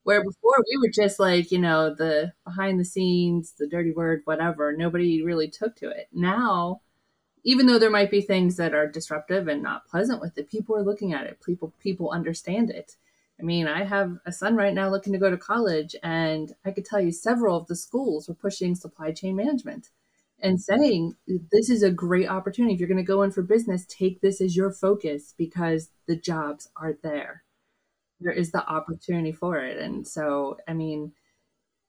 Where 0.04 0.24
before 0.24 0.64
we 0.70 0.78
were 0.82 0.92
just 0.92 1.20
like, 1.20 1.52
you 1.52 1.60
know, 1.60 1.94
the 1.94 2.34
behind 2.46 2.80
the 2.80 2.86
scenes, 2.86 3.54
the 3.58 3.68
dirty 3.68 3.92
word, 3.92 4.22
whatever. 4.26 4.76
Nobody 4.76 5.24
really 5.24 5.50
took 5.50 5.76
to 5.78 5.90
it. 5.90 6.08
Now, 6.12 6.82
even 7.44 7.66
though 7.68 7.80
there 7.80 7.90
might 7.90 8.12
be 8.12 8.22
things 8.22 8.58
that 8.58 8.74
are 8.74 8.88
disruptive 8.88 9.48
and 9.48 9.62
not 9.62 9.88
pleasant 9.88 10.22
with 10.22 10.38
it, 10.38 10.50
people 10.50 10.76
are 10.76 10.84
looking 10.84 11.14
at 11.14 11.26
it. 11.26 11.40
People 11.46 11.74
people 11.80 12.12
understand 12.12 12.70
it. 12.70 12.96
I 13.40 13.44
mean, 13.44 13.68
I 13.68 13.84
have 13.84 14.18
a 14.26 14.32
son 14.32 14.56
right 14.56 14.74
now 14.74 14.90
looking 14.90 15.14
to 15.14 15.20
go 15.20 15.30
to 15.30 15.38
college, 15.38 15.96
and 16.04 16.54
I 16.66 16.72
could 16.72 16.86
tell 16.86 17.02
you 17.02 17.12
several 17.12 17.58
of 17.58 17.68
the 17.68 17.76
schools 17.76 18.28
were 18.28 18.36
pushing 18.36 18.76
supply 18.76 19.12
chain 19.12 19.36
management 19.36 19.90
and 20.40 20.62
saying 20.62 21.16
this 21.52 21.70
is 21.70 21.84
a 21.84 21.92
great 21.92 22.28
opportunity. 22.30 22.74
If 22.74 22.80
you're 22.80 22.90
going 22.90 22.98
to 22.98 23.04
go 23.04 23.24
in 23.24 23.32
for 23.32 23.42
business, 23.42 23.86
take 23.88 24.22
this 24.22 24.42
as 24.42 24.56
your 24.56 24.72
focus 24.72 25.34
because 25.38 25.90
the 26.08 26.16
jobs 26.16 26.70
are 26.76 26.98
there. 27.02 27.43
There 28.24 28.34
is 28.34 28.52
the 28.52 28.66
opportunity 28.68 29.32
for 29.32 29.58
it. 29.58 29.78
And 29.78 30.08
so, 30.08 30.58
I 30.68 30.74
mean, 30.74 31.14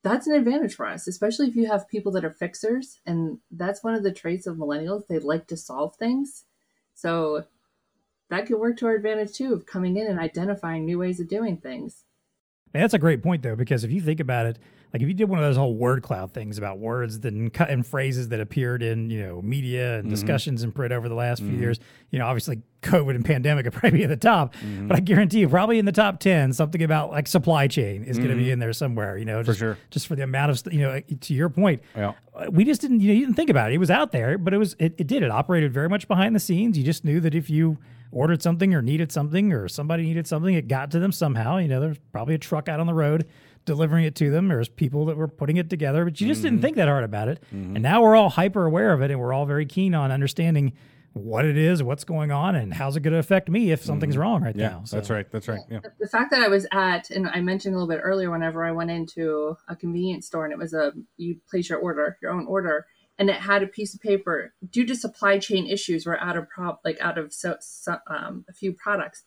that's 0.02 0.26
an 0.26 0.34
advantage 0.34 0.74
for 0.74 0.86
us, 0.86 1.06
especially 1.06 1.48
if 1.48 1.56
you 1.56 1.66
have 1.66 1.88
people 1.88 2.12
that 2.12 2.24
are 2.24 2.30
fixers. 2.30 3.00
And 3.06 3.38
that's 3.50 3.82
one 3.82 3.94
of 3.94 4.02
the 4.02 4.12
traits 4.12 4.46
of 4.46 4.56
millennials. 4.56 5.06
They 5.06 5.18
like 5.18 5.46
to 5.48 5.56
solve 5.56 5.96
things. 5.96 6.44
So 6.94 7.44
that 8.30 8.46
could 8.46 8.58
work 8.58 8.76
to 8.78 8.86
our 8.86 8.94
advantage 8.94 9.32
too 9.32 9.54
of 9.54 9.66
coming 9.66 9.96
in 9.96 10.06
and 10.06 10.18
identifying 10.18 10.84
new 10.84 10.98
ways 10.98 11.20
of 11.20 11.28
doing 11.28 11.56
things. 11.56 12.04
That's 12.72 12.94
a 12.94 12.98
great 12.98 13.22
point 13.22 13.42
though, 13.42 13.56
because 13.56 13.84
if 13.84 13.92
you 13.92 14.00
think 14.00 14.20
about 14.20 14.46
it, 14.46 14.58
like 14.94 15.02
if 15.02 15.08
you 15.08 15.14
did 15.14 15.28
one 15.28 15.40
of 15.40 15.44
those 15.44 15.56
whole 15.56 15.74
word 15.74 16.04
cloud 16.04 16.32
things 16.32 16.56
about 16.56 16.78
words 16.78 17.16
and 17.24 17.52
cut 17.52 17.68
and 17.68 17.84
phrases 17.84 18.28
that 18.28 18.38
appeared 18.38 18.80
in 18.80 19.10
you 19.10 19.26
know 19.26 19.42
media 19.42 19.96
and 19.96 20.04
mm-hmm. 20.04 20.10
discussions 20.10 20.62
in 20.62 20.70
print 20.70 20.92
over 20.92 21.08
the 21.08 21.16
last 21.16 21.40
few 21.40 21.48
mm-hmm. 21.48 21.62
years, 21.62 21.80
you 22.10 22.20
know, 22.20 22.26
obviously 22.26 22.62
COVID 22.82 23.16
and 23.16 23.24
pandemic 23.24 23.64
would 23.64 23.72
probably 23.74 23.98
be 23.98 24.04
at 24.04 24.08
the 24.08 24.16
top, 24.16 24.54
mm-hmm. 24.54 24.86
but 24.86 24.96
I 24.96 25.00
guarantee 25.00 25.40
you, 25.40 25.48
probably 25.48 25.80
in 25.80 25.84
the 25.84 25.90
top 25.90 26.20
ten, 26.20 26.52
something 26.52 26.80
about 26.80 27.10
like 27.10 27.26
supply 27.26 27.66
chain 27.66 28.04
is 28.04 28.18
going 28.18 28.30
to 28.30 28.36
be 28.36 28.52
in 28.52 28.60
there 28.60 28.72
somewhere. 28.72 29.18
You 29.18 29.24
know, 29.24 29.42
just, 29.42 29.58
sure. 29.58 29.76
just 29.90 30.06
for 30.06 30.14
the 30.14 30.22
amount 30.22 30.52
of 30.52 30.72
you 30.72 30.82
know, 30.82 31.00
to 31.00 31.34
your 31.34 31.48
point, 31.48 31.82
Yeah. 31.96 32.12
uh, 32.32 32.46
we 32.52 32.64
just 32.64 32.80
didn't 32.80 33.00
you, 33.00 33.08
know, 33.08 33.14
you 33.14 33.26
didn't 33.26 33.36
think 33.36 33.50
about 33.50 33.72
it. 33.72 33.74
It 33.74 33.78
was 33.78 33.90
out 33.90 34.12
there, 34.12 34.38
but 34.38 34.54
it 34.54 34.58
was 34.58 34.76
it, 34.78 34.94
it 34.96 35.08
did 35.08 35.24
it 35.24 35.30
operated 35.32 35.74
very 35.74 35.88
much 35.88 36.06
behind 36.06 36.36
the 36.36 36.40
scenes. 36.40 36.78
You 36.78 36.84
just 36.84 37.04
knew 37.04 37.18
that 37.18 37.34
if 37.34 37.50
you 37.50 37.78
ordered 38.12 38.40
something 38.42 38.72
or 38.72 38.80
needed 38.80 39.10
something 39.10 39.52
or 39.52 39.66
somebody 39.66 40.04
needed 40.04 40.28
something, 40.28 40.54
it 40.54 40.68
got 40.68 40.92
to 40.92 41.00
them 41.00 41.10
somehow. 41.10 41.56
You 41.56 41.66
know, 41.66 41.80
there's 41.80 41.98
probably 42.12 42.36
a 42.36 42.38
truck 42.38 42.68
out 42.68 42.78
on 42.78 42.86
the 42.86 42.94
road 42.94 43.26
delivering 43.64 44.04
it 44.04 44.14
to 44.16 44.30
them. 44.30 44.48
There's 44.48 44.68
people 44.68 45.06
that 45.06 45.16
were 45.16 45.28
putting 45.28 45.56
it 45.56 45.70
together, 45.70 46.04
but 46.04 46.20
you 46.20 46.26
just 46.26 46.42
didn't 46.42 46.58
mm-hmm. 46.58 46.62
think 46.62 46.76
that 46.76 46.88
hard 46.88 47.04
about 47.04 47.28
it. 47.28 47.42
Mm-hmm. 47.54 47.76
And 47.76 47.82
now 47.82 48.02
we're 48.02 48.16
all 48.16 48.30
hyper 48.30 48.66
aware 48.66 48.92
of 48.92 49.02
it, 49.02 49.10
and 49.10 49.20
we're 49.20 49.32
all 49.32 49.46
very 49.46 49.66
keen 49.66 49.94
on 49.94 50.10
understanding 50.10 50.72
what 51.14 51.44
it 51.44 51.56
is, 51.56 51.82
what's 51.82 52.02
going 52.02 52.32
on, 52.32 52.56
and 52.56 52.74
how's 52.74 52.96
it 52.96 53.00
going 53.00 53.12
to 53.12 53.20
affect 53.20 53.48
me 53.48 53.70
if 53.70 53.84
something's 53.84 54.14
mm-hmm. 54.14 54.22
wrong 54.22 54.42
right 54.42 54.56
Yeah, 54.56 54.68
now. 54.70 54.84
that's 54.90 55.10
right. 55.10 55.30
That's 55.30 55.46
right. 55.46 55.60
Yeah. 55.70 55.80
the 56.00 56.08
fact 56.08 56.32
that 56.32 56.42
I 56.42 56.48
was 56.48 56.66
at, 56.72 57.10
and 57.10 57.28
I 57.28 57.40
mentioned 57.40 57.74
a 57.74 57.78
little 57.78 57.88
bit 57.88 58.00
earlier, 58.02 58.30
whenever 58.30 58.64
I 58.64 58.72
went 58.72 58.90
into 58.90 59.56
a 59.68 59.76
convenience 59.76 60.26
store 60.26 60.44
and 60.44 60.52
it 60.52 60.58
was 60.58 60.74
a, 60.74 60.92
you 61.16 61.36
place 61.48 61.68
your 61.68 61.78
order, 61.78 62.18
your 62.20 62.32
own 62.32 62.46
order, 62.46 62.86
and 63.16 63.30
it 63.30 63.36
had 63.36 63.62
a 63.62 63.68
piece 63.68 63.94
of 63.94 64.00
paper 64.00 64.54
due 64.68 64.84
to 64.86 64.96
supply 64.96 65.38
chain 65.38 65.68
issues, 65.68 66.04
we're 66.04 66.18
out 66.18 66.36
of 66.36 66.48
prop, 66.48 66.80
like 66.84 67.00
out 67.00 67.16
of 67.16 67.32
so, 67.32 67.56
so, 67.60 67.98
um, 68.08 68.44
a 68.48 68.52
few 68.52 68.72
products. 68.72 69.22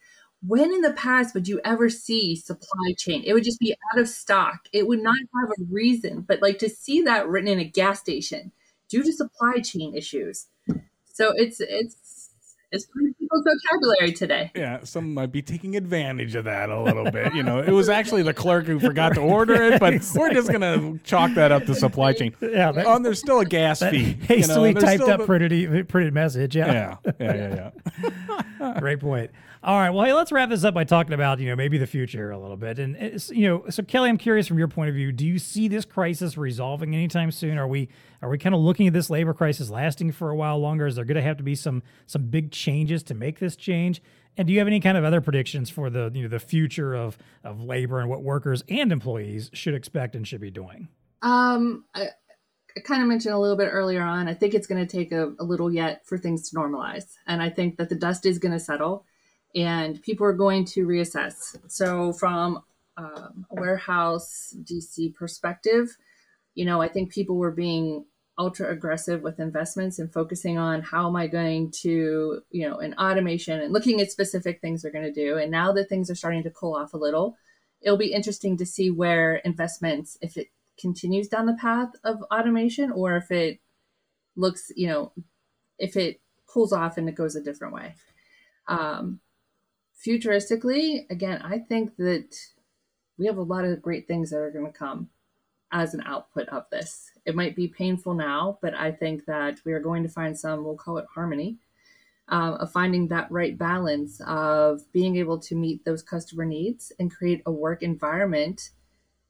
When 0.45 0.71
in 0.71 0.81
the 0.81 0.93
past 0.93 1.33
would 1.33 1.47
you 1.47 1.59
ever 1.65 1.89
see 1.89 2.35
supply 2.35 2.93
chain? 2.97 3.23
It 3.25 3.33
would 3.33 3.43
just 3.43 3.59
be 3.59 3.75
out 3.93 3.99
of 3.99 4.07
stock. 4.07 4.67
It 4.71 4.87
would 4.87 5.01
not 5.01 5.15
have 5.41 5.49
a 5.49 5.63
reason, 5.71 6.21
but 6.21 6.41
like 6.41 6.59
to 6.59 6.69
see 6.69 7.01
that 7.01 7.27
written 7.27 7.49
in 7.49 7.59
a 7.59 7.63
gas 7.65 7.99
station 7.99 8.51
due 8.87 9.03
to 9.03 9.11
supply 9.11 9.59
chain 9.63 9.95
issues. 9.95 10.45
So 11.11 11.33
it's 11.35 11.59
it's 11.59 12.29
it's 12.71 12.85
part 12.85 13.05
of 13.09 13.17
people's 13.17 13.43
vocabulary 13.45 14.11
today. 14.13 14.51
Yeah, 14.53 14.83
some 14.83 15.13
might 15.13 15.31
be 15.31 15.41
taking 15.41 15.75
advantage 15.75 16.35
of 16.35 16.43
that 16.45 16.69
a 16.69 16.79
little 16.83 17.09
bit. 17.09 17.33
You 17.33 17.41
know, 17.41 17.59
it 17.59 17.71
was 17.71 17.89
actually 17.89 18.21
the 18.23 18.33
clerk 18.33 18.65
who 18.65 18.79
forgot 18.79 19.15
to 19.15 19.21
order 19.21 19.55
it, 19.55 19.79
but 19.79 19.93
we're 20.15 20.33
just 20.33 20.51
gonna 20.51 20.99
chalk 21.03 21.33
that 21.33 21.51
up 21.51 21.65
to 21.65 21.73
supply 21.73 22.13
chain. 22.13 22.35
Yeah, 22.41 22.71
that- 22.73 22.85
oh, 22.85 22.95
and 22.95 23.03
there's 23.03 23.19
still 23.19 23.39
a 23.39 23.45
gas 23.45 23.79
fee. 23.81 23.97
you 23.99 24.05
know, 24.17 24.25
hastily 24.27 24.73
typed 24.75 25.01
up 25.03 25.19
the- 25.21 25.25
printed 25.25 25.89
printed 25.89 26.13
message. 26.13 26.55
Yeah, 26.55 26.97
yeah, 27.19 27.33
yeah, 27.33 27.71
yeah. 28.59 28.73
Great 28.79 28.99
point. 28.99 29.31
All 29.63 29.79
right. 29.79 29.89
Well, 29.89 30.05
hey, 30.05 30.13
let's 30.13 30.31
wrap 30.31 30.49
this 30.49 30.63
up 30.63 30.73
by 30.73 30.83
talking 30.83 31.13
about, 31.13 31.39
you 31.39 31.49
know, 31.49 31.55
maybe 31.55 31.77
the 31.77 31.87
future 31.87 32.31
a 32.31 32.37
little 32.37 32.57
bit. 32.57 32.77
And, 32.77 32.95
you 33.29 33.47
know, 33.47 33.65
so 33.69 33.81
Kelly, 33.83 34.09
I'm 34.09 34.17
curious 34.17 34.47
from 34.47 34.59
your 34.59 34.67
point 34.67 34.89
of 34.89 34.95
view, 34.95 35.11
do 35.11 35.25
you 35.25 35.39
see 35.39 35.67
this 35.67 35.83
crisis 35.83 36.37
resolving 36.37 36.93
anytime 36.93 37.31
soon? 37.31 37.57
Are 37.57 37.67
we 37.67 37.89
are 38.21 38.29
we 38.29 38.37
kind 38.37 38.53
of 38.53 38.61
looking 38.61 38.87
at 38.87 38.93
this 38.93 39.09
labor 39.09 39.33
crisis 39.33 39.69
lasting 39.69 40.11
for 40.11 40.29
a 40.29 40.35
while 40.35 40.59
longer? 40.59 40.87
Is 40.87 40.95
there 40.95 41.05
going 41.05 41.15
to 41.15 41.21
have 41.21 41.37
to 41.37 41.43
be 41.43 41.55
some 41.55 41.81
some 42.05 42.27
big 42.27 42.51
changes 42.51 43.03
to 43.03 43.13
make 43.13 43.39
this 43.39 43.55
change? 43.55 44.01
And 44.37 44.47
do 44.47 44.53
you 44.53 44.59
have 44.59 44.67
any 44.67 44.79
kind 44.79 44.97
of 44.97 45.03
other 45.03 45.21
predictions 45.21 45.71
for 45.71 45.89
the, 45.89 46.11
you 46.13 46.21
know, 46.21 46.29
the 46.29 46.39
future 46.39 46.93
of 46.93 47.17
of 47.43 47.59
labor 47.61 47.99
and 47.99 48.09
what 48.09 48.21
workers 48.21 48.63
and 48.69 48.91
employees 48.91 49.49
should 49.53 49.73
expect 49.73 50.15
and 50.15 50.27
should 50.27 50.41
be 50.41 50.51
doing? 50.51 50.89
Um, 51.23 51.85
I, 51.95 52.09
I 52.75 52.79
kind 52.81 53.01
of 53.01 53.07
mentioned 53.07 53.33
a 53.33 53.39
little 53.39 53.57
bit 53.57 53.69
earlier 53.71 54.03
on, 54.03 54.27
I 54.27 54.35
think 54.35 54.53
it's 54.53 54.67
going 54.67 54.85
to 54.85 54.97
take 54.97 55.11
a, 55.11 55.33
a 55.39 55.43
little 55.43 55.73
yet 55.73 56.05
for 56.05 56.15
things 56.15 56.47
to 56.49 56.55
normalize. 56.55 57.05
And 57.25 57.41
I 57.41 57.49
think 57.49 57.77
that 57.77 57.89
the 57.89 57.95
dust 57.95 58.27
is 58.27 58.37
going 58.37 58.51
to 58.51 58.59
settle 58.59 59.05
and 59.57 60.01
people 60.03 60.25
are 60.25 60.33
going 60.33 60.63
to 60.63 60.85
reassess. 60.85 61.57
So, 61.67 62.13
from 62.13 62.61
um, 62.95 63.45
a 63.51 63.55
warehouse 63.55 64.55
DC 64.63 65.15
perspective, 65.15 65.97
you 66.53 66.63
know, 66.63 66.81
I 66.81 66.87
think 66.87 67.11
people 67.11 67.37
were 67.37 67.51
being 67.51 68.05
ultra 68.39 68.71
aggressive 68.71 69.23
with 69.23 69.39
investments 69.39 69.97
and 69.97 70.13
focusing 70.13 70.59
on 70.59 70.81
how 70.83 71.07
am 71.07 71.15
I 71.15 71.25
going 71.25 71.71
to, 71.81 72.41
you 72.51 72.69
know, 72.69 72.79
in 72.79 72.93
automation 72.93 73.59
and 73.59 73.73
looking 73.73 73.99
at 73.99 74.11
specific 74.11 74.61
things 74.61 74.81
they're 74.81 74.91
going 74.91 75.11
to 75.11 75.11
do. 75.11 75.37
And 75.37 75.49
now 75.49 75.71
that 75.71 75.89
things 75.89 76.11
are 76.11 76.15
starting 76.15 76.43
to 76.43 76.51
cool 76.51 76.75
off 76.75 76.93
a 76.93 76.97
little, 76.97 77.35
it'll 77.81 77.97
be 77.97 78.13
interesting 78.13 78.57
to 78.57 78.65
see 78.65 78.91
where 78.91 79.37
investments, 79.37 80.19
if 80.21 80.37
it 80.37 80.49
continues 80.79 81.27
down 81.27 81.47
the 81.47 81.57
path 81.59 81.89
of 82.03 82.21
automation 82.31 82.91
or 82.91 83.17
if 83.17 83.31
it 83.31 83.59
looks, 84.35 84.71
you 84.75 84.87
know, 84.87 85.13
if 85.79 85.97
it 85.97 86.21
cools 86.45 86.71
off 86.71 86.97
and 86.97 87.09
it 87.09 87.15
goes 87.15 87.35
a 87.35 87.41
different 87.41 87.73
way. 87.73 87.95
Um, 88.67 89.19
futuristically, 90.05 91.09
again, 91.09 91.41
I 91.43 91.59
think 91.59 91.95
that 91.97 92.35
we 93.17 93.25
have 93.25 93.37
a 93.37 93.41
lot 93.41 93.65
of 93.65 93.81
great 93.81 94.07
things 94.07 94.29
that 94.29 94.37
are 94.37 94.51
going 94.51 94.71
to 94.71 94.77
come 94.77 95.09
as 95.71 95.93
an 95.93 96.03
output 96.05 96.47
of 96.49 96.65
this. 96.71 97.11
It 97.25 97.35
might 97.35 97.55
be 97.55 97.67
painful 97.67 98.13
now, 98.13 98.57
but 98.61 98.73
I 98.73 98.91
think 98.91 99.25
that 99.25 99.59
we 99.65 99.73
are 99.73 99.79
going 99.79 100.03
to 100.03 100.09
find 100.09 100.37
some, 100.37 100.63
we'll 100.63 100.75
call 100.75 100.97
it 100.97 101.05
harmony, 101.13 101.57
um, 102.29 102.53
of 102.55 102.71
finding 102.71 103.07
that 103.07 103.31
right 103.31 103.57
balance 103.57 104.21
of 104.25 104.81
being 104.91 105.17
able 105.17 105.39
to 105.39 105.55
meet 105.55 105.83
those 105.83 106.03
customer 106.03 106.45
needs 106.45 106.91
and 106.99 107.13
create 107.13 107.41
a 107.45 107.51
work 107.51 107.83
environment 107.83 108.69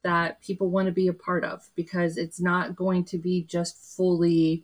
that 0.03 0.41
people 0.41 0.69
want 0.69 0.85
to 0.85 0.91
be 0.91 1.07
a 1.07 1.13
part 1.13 1.43
of 1.43 1.67
because 1.75 2.17
it's 2.17 2.39
not 2.39 2.75
going 2.75 3.03
to 3.03 3.17
be 3.17 3.43
just 3.43 3.95
fully 3.95 4.63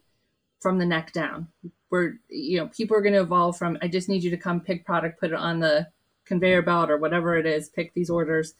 from 0.61 0.77
the 0.77 0.85
neck 0.85 1.11
down. 1.11 1.47
We're, 1.89 2.19
you 2.29 2.57
know, 2.57 2.67
people 2.67 2.95
are 2.95 3.01
going 3.01 3.13
to 3.13 3.21
evolve 3.21 3.57
from, 3.57 3.77
I 3.81 3.87
just 3.87 4.09
need 4.09 4.23
you 4.23 4.29
to 4.31 4.37
come 4.37 4.61
pick 4.61 4.85
product, 4.85 5.19
put 5.19 5.31
it 5.31 5.37
on 5.37 5.59
the 5.59 5.87
conveyor 6.25 6.61
belt 6.61 6.89
or 6.89 6.97
whatever 6.97 7.37
it 7.37 7.45
is, 7.45 7.69
pick 7.69 7.93
these 7.93 8.09
orders 8.09 8.53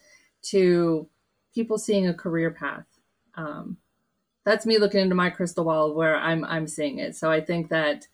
to 0.43 1.07
people 1.53 1.77
seeing 1.77 2.07
a 2.07 2.13
career 2.13 2.51
path. 2.51 2.85
Um, 3.35 3.77
that's 4.43 4.65
me 4.65 4.77
looking 4.77 4.99
into 4.99 5.15
my 5.15 5.29
crystal 5.29 5.63
ball 5.65 5.93
where 5.93 6.17
I'm 6.17 6.43
I'm 6.43 6.67
seeing 6.67 6.99
it. 6.99 7.15
So 7.15 7.31
I 7.31 7.41
think 7.41 7.69
that 7.69 8.07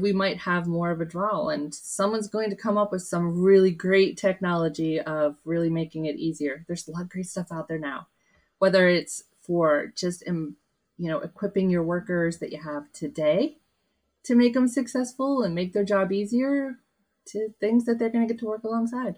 we 0.00 0.12
might 0.12 0.38
have 0.38 0.66
more 0.66 0.90
of 0.90 1.00
a 1.00 1.04
draw, 1.04 1.48
and 1.48 1.74
someone's 1.74 2.28
going 2.28 2.50
to 2.50 2.56
come 2.56 2.78
up 2.78 2.92
with 2.92 3.02
some 3.02 3.42
really 3.42 3.70
great 3.70 4.16
technology 4.16 5.00
of 5.00 5.36
really 5.44 5.70
making 5.70 6.06
it 6.06 6.16
easier. 6.16 6.64
There's 6.66 6.88
a 6.88 6.92
lot 6.92 7.02
of 7.02 7.08
great 7.10 7.26
stuff 7.26 7.52
out 7.52 7.68
there 7.68 7.78
now, 7.78 8.08
whether 8.58 8.88
it's 8.88 9.24
for 9.40 9.92
just 9.94 10.24
you 10.26 10.54
know 10.98 11.20
equipping 11.20 11.70
your 11.70 11.82
workers 11.82 12.38
that 12.38 12.52
you 12.52 12.60
have 12.62 12.92
today 12.92 13.58
to 14.24 14.34
make 14.34 14.54
them 14.54 14.68
successful 14.68 15.42
and 15.42 15.54
make 15.54 15.72
their 15.72 15.84
job 15.84 16.12
easier 16.12 16.78
to 17.26 17.48
things 17.60 17.84
that 17.84 17.98
they're 17.98 18.10
going 18.10 18.26
to 18.26 18.32
get 18.32 18.40
to 18.40 18.46
work 18.46 18.64
alongside 18.64 19.16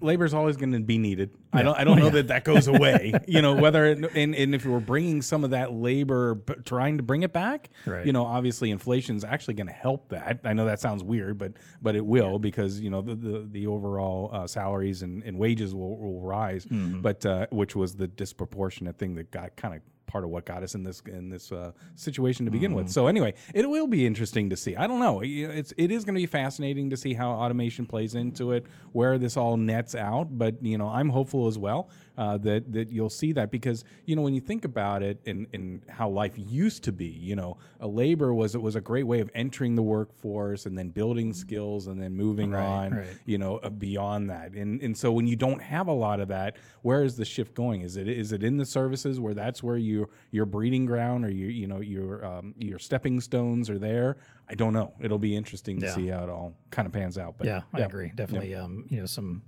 labor 0.00 0.24
is 0.24 0.34
always 0.34 0.56
going 0.56 0.72
to 0.72 0.80
be 0.80 0.98
needed. 0.98 1.30
Yeah. 1.52 1.60
I 1.60 1.62
don't. 1.62 1.78
I 1.78 1.84
don't 1.84 1.98
know 1.98 2.10
that 2.10 2.28
that 2.28 2.44
goes 2.44 2.66
away. 2.66 3.12
you 3.26 3.42
know, 3.42 3.54
whether 3.54 3.84
it, 3.86 3.98
and 4.14 4.34
and 4.34 4.54
if 4.54 4.64
we're 4.64 4.80
bringing 4.80 5.22
some 5.22 5.44
of 5.44 5.50
that 5.50 5.72
labor, 5.72 6.42
trying 6.64 6.96
to 6.96 7.02
bring 7.02 7.22
it 7.22 7.32
back, 7.32 7.70
right. 7.86 8.06
you 8.06 8.12
know, 8.12 8.24
obviously 8.24 8.70
inflation 8.70 9.16
is 9.16 9.24
actually 9.24 9.54
going 9.54 9.66
to 9.66 9.72
help 9.72 10.08
that. 10.10 10.40
I 10.44 10.52
know 10.52 10.64
that 10.66 10.80
sounds 10.80 11.02
weird, 11.02 11.38
but 11.38 11.52
but 11.80 11.96
it 11.96 12.04
will 12.04 12.32
yeah. 12.32 12.38
because 12.38 12.80
you 12.80 12.90
know 12.90 13.02
the 13.02 13.14
the, 13.14 13.48
the 13.50 13.66
overall 13.66 14.30
uh, 14.32 14.46
salaries 14.46 15.02
and, 15.02 15.22
and 15.24 15.38
wages 15.38 15.74
will, 15.74 15.98
will 15.98 16.20
rise. 16.20 16.64
Mm-hmm. 16.66 17.00
But 17.00 17.26
uh, 17.26 17.46
which 17.50 17.76
was 17.76 17.94
the 17.94 18.08
disproportionate 18.08 18.98
thing 18.98 19.14
that 19.16 19.30
got 19.30 19.56
kind 19.56 19.74
of 19.74 19.80
part 20.06 20.24
of 20.24 20.30
what 20.30 20.44
got 20.44 20.62
us 20.62 20.74
in 20.74 20.84
this 20.84 21.00
in 21.06 21.28
this 21.28 21.52
uh, 21.52 21.72
situation 21.94 22.44
to 22.44 22.50
begin 22.50 22.72
mm. 22.72 22.76
with. 22.76 22.90
So 22.90 23.06
anyway, 23.06 23.34
it 23.54 23.68
will 23.68 23.86
be 23.86 24.06
interesting 24.06 24.50
to 24.50 24.56
see. 24.56 24.76
I 24.76 24.86
don't 24.86 25.00
know. 25.00 25.20
It's 25.22 25.72
it 25.76 25.90
is 25.90 26.04
going 26.04 26.14
to 26.14 26.20
be 26.20 26.26
fascinating 26.26 26.90
to 26.90 26.96
see 26.96 27.14
how 27.14 27.30
automation 27.30 27.86
plays 27.86 28.14
into 28.14 28.52
it, 28.52 28.66
where 28.92 29.18
this 29.18 29.36
all 29.36 29.56
nets 29.56 29.94
out. 29.94 30.28
But 30.30 30.62
you 30.62 30.78
know, 30.78 30.88
I'm 30.88 31.08
hopeful 31.08 31.46
as 31.46 31.58
well 31.58 31.88
uh, 32.18 32.38
that 32.38 32.72
that 32.72 32.90
you'll 32.90 33.10
see 33.10 33.32
that 33.32 33.50
because 33.50 33.84
you 34.04 34.14
know 34.14 34.22
when 34.22 34.34
you 34.34 34.40
think 34.40 34.64
about 34.64 35.02
it 35.02 35.20
and 35.26 35.46
and 35.52 35.82
how 35.88 36.08
life 36.08 36.34
used 36.36 36.84
to 36.84 36.92
be, 36.92 37.06
you 37.06 37.36
know, 37.36 37.56
a 37.80 37.88
labor 37.88 38.34
was 38.34 38.54
it 38.54 38.60
was 38.60 38.76
a 38.76 38.80
great 38.80 39.04
way 39.04 39.20
of 39.20 39.30
entering 39.34 39.74
the 39.74 39.82
workforce 39.82 40.66
and 40.66 40.76
then 40.76 40.90
building 40.90 41.32
skills 41.32 41.86
and 41.86 42.02
then 42.02 42.14
moving 42.14 42.50
right, 42.50 42.64
on, 42.64 42.90
right. 42.92 43.06
you 43.24 43.38
know, 43.38 43.56
uh, 43.58 43.70
beyond 43.70 44.30
that. 44.30 44.52
And 44.52 44.80
and 44.82 44.96
so 44.96 45.12
when 45.12 45.26
you 45.26 45.36
don't 45.36 45.62
have 45.62 45.88
a 45.88 45.92
lot 45.92 46.20
of 46.20 46.28
that, 46.28 46.56
where 46.82 47.02
is 47.04 47.16
the 47.16 47.24
shift 47.24 47.54
going? 47.54 47.82
Is 47.82 47.96
it 47.96 48.08
is 48.08 48.32
it 48.32 48.42
in 48.42 48.56
the 48.56 48.66
services 48.66 49.18
where 49.18 49.34
that's 49.34 49.62
where 49.62 49.76
you 49.76 50.08
your 50.30 50.46
breeding 50.46 50.86
ground 50.86 51.24
or 51.24 51.30
you 51.30 51.46
you 51.46 51.66
know 51.66 51.80
your 51.80 52.24
um, 52.24 52.54
your 52.58 52.78
stepping 52.78 53.20
stones 53.20 53.70
are 53.70 53.78
there? 53.78 54.18
I 54.48 54.54
don't 54.54 54.72
know. 54.72 54.92
It'll 55.00 55.18
be 55.18 55.34
interesting 55.34 55.80
to 55.80 55.86
yeah. 55.86 55.94
see 55.94 56.06
how 56.08 56.24
it 56.24 56.28
all 56.30 56.54
kind 56.70 56.86
of 56.86 56.92
pans 56.92 57.16
out. 57.16 57.36
But 57.38 57.46
yeah, 57.46 57.62
yeah. 57.74 57.80
I 57.80 57.86
agree. 57.86 58.12
Definitely, 58.14 58.50
yeah. 58.50 58.64
um, 58.64 58.84
you 58.88 59.00
know, 59.00 59.06
some 59.06 59.42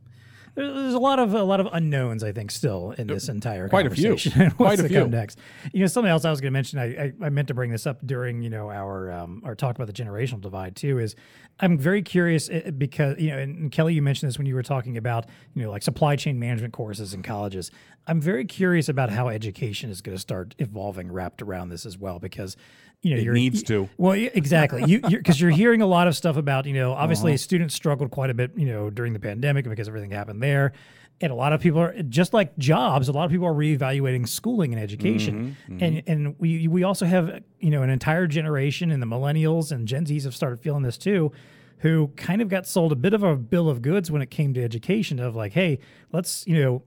there's 0.54 0.94
a 0.94 0.98
lot 0.98 1.18
of 1.18 1.34
a 1.34 1.42
lot 1.42 1.60
of 1.60 1.68
unknowns 1.72 2.22
I 2.22 2.32
think 2.32 2.50
still 2.50 2.92
in 2.92 3.06
this 3.06 3.28
entire 3.28 3.68
quite 3.68 3.82
conversation. 3.82 4.32
a 4.32 4.50
few. 4.50 4.56
Quite 4.56 4.80
a 4.80 4.88
few. 4.88 5.06
next? 5.08 5.38
You 5.72 5.80
know, 5.80 5.86
something 5.86 6.10
else 6.10 6.24
I 6.24 6.30
was 6.30 6.40
going 6.40 6.52
to 6.52 6.56
mention. 6.56 6.78
I, 6.78 6.84
I, 6.84 7.12
I 7.22 7.28
meant 7.30 7.48
to 7.48 7.54
bring 7.54 7.70
this 7.70 7.86
up 7.86 8.06
during 8.06 8.42
you 8.42 8.50
know 8.50 8.70
our 8.70 9.10
um, 9.10 9.42
our 9.44 9.54
talk 9.54 9.74
about 9.74 9.86
the 9.86 9.92
generational 9.92 10.40
divide 10.40 10.76
too. 10.76 10.98
Is 10.98 11.16
I'm 11.60 11.78
very 11.78 12.02
curious 12.02 12.48
eh, 12.50 12.70
because 12.70 13.18
you 13.18 13.30
know, 13.30 13.38
and 13.38 13.72
Kelly, 13.72 13.94
you 13.94 14.02
mentioned 14.02 14.28
this 14.28 14.38
when 14.38 14.46
you 14.46 14.54
were 14.54 14.62
talking 14.62 14.96
about 14.96 15.26
you 15.54 15.62
know 15.62 15.70
like 15.70 15.82
supply 15.82 16.16
chain 16.16 16.38
management 16.38 16.72
courses 16.72 17.14
in 17.14 17.22
colleges. 17.22 17.70
I'm 18.06 18.20
very 18.20 18.44
curious 18.44 18.88
about 18.88 19.10
how 19.10 19.28
education 19.28 19.90
is 19.90 20.00
going 20.00 20.16
to 20.16 20.20
start 20.20 20.54
evolving 20.58 21.10
wrapped 21.10 21.40
around 21.42 21.70
this 21.70 21.86
as 21.86 21.96
well 21.96 22.18
because 22.18 22.56
you 23.02 23.14
know, 23.14 23.20
it 23.20 23.34
needs 23.34 23.62
to. 23.64 23.88
Well, 23.98 24.12
exactly. 24.12 24.84
You 24.86 25.00
because 25.00 25.40
you're, 25.40 25.50
you're, 25.50 25.56
hearing 25.56 25.82
a 25.82 25.86
lot 25.86 26.08
of 26.08 26.16
stuff 26.16 26.36
about 26.36 26.64
you 26.64 26.72
know 26.72 26.92
obviously 26.92 27.32
uh-huh. 27.32 27.38
students 27.38 27.74
struggled 27.74 28.10
quite 28.10 28.30
a 28.30 28.34
bit 28.34 28.52
you 28.56 28.66
know 28.66 28.88
during 28.88 29.12
the 29.12 29.20
pandemic 29.20 29.68
because 29.68 29.88
everything 29.88 30.10
happened 30.10 30.42
there, 30.42 30.72
and 31.20 31.30
a 31.30 31.34
lot 31.34 31.52
of 31.52 31.60
people 31.60 31.80
are 31.80 32.02
just 32.04 32.32
like 32.32 32.56
jobs. 32.56 33.08
A 33.08 33.12
lot 33.12 33.26
of 33.26 33.30
people 33.30 33.46
are 33.46 33.54
reevaluating 33.54 34.26
schooling 34.26 34.72
and 34.72 34.82
education, 34.82 35.56
mm-hmm, 35.68 35.74
mm-hmm. 35.74 35.84
and 35.84 36.02
and 36.06 36.38
we 36.38 36.66
we 36.66 36.82
also 36.82 37.04
have 37.04 37.42
you 37.58 37.70
know 37.70 37.82
an 37.82 37.90
entire 37.90 38.26
generation 38.26 38.90
and 38.90 39.02
the 39.02 39.06
millennials 39.06 39.70
and 39.70 39.86
Gen 39.86 40.06
Zs 40.06 40.24
have 40.24 40.34
started 40.34 40.60
feeling 40.60 40.82
this 40.82 40.96
too 40.96 41.30
who 41.84 42.08
kind 42.16 42.42
of 42.42 42.48
got 42.48 42.66
sold 42.66 42.90
a 42.90 42.96
bit 42.96 43.14
of 43.14 43.22
a 43.22 43.36
bill 43.36 43.70
of 43.70 43.80
goods 43.80 44.10
when 44.10 44.20
it 44.20 44.30
came 44.30 44.52
to 44.54 44.62
education 44.62 45.20
of 45.20 45.36
like 45.36 45.52
hey 45.52 45.78
let's 46.12 46.44
you 46.46 46.60
know 46.60 46.82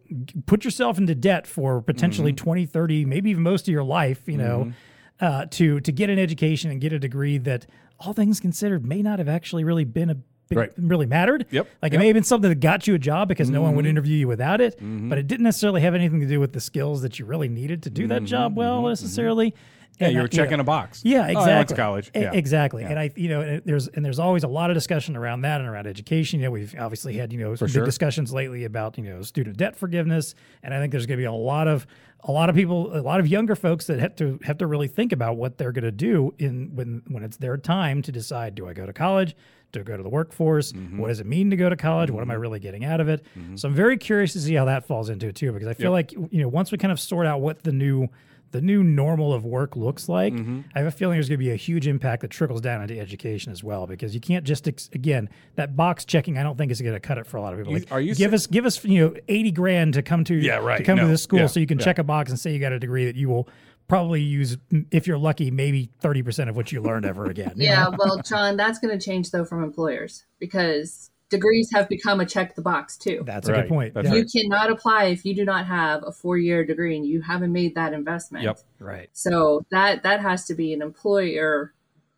put 0.45 0.65
yourself 0.65 0.97
into 0.97 1.15
debt 1.15 1.47
for 1.47 1.81
potentially 1.81 2.33
mm-hmm. 2.33 2.43
20 2.43 2.65
30 2.65 3.05
maybe 3.05 3.29
even 3.29 3.41
most 3.41 3.67
of 3.67 3.71
your 3.71 3.83
life 3.83 4.21
you 4.25 4.37
know 4.37 4.65
mm-hmm 4.65 4.71
uh, 5.19 5.45
to 5.47 5.79
to 5.79 5.91
get 5.91 6.09
an 6.09 6.19
education 6.19 6.69
and 6.71 6.79
get 6.79 6.93
a 6.93 6.99
degree 6.99 7.37
that, 7.39 7.65
all 7.99 8.13
things 8.13 8.39
considered, 8.39 8.85
may 8.85 9.01
not 9.01 9.19
have 9.19 9.27
actually 9.27 9.63
really 9.63 9.83
been 9.83 10.09
a 10.09 10.15
big, 10.49 10.57
right. 10.57 10.71
really 10.77 11.05
mattered. 11.05 11.45
Yep. 11.49 11.67
Like 11.81 11.91
yep. 11.91 11.97
it 11.97 11.99
may 11.99 12.07
have 12.07 12.13
been 12.13 12.23
something 12.23 12.49
that 12.49 12.59
got 12.59 12.87
you 12.87 12.95
a 12.95 12.99
job 12.99 13.27
because 13.27 13.47
mm-hmm. 13.47 13.55
no 13.55 13.61
one 13.63 13.75
would 13.75 13.85
mm-hmm. 13.85 13.89
interview 13.89 14.17
you 14.17 14.27
without 14.27 14.61
it, 14.61 14.77
mm-hmm. 14.77 15.09
but 15.09 15.17
it 15.17 15.27
didn't 15.27 15.43
necessarily 15.43 15.81
have 15.81 15.95
anything 15.95 16.19
to 16.19 16.27
do 16.27 16.39
with 16.39 16.53
the 16.53 16.61
skills 16.61 17.01
that 17.01 17.19
you 17.19 17.25
really 17.25 17.49
needed 17.49 17.83
to 17.83 17.89
do 17.89 18.03
mm-hmm. 18.03 18.09
that 18.09 18.23
job 18.23 18.55
well 18.55 18.77
mm-hmm. 18.77 18.89
necessarily. 18.89 19.55
Yeah, 19.99 20.09
you 20.09 20.21
were 20.21 20.27
checking 20.27 20.51
you 20.51 20.57
know, 20.57 20.61
a 20.61 20.65
box. 20.65 21.01
Yeah, 21.03 21.27
exactly. 21.27 21.51
Oh, 21.51 21.55
went 21.55 21.69
to 21.69 21.75
college. 21.75 22.11
Yeah. 22.13 22.31
exactly. 22.33 22.83
Yeah. 22.83 22.89
And 22.89 22.99
I, 22.99 23.11
you 23.15 23.29
know, 23.29 23.41
and 23.41 23.61
there's 23.65 23.87
and 23.87 24.05
there's 24.05 24.19
always 24.19 24.43
a 24.43 24.47
lot 24.47 24.69
of 24.69 24.75
discussion 24.75 25.15
around 25.15 25.41
that 25.41 25.59
and 25.59 25.67
around 25.67 25.87
education. 25.87 26.39
You 26.39 26.45
know, 26.45 26.51
we've 26.51 26.75
obviously 26.77 27.15
had 27.17 27.33
you 27.33 27.39
know 27.39 27.55
some 27.55 27.67
big 27.67 27.85
discussions 27.85 28.31
lately 28.31 28.63
about 28.63 28.97
you 28.97 29.05
know 29.05 29.23
student 29.23 29.57
debt 29.57 29.75
forgiveness, 29.75 30.35
and 30.61 30.73
I 30.73 30.79
think 30.79 30.91
there's 30.91 31.07
going 31.07 31.17
to 31.17 31.21
be 31.21 31.25
a 31.25 31.31
lot 31.31 31.67
of 31.67 31.87
a 32.21 32.31
lot 32.31 32.49
of 32.49 32.55
people, 32.55 32.95
a 32.95 33.01
lot 33.01 33.19
of 33.19 33.27
younger 33.27 33.55
folks 33.55 33.87
that 33.87 33.99
have 33.99 34.15
to 34.17 34.39
have 34.43 34.57
to 34.59 34.67
really 34.67 34.87
think 34.87 35.11
about 35.11 35.37
what 35.37 35.57
they're 35.57 35.71
going 35.71 35.83
to 35.83 35.91
do 35.91 36.33
in 36.37 36.75
when 36.75 37.01
when 37.07 37.23
it's 37.23 37.37
their 37.37 37.57
time 37.57 38.01
to 38.03 38.11
decide: 38.11 38.53
Do 38.53 38.67
I 38.67 38.73
go 38.73 38.85
to 38.85 38.93
college? 38.93 39.35
Do 39.71 39.81
I 39.81 39.83
go 39.83 39.97
to 39.97 40.03
the 40.03 40.09
workforce? 40.09 40.71
Mm-hmm. 40.71 40.97
What 40.97 41.07
does 41.07 41.19
it 41.19 41.25
mean 41.25 41.49
to 41.49 41.55
go 41.55 41.69
to 41.69 41.75
college? 41.75 42.07
Mm-hmm. 42.07 42.15
What 42.15 42.21
am 42.21 42.31
I 42.31 42.35
mm-hmm. 42.35 42.41
really 42.41 42.59
getting 42.59 42.85
out 42.85 43.01
of 43.01 43.09
it? 43.09 43.25
Mm-hmm. 43.37 43.57
So 43.57 43.67
I'm 43.67 43.75
very 43.75 43.97
curious 43.97 44.33
to 44.33 44.39
see 44.39 44.53
how 44.53 44.65
that 44.65 44.85
falls 44.85 45.09
into 45.09 45.27
it 45.27 45.35
too, 45.35 45.51
because 45.51 45.67
I 45.67 45.73
feel 45.73 45.95
yep. 45.95 46.11
like 46.15 46.31
you 46.31 46.41
know 46.41 46.47
once 46.47 46.71
we 46.71 46.77
kind 46.77 46.91
of 46.91 46.99
sort 46.99 47.25
out 47.25 47.41
what 47.41 47.63
the 47.63 47.71
new 47.71 48.07
the 48.51 48.61
new 48.61 48.83
normal 48.83 49.33
of 49.33 49.45
work 49.45 49.75
looks 49.75 50.07
like, 50.07 50.33
mm-hmm. 50.33 50.61
I 50.75 50.79
have 50.79 50.87
a 50.87 50.91
feeling 50.91 51.15
there's 51.15 51.29
going 51.29 51.39
to 51.39 51.45
be 51.45 51.51
a 51.51 51.55
huge 51.55 51.87
impact 51.87 52.21
that 52.21 52.31
trickles 52.31 52.61
down 52.61 52.81
into 52.81 52.99
education 52.99 53.51
as 53.51 53.63
well. 53.63 53.87
Because 53.87 54.13
you 54.13 54.21
can't 54.21 54.45
just 54.45 54.67
ex- 54.67 54.89
again 54.93 55.29
that 55.55 55.75
box 55.75 56.05
checking. 56.05 56.37
I 56.37 56.43
don't 56.43 56.57
think 56.57 56.71
is 56.71 56.81
going 56.81 56.93
to 56.93 56.99
cut 56.99 57.17
it 57.17 57.27
for 57.27 57.37
a 57.37 57.41
lot 57.41 57.53
of 57.53 57.59
people. 57.59 57.73
Like, 57.73 57.91
are 57.91 58.01
you 58.01 58.15
give 58.15 58.33
us 58.33 58.47
give 58.47 58.65
us 58.65 58.83
you 58.83 59.01
know 59.01 59.15
eighty 59.27 59.51
grand 59.51 59.93
to 59.93 60.01
come 60.01 60.23
to 60.25 60.35
yeah 60.35 60.57
right 60.57 60.77
to 60.77 60.83
come 60.83 60.97
no. 60.97 61.03
to 61.03 61.09
this 61.09 61.23
school 61.23 61.39
yeah. 61.39 61.47
so 61.47 61.59
you 61.59 61.67
can 61.67 61.79
yeah. 61.79 61.85
check 61.85 61.99
a 61.99 62.03
box 62.03 62.29
and 62.29 62.39
say 62.39 62.53
you 62.53 62.59
got 62.59 62.71
a 62.71 62.79
degree 62.79 63.05
that 63.05 63.15
you 63.15 63.29
will 63.29 63.47
probably 63.87 64.21
use 64.21 64.57
if 64.91 65.07
you're 65.07 65.17
lucky 65.17 65.49
maybe 65.49 65.89
30% 66.01 66.49
of 66.49 66.55
what 66.55 66.71
you 66.71 66.81
learned 66.81 67.05
ever 67.05 67.25
again 67.25 67.53
yeah 67.55 67.85
know? 67.85 67.95
well 67.97 68.21
john 68.21 68.57
that's 68.57 68.79
going 68.79 68.97
to 68.97 69.03
change 69.03 69.31
though 69.31 69.45
from 69.45 69.63
employers 69.63 70.25
because 70.39 71.09
degrees 71.29 71.69
have 71.73 71.89
become 71.89 72.19
a 72.19 72.25
check 72.25 72.55
the 72.55 72.61
box 72.61 72.97
too. 72.97 73.23
That's 73.25 73.49
right. 73.49 73.59
a 73.59 73.61
good 73.63 73.69
point. 73.69 73.93
That's 73.93 74.09
you 74.09 74.19
right. 74.19 74.31
cannot 74.31 74.71
apply 74.71 75.05
if 75.05 75.25
you 75.25 75.35
do 75.35 75.45
not 75.45 75.65
have 75.65 76.03
a 76.05 76.11
four 76.11 76.37
year 76.37 76.65
degree 76.65 76.95
and 76.95 77.05
you 77.05 77.21
haven't 77.21 77.51
made 77.51 77.75
that 77.75 77.93
investment. 77.93 78.45
Yep. 78.45 78.59
Right. 78.79 79.09
So 79.13 79.65
that 79.71 80.03
that 80.03 80.21
has 80.21 80.45
to 80.45 80.55
be 80.55 80.73
an 80.73 80.81
employer 80.81 81.73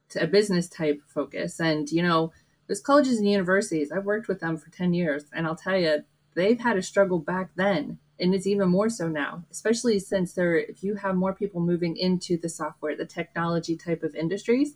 to 0.10 0.24
a 0.24 0.28
business 0.28 0.68
type 0.68 1.02
focus. 1.08 1.60
And 1.60 1.90
you 1.90 2.04
know, 2.04 2.32
those 2.68 2.82
colleges 2.82 3.18
and 3.18 3.30
universities, 3.30 3.92
I've 3.92 4.06
worked 4.06 4.28
with 4.28 4.40
them 4.40 4.58
for 4.58 4.70
10 4.70 4.94
years 4.94 5.26
and 5.34 5.48
I'll 5.48 5.56
tell 5.56 5.78
you, 5.78 6.04
they've 6.36 6.60
had 6.60 6.78
a 6.78 6.84
struggle 6.84 7.20
back 7.20 7.52
then 7.56 7.98
and 8.20 8.36
it's 8.36 8.48
even 8.48 8.70
more 8.70 8.90
so 8.90 9.08
now, 9.08 9.46
especially 9.50 9.98
since 10.00 10.34
there 10.34 10.56
if 10.56 10.84
you 10.84 10.96
have 10.96 11.16
more 11.16 11.34
people 11.34 11.62
moving 11.62 11.98
into 11.98 12.38
the 12.38 12.50
software, 12.50 12.96
the 12.96 13.06
technology 13.06 13.76
type 13.76 14.04
of 14.04 14.14
industries, 14.14 14.76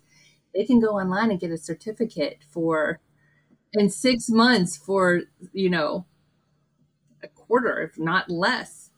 they 0.56 0.66
can 0.66 0.80
go 0.80 1.00
online 1.00 1.30
and 1.30 1.40
get 1.40 1.52
a 1.52 1.58
certificate 1.58 2.40
for 2.50 3.00
in 3.74 3.90
6 3.90 4.30
months 4.30 4.78
for, 4.78 5.22
you 5.52 5.70
know, 5.70 6.06
a 7.24 7.28
quarter 7.28 7.80
if 7.82 7.98
not 7.98 8.30
less 8.30 8.90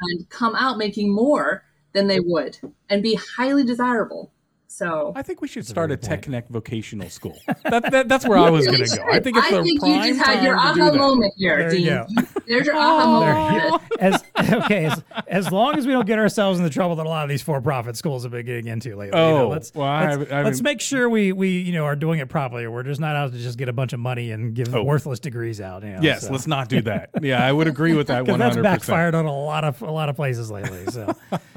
and 0.00 0.28
come 0.28 0.54
out 0.56 0.78
making 0.78 1.12
more 1.14 1.64
than 1.92 2.06
they 2.08 2.20
would 2.20 2.58
and 2.90 3.02
be 3.02 3.14
highly 3.36 3.64
desirable. 3.64 4.32
So 4.66 5.12
I 5.14 5.22
think 5.22 5.40
we 5.40 5.46
should 5.46 5.64
start 5.64 5.92
a, 5.92 5.96
Tech 5.96 6.22
Connect 6.22 6.50
vocational 6.50 7.08
school. 7.08 7.38
that, 7.62 7.92
that, 7.92 8.08
that's 8.08 8.26
where 8.26 8.38
I 8.38 8.50
was 8.50 8.66
going 8.66 8.82
to 8.82 8.96
go. 8.96 9.04
I 9.04 9.20
think 9.20 9.36
it's 9.36 9.48
the 9.50 9.62
think 9.62 9.80
prime 9.80 10.02
you 10.02 10.14
just 10.14 10.26
had 10.26 10.42
your 10.42 10.56
time 10.56 10.74
to 10.74 10.80
do 10.80 10.86
aha 10.88 10.96
moment 10.96 11.32
here, 11.36 11.58
There 11.58 11.70
Dean. 11.70 11.86
go. 11.86 12.06
There's 12.48 12.66
your 12.66 12.76
aha 12.80 13.20
There 13.20 13.28
you 13.28 13.70
moment. 13.70 13.82
go. 13.90 13.96
As 14.00 14.24
okay, 14.52 14.86
as, 14.86 15.02
as 15.28 15.52
long 15.52 15.76
as 15.78 15.86
we 15.86 15.92
don't 15.92 16.06
get 16.06 16.18
ourselves 16.18 16.58
in 16.58 16.64
the 16.64 16.70
trouble 16.70 16.96
that 16.96 17.06
a 17.06 17.08
lot 17.08 17.22
of 17.22 17.28
these 17.28 17.42
for-profit 17.42 17.96
schools 17.96 18.24
have 18.24 18.32
been 18.32 18.44
getting 18.44 18.66
into 18.66 18.96
lately. 18.96 19.06
you 19.18 19.24
know, 19.24 19.44
Oh, 19.44 19.48
let's 19.48 19.72
well, 19.74 19.86
I 19.86 20.14
let's, 20.16 20.32
I 20.32 20.42
let's 20.42 20.60
make 20.62 20.80
sure 20.80 21.08
we 21.08 21.32
we 21.32 21.50
you 21.60 21.72
know 21.72 21.84
are 21.84 21.94
doing 21.96 22.18
it 22.18 22.28
properly. 22.28 22.66
We're 22.66 22.82
just 22.82 23.00
not 23.00 23.14
out 23.14 23.32
to 23.32 23.38
just 23.38 23.58
get 23.58 23.68
a 23.68 23.72
bunch 23.72 23.92
of 23.92 24.00
money 24.00 24.32
and 24.32 24.52
give 24.54 24.74
Oh. 24.74 24.84
worthright 24.84 25.20
degrees 25.20 25.60
out. 25.60 25.82
You 25.84 25.90
know, 25.90 25.98
Yes, 26.02 26.26
so. 26.26 26.32
let's 26.32 26.46
not 26.48 26.68
do 26.68 26.82
that. 26.82 27.10
Yeah, 27.22 27.44
I 27.46 27.52
would 27.52 27.68
agree 27.68 27.94
with 27.94 28.08
that 28.08 28.26
one 28.28 28.38
that's 28.40 28.56
backfired 28.56 29.14
on 29.14 29.24
a 29.26 29.32
lot 29.32 29.62
of 29.64 29.80
a 29.82 29.90
lot 29.90 30.08
of 30.08 30.16
places 30.16 30.50
lately. 30.50 30.84
So, 30.86 31.14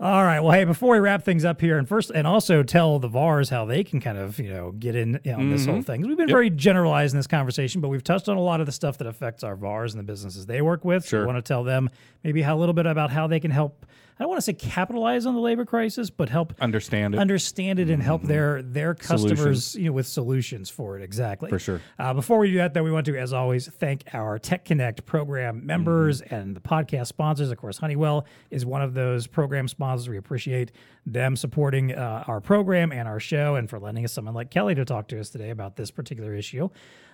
all 0.00 0.24
right. 0.24 0.40
Well, 0.40 0.52
hey, 0.52 0.64
before 0.64 0.92
we 0.92 0.98
wrap 1.00 1.24
things 1.24 1.44
up 1.44 1.60
here, 1.60 1.78
and 1.78 1.88
first, 1.88 2.10
and 2.14 2.26
also 2.26 2.62
tell 2.62 2.98
the 2.98 3.08
VARs 3.08 3.48
how 3.50 3.64
they 3.64 3.82
can 3.84 4.00
kind 4.00 4.18
of 4.18 4.38
you 4.38 4.50
know 4.50 4.72
get 4.72 4.94
in 4.94 5.18
you 5.24 5.32
know, 5.32 5.38
on 5.38 5.50
this 5.50 5.62
Mm-hmm. 5.62 5.72
whole 5.72 5.82
thing. 5.82 6.06
We've 6.06 6.16
been 6.16 6.28
very 6.28 6.50
generalized 6.50 7.14
in 7.14 7.18
this 7.18 7.26
conversation, 7.26 7.80
but 7.80 7.88
we've 7.88 8.04
touched 8.04 8.28
on 8.28 8.36
a 8.36 8.40
lot 8.40 8.60
of 8.60 8.66
the 8.66 8.72
stuff 8.72 8.98
that 8.98 9.06
affects 9.06 9.42
our 9.42 9.56
VARs 9.56 9.92
and 9.94 9.98
the 9.98 10.04
businesses 10.04 10.46
they 10.46 10.62
work 10.62 10.84
with. 10.84 11.02
So 11.04 11.08
Sure. 11.08 11.20
we 11.22 11.26
want 11.26 11.38
to 11.44 11.48
tell 11.48 11.64
them 11.64 11.90
maybe 12.24 12.42
how 12.42 12.56
a 12.56 12.58
little 12.58 12.74
bit 12.74 12.86
about 12.86 13.10
how 13.10 13.26
they 13.26 13.40
can 13.40 13.50
help. 13.50 13.86
I 14.18 14.22
don't 14.22 14.30
want 14.30 14.38
to 14.38 14.42
say 14.46 14.54
capitalize 14.54 15.26
on 15.26 15.34
the 15.34 15.42
labor 15.42 15.66
crisis, 15.66 16.08
but 16.08 16.30
help 16.30 16.54
Understand 16.58 17.14
it. 17.14 17.18
understand 17.20 17.78
it 17.78 17.90
and 17.90 18.02
help 18.02 18.22
their 18.22 18.62
their 18.62 18.94
customers 18.94 19.38
Solutions. 19.38 19.74
you 19.76 19.84
know 19.84 19.92
with 19.92 20.06
solutions 20.06 20.70
for 20.70 20.96
it 20.98 21.02
exactly 21.02 21.50
For 21.50 21.58
sure. 21.58 21.82
uh, 21.98 22.14
before 22.14 22.38
we 22.38 22.50
do 22.50 22.56
that 22.56 22.72
though 22.72 22.82
we 22.82 22.90
want 22.90 23.04
to 23.06 23.18
as 23.18 23.34
always 23.34 23.68
thank 23.68 24.04
our 24.14 24.38
tech 24.38 24.64
connect 24.64 25.04
program 25.04 25.66
members 25.66 26.22
Mm-hmm. 26.22 26.34
and 26.34 26.56
the 26.56 26.60
podcast 26.60 27.08
sponsors 27.08 27.50
of 27.50 27.58
course 27.58 27.76
honeywell 27.76 28.24
is 28.50 28.64
one 28.64 28.80
of 28.80 28.94
those 28.94 29.26
program 29.26 29.68
sponsors 29.68 30.08
we 30.08 30.16
appreciate 30.16 30.72
them 31.04 31.36
supporting 31.36 31.92
uh, 31.94 32.24
our 32.26 32.40
program 32.40 32.92
and 32.92 33.06
our 33.06 33.20
show 33.20 33.56
and 33.56 33.68
for 33.68 33.78
lending 33.78 34.02
us 34.06 34.12
someone 34.14 34.32
like 34.34 34.50
kelly 34.50 34.74
to 34.74 34.86
talk 34.86 35.08
to 35.08 35.20
us 35.20 35.28
today 35.28 35.50
about 35.50 35.76
this 35.76 35.90
particular 35.90 36.34
issue 36.34 36.70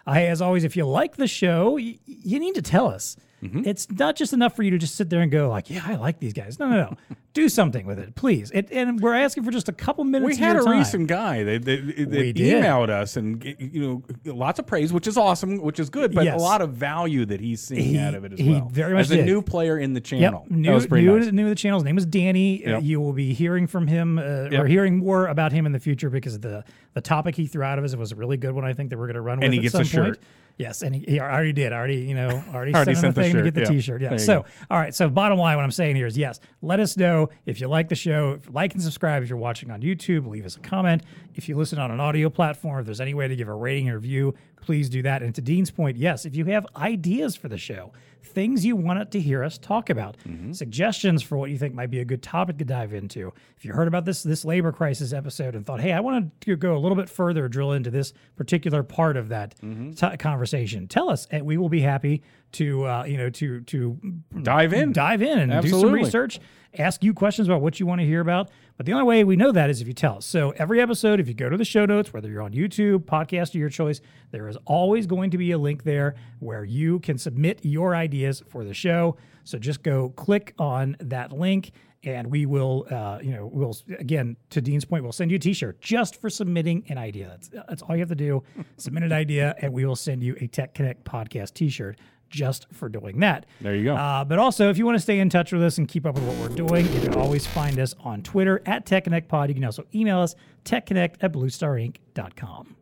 I, 0.06 0.26
as 0.26 0.40
always 0.40 0.62
if 0.62 0.76
you 0.76 0.84
like 0.86 1.16
the 1.16 1.26
show 1.26 1.72
y- 1.72 1.98
you 2.06 2.38
need 2.38 2.54
to 2.54 2.62
tell 2.62 2.86
us 2.86 3.16
Mm-hmm. 3.42 3.62
it's 3.66 3.90
not 3.90 4.14
just 4.14 4.32
enough 4.32 4.54
for 4.54 4.62
you 4.62 4.70
to 4.70 4.78
just 4.78 4.94
sit 4.94 5.10
there 5.10 5.20
and 5.20 5.30
go 5.32 5.48
like, 5.48 5.68
"Yeah, 5.68 5.82
I 5.84 5.96
like 5.96 6.20
these 6.20 6.32
guys." 6.32 6.58
No, 6.60 6.68
no, 6.68 6.76
no. 6.76 6.96
Do 7.34 7.48
something 7.48 7.86
with 7.86 7.98
it, 7.98 8.14
please. 8.14 8.50
It, 8.50 8.68
and 8.72 9.00
we're 9.00 9.14
asking 9.14 9.44
for 9.44 9.50
just 9.50 9.66
a 9.66 9.72
couple 9.72 10.04
minutes. 10.04 10.26
we 10.26 10.32
of 10.34 10.38
had 10.38 10.52
your 10.56 10.62
a 10.62 10.64
time. 10.66 10.78
recent 10.78 11.06
guy 11.08 11.42
that, 11.44 11.64
that, 11.64 11.86
that 12.10 12.10
We 12.10 12.32
did. 12.34 12.62
emailed 12.62 12.90
us 12.90 13.16
and 13.16 13.42
you 13.58 14.02
know 14.26 14.32
lots 14.34 14.58
of 14.58 14.66
praise, 14.66 14.92
which 14.92 15.06
is 15.06 15.16
awesome, 15.16 15.56
which 15.62 15.80
is 15.80 15.88
good, 15.88 16.14
but 16.14 16.24
Yes. 16.26 16.38
a 16.38 16.42
lot 16.42 16.60
of 16.60 16.74
value 16.74 17.24
that 17.24 17.40
he's 17.40 17.62
seeing 17.62 17.84
He- 17.94 17.98
out 17.98 18.14
of 18.14 18.24
it 18.24 18.34
as 18.34 18.38
he 18.38 18.50
well. 18.50 18.68
very 18.70 18.92
much 18.92 19.06
as 19.06 19.12
a 19.12 19.24
new 19.24 19.40
player 19.40 19.78
in 19.78 19.94
the 19.94 20.00
Yep, 20.00 20.04
channel. 20.04 20.46
new, 20.50 20.68
that 20.68 20.74
was 20.74 20.90
new, 20.90 21.16
nice. 21.18 21.26
to, 21.28 21.32
new 21.32 21.44
to 21.44 21.48
the 21.48 21.54
channel. 21.54 21.78
His 21.78 21.84
name 21.84 21.96
is 21.96 22.04
Danny. 22.04 22.66
Uh, 22.66 22.80
you 22.80 23.00
will 23.00 23.14
be 23.14 23.32
hearing 23.32 23.66
from 23.66 23.86
him 23.86 24.18
uh, 24.18 24.50
or 24.52 24.66
hearing 24.66 24.98
more 24.98 25.26
about 25.28 25.52
him 25.52 25.64
in 25.64 25.72
the 25.72 25.80
future 25.80 26.10
because 26.10 26.38
the 26.40 26.64
the 26.92 27.00
topic 27.00 27.34
he 27.36 27.46
threw 27.46 27.62
out 27.62 27.78
of 27.78 27.84
us 27.84 27.96
was 27.96 28.12
a 28.12 28.16
really 28.16 28.36
good 28.36 28.52
one. 28.54 28.66
I 28.66 28.74
think 28.74 28.90
that 28.90 28.98
we're 28.98 29.06
going 29.06 29.14
to 29.14 29.22
run 29.22 29.38
with. 29.38 29.46
And 29.46 29.54
he 29.54 29.60
gets 29.60 29.74
a 29.74 29.84
shirt. 29.84 30.04
point. 30.04 30.18
Yes, 30.58 30.82
and 30.82 30.94
he, 30.94 31.02
he 31.08 31.18
already 31.18 31.54
did. 31.54 31.72
Already, 31.72 32.00
you 32.00 32.14
know, 32.14 32.44
already, 32.52 32.74
Already 32.74 32.92
sent 32.94 32.98
sent 32.98 33.14
the 33.14 33.22
the 33.22 33.26
thing 33.28 33.36
to 33.36 33.50
get 33.50 33.54
the. 33.54 33.64
T-shirt. 33.64 34.02
Yeah. 34.02 34.18
So, 34.18 34.40
go. 34.42 34.46
all 34.70 34.78
right. 34.78 34.94
So, 34.94 35.08
bottom 35.08 35.38
line, 35.38 35.56
what 35.56 35.64
I'm 35.64 35.70
saying 35.70 35.96
here 35.96 36.06
is, 36.06 36.16
yes, 36.18 36.40
let 36.60 36.78
us 36.78 36.94
know 36.98 37.21
if 37.46 37.60
you 37.60 37.68
like 37.68 37.88
the 37.88 37.94
show. 37.94 38.38
Like 38.50 38.72
and 38.74 38.82
subscribe 38.82 39.22
if 39.22 39.28
you're 39.28 39.38
watching 39.38 39.70
on 39.70 39.80
YouTube. 39.82 40.26
Leave 40.26 40.46
us 40.46 40.56
a 40.56 40.60
comment. 40.60 41.02
If 41.34 41.48
you 41.48 41.56
listen 41.56 41.78
on 41.78 41.90
an 41.90 42.00
audio 42.00 42.28
platform, 42.30 42.80
if 42.80 42.86
there's 42.86 43.00
any 43.00 43.14
way 43.14 43.28
to 43.28 43.36
give 43.36 43.48
a 43.48 43.54
rating 43.54 43.88
or 43.88 43.94
review, 43.96 44.34
please 44.60 44.88
do 44.88 45.02
that. 45.02 45.22
And 45.22 45.34
to 45.34 45.40
Dean's 45.40 45.70
point, 45.70 45.96
yes, 45.96 46.24
if 46.24 46.36
you 46.36 46.44
have 46.46 46.66
ideas 46.76 47.34
for 47.36 47.48
the 47.48 47.58
show, 47.58 47.92
things 48.22 48.64
you 48.64 48.76
want 48.76 49.10
to 49.10 49.20
hear 49.20 49.42
us 49.42 49.58
talk 49.58 49.90
about, 49.90 50.16
Mm-hmm. 50.26 50.52
suggestions 50.52 51.22
for 51.22 51.36
what 51.36 51.50
you 51.50 51.58
think 51.58 51.74
might 51.74 51.90
be 51.90 51.98
a 52.00 52.04
good 52.04 52.22
topic 52.22 52.56
to 52.58 52.64
dive 52.64 52.92
into. 52.94 53.32
If 53.56 53.64
you 53.64 53.72
heard 53.72 53.88
about 53.88 54.04
this 54.04 54.22
this 54.22 54.44
labor 54.44 54.70
crisis 54.72 55.12
episode 55.12 55.54
and 55.56 55.66
thought, 55.66 55.80
hey, 55.80 55.92
I 55.92 56.00
want 56.00 56.40
to 56.42 56.56
go 56.56 56.76
a 56.76 56.78
little 56.78 56.94
bit 56.96 57.08
further, 57.10 57.48
drill 57.48 57.72
into 57.72 57.90
this 57.90 58.12
particular 58.36 58.82
part 58.82 59.16
of 59.16 59.28
that 59.30 59.54
Mm-hmm. 59.62 59.92
t- 59.92 60.16
conversation, 60.18 60.86
tell 60.86 61.10
us, 61.10 61.26
and 61.30 61.44
we 61.44 61.56
will 61.56 61.68
be 61.68 61.80
happy 61.80 62.22
to 62.52 62.84
uh, 62.86 63.04
you 63.04 63.16
know 63.16 63.30
to 63.30 63.60
to 63.62 63.98
Dive 64.42 64.72
in. 64.72 64.92
dive 64.92 65.22
in 65.22 65.38
and 65.50 65.62
do 65.62 65.68
some 65.68 65.90
research, 65.92 66.38
ask 66.78 67.04
you 67.04 67.12
questions 67.12 67.48
about 67.48 67.60
what 67.60 67.78
you 67.78 67.86
want 67.86 68.00
to 68.00 68.06
hear 68.06 68.20
about. 68.20 68.50
But 68.76 68.86
the 68.86 68.92
only 68.92 69.04
way 69.04 69.24
we 69.24 69.36
know 69.36 69.52
that 69.52 69.70
is 69.70 69.80
if 69.80 69.86
you 69.86 69.92
tell 69.92 70.16
us. 70.16 70.26
So 70.26 70.50
every 70.56 70.80
episode, 70.80 71.20
if 71.20 71.28
you 71.28 71.34
go 71.34 71.48
to 71.48 71.56
the 71.56 71.64
show 71.64 71.84
notes, 71.84 72.12
whether 72.12 72.28
you're 72.28 72.42
on 72.42 72.52
YouTube, 72.52 73.00
podcast 73.00 73.50
of 73.50 73.56
your 73.56 73.68
choice, 73.68 74.00
there 74.30 74.48
is 74.48 74.56
always 74.64 75.06
going 75.06 75.30
to 75.30 75.38
be 75.38 75.52
a 75.52 75.58
link 75.58 75.84
there 75.84 76.14
where 76.40 76.64
you 76.64 76.98
can 77.00 77.18
submit 77.18 77.60
your 77.62 77.94
ideas 77.94 78.42
for 78.48 78.64
the 78.64 78.74
show. 78.74 79.16
So 79.44 79.58
just 79.58 79.82
go 79.82 80.10
click 80.10 80.54
on 80.58 80.96
that 81.00 81.32
link. 81.32 81.72
And 82.04 82.32
we 82.32 82.46
will, 82.46 82.84
uh, 82.90 83.20
you 83.22 83.30
know, 83.30 83.46
we'll 83.46 83.76
again 83.96 84.36
to 84.50 84.60
Dean's 84.60 84.84
point, 84.84 85.04
we'll 85.04 85.12
send 85.12 85.30
you 85.30 85.36
a 85.36 85.38
T-shirt 85.38 85.80
just 85.80 86.20
for 86.20 86.28
submitting 86.28 86.84
an 86.88 86.98
idea. 86.98 87.28
That's 87.28 87.48
that's 87.68 87.82
all 87.82 87.94
you 87.94 88.00
have 88.00 88.08
to 88.08 88.16
do. 88.16 88.42
Submit 88.76 89.04
an 89.04 89.12
idea, 89.12 89.54
and 89.60 89.72
we 89.72 89.84
will 89.84 89.94
send 89.94 90.20
you 90.20 90.36
a 90.40 90.48
Tech 90.48 90.74
Connect 90.74 91.04
podcast 91.04 91.54
T-shirt 91.54 92.00
just 92.32 92.66
for 92.72 92.88
doing 92.88 93.20
that. 93.20 93.46
There 93.60 93.76
you 93.76 93.84
go. 93.84 93.94
Uh, 93.94 94.24
but 94.24 94.40
also, 94.40 94.70
if 94.70 94.78
you 94.78 94.84
want 94.84 94.96
to 94.96 95.02
stay 95.02 95.20
in 95.20 95.30
touch 95.30 95.52
with 95.52 95.62
us 95.62 95.78
and 95.78 95.86
keep 95.86 96.04
up 96.04 96.16
with 96.16 96.24
what 96.24 96.36
we're 96.38 96.56
doing, 96.56 96.92
you 96.92 97.00
can 97.00 97.14
always 97.14 97.46
find 97.46 97.78
us 97.78 97.94
on 98.00 98.22
Twitter 98.22 98.60
at 98.66 98.84
TechConnectPod. 98.86 99.48
You 99.48 99.54
can 99.54 99.64
also 99.64 99.84
email 99.94 100.18
us, 100.18 100.34
techconnect 100.64 101.16
at 101.20 101.32
bluestarinc.com. 101.32 102.76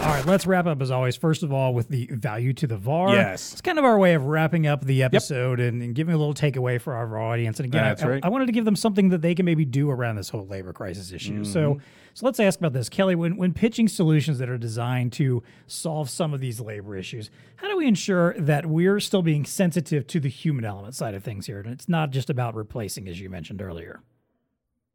All 0.00 0.06
right, 0.16 0.24
let's 0.24 0.46
wrap 0.46 0.66
up 0.66 0.80
as 0.80 0.90
always. 0.90 1.14
First 1.14 1.42
of 1.42 1.52
all, 1.52 1.74
with 1.74 1.88
the 1.88 2.06
value 2.10 2.52
to 2.54 2.66
the 2.66 2.76
VAR. 2.78 3.14
Yes. 3.14 3.52
It's 3.52 3.60
kind 3.60 3.78
of 3.78 3.84
our 3.84 3.98
way 3.98 4.14
of 4.14 4.24
wrapping 4.24 4.66
up 4.66 4.82
the 4.84 5.02
episode 5.02 5.60
and, 5.60 5.82
and 5.82 5.94
giving 5.94 6.14
a 6.14 6.18
little 6.18 6.32
takeaway 6.34 6.80
for 6.80 6.94
our 6.94 7.18
audience. 7.20 7.60
And 7.60 7.66
again, 7.66 7.84
I, 7.84 8.06
right. 8.06 8.24
I 8.24 8.28
wanted 8.30 8.46
to 8.46 8.52
give 8.52 8.64
them 8.64 8.76
something 8.76 9.10
that 9.10 9.20
they 9.20 9.34
can 9.34 9.44
maybe 9.44 9.64
do 9.66 9.90
around 9.90 10.16
this 10.16 10.30
whole 10.30 10.46
labor 10.46 10.72
crisis 10.72 11.12
issue. 11.12 11.44
So, 11.44 11.74
Mm-hmm. 11.74 11.82
so 12.14 12.26
let's 12.26 12.40
ask 12.40 12.58
about 12.58 12.72
this, 12.72 12.88
Kelly. 12.88 13.14
When 13.14 13.36
when 13.36 13.52
pitching 13.52 13.88
solutions 13.88 14.38
that 14.38 14.48
are 14.48 14.58
designed 14.58 15.12
to 15.14 15.42
solve 15.66 16.08
some 16.08 16.32
of 16.32 16.40
these 16.40 16.60
labor 16.60 16.96
issues, 16.96 17.30
how 17.56 17.68
do 17.68 17.76
we 17.76 17.86
ensure 17.86 18.34
that 18.38 18.66
we're 18.66 19.00
still 19.00 19.22
being 19.22 19.44
sensitive 19.44 20.06
to 20.08 20.18
the 20.18 20.30
human 20.30 20.64
element 20.64 20.94
side 20.94 21.14
of 21.14 21.22
things 21.22 21.46
here, 21.46 21.60
and 21.60 21.70
it's 21.70 21.88
not 21.90 22.10
just 22.10 22.30
about 22.30 22.54
replacing, 22.54 23.06
as 23.06 23.20
you 23.20 23.28
mentioned 23.28 23.60
earlier? 23.62 24.00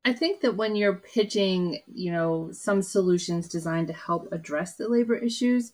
I 0.05 0.13
think 0.13 0.41
that 0.41 0.55
when 0.55 0.75
you're 0.75 0.93
pitching, 0.93 1.79
you 1.87 2.11
know, 2.11 2.49
some 2.51 2.83
solutions 2.83 3.49
designed 3.49 3.87
to 3.87 3.93
help 3.93 4.31
address 4.31 4.75
the 4.75 4.87
labor 4.87 5.15
issues, 5.15 5.73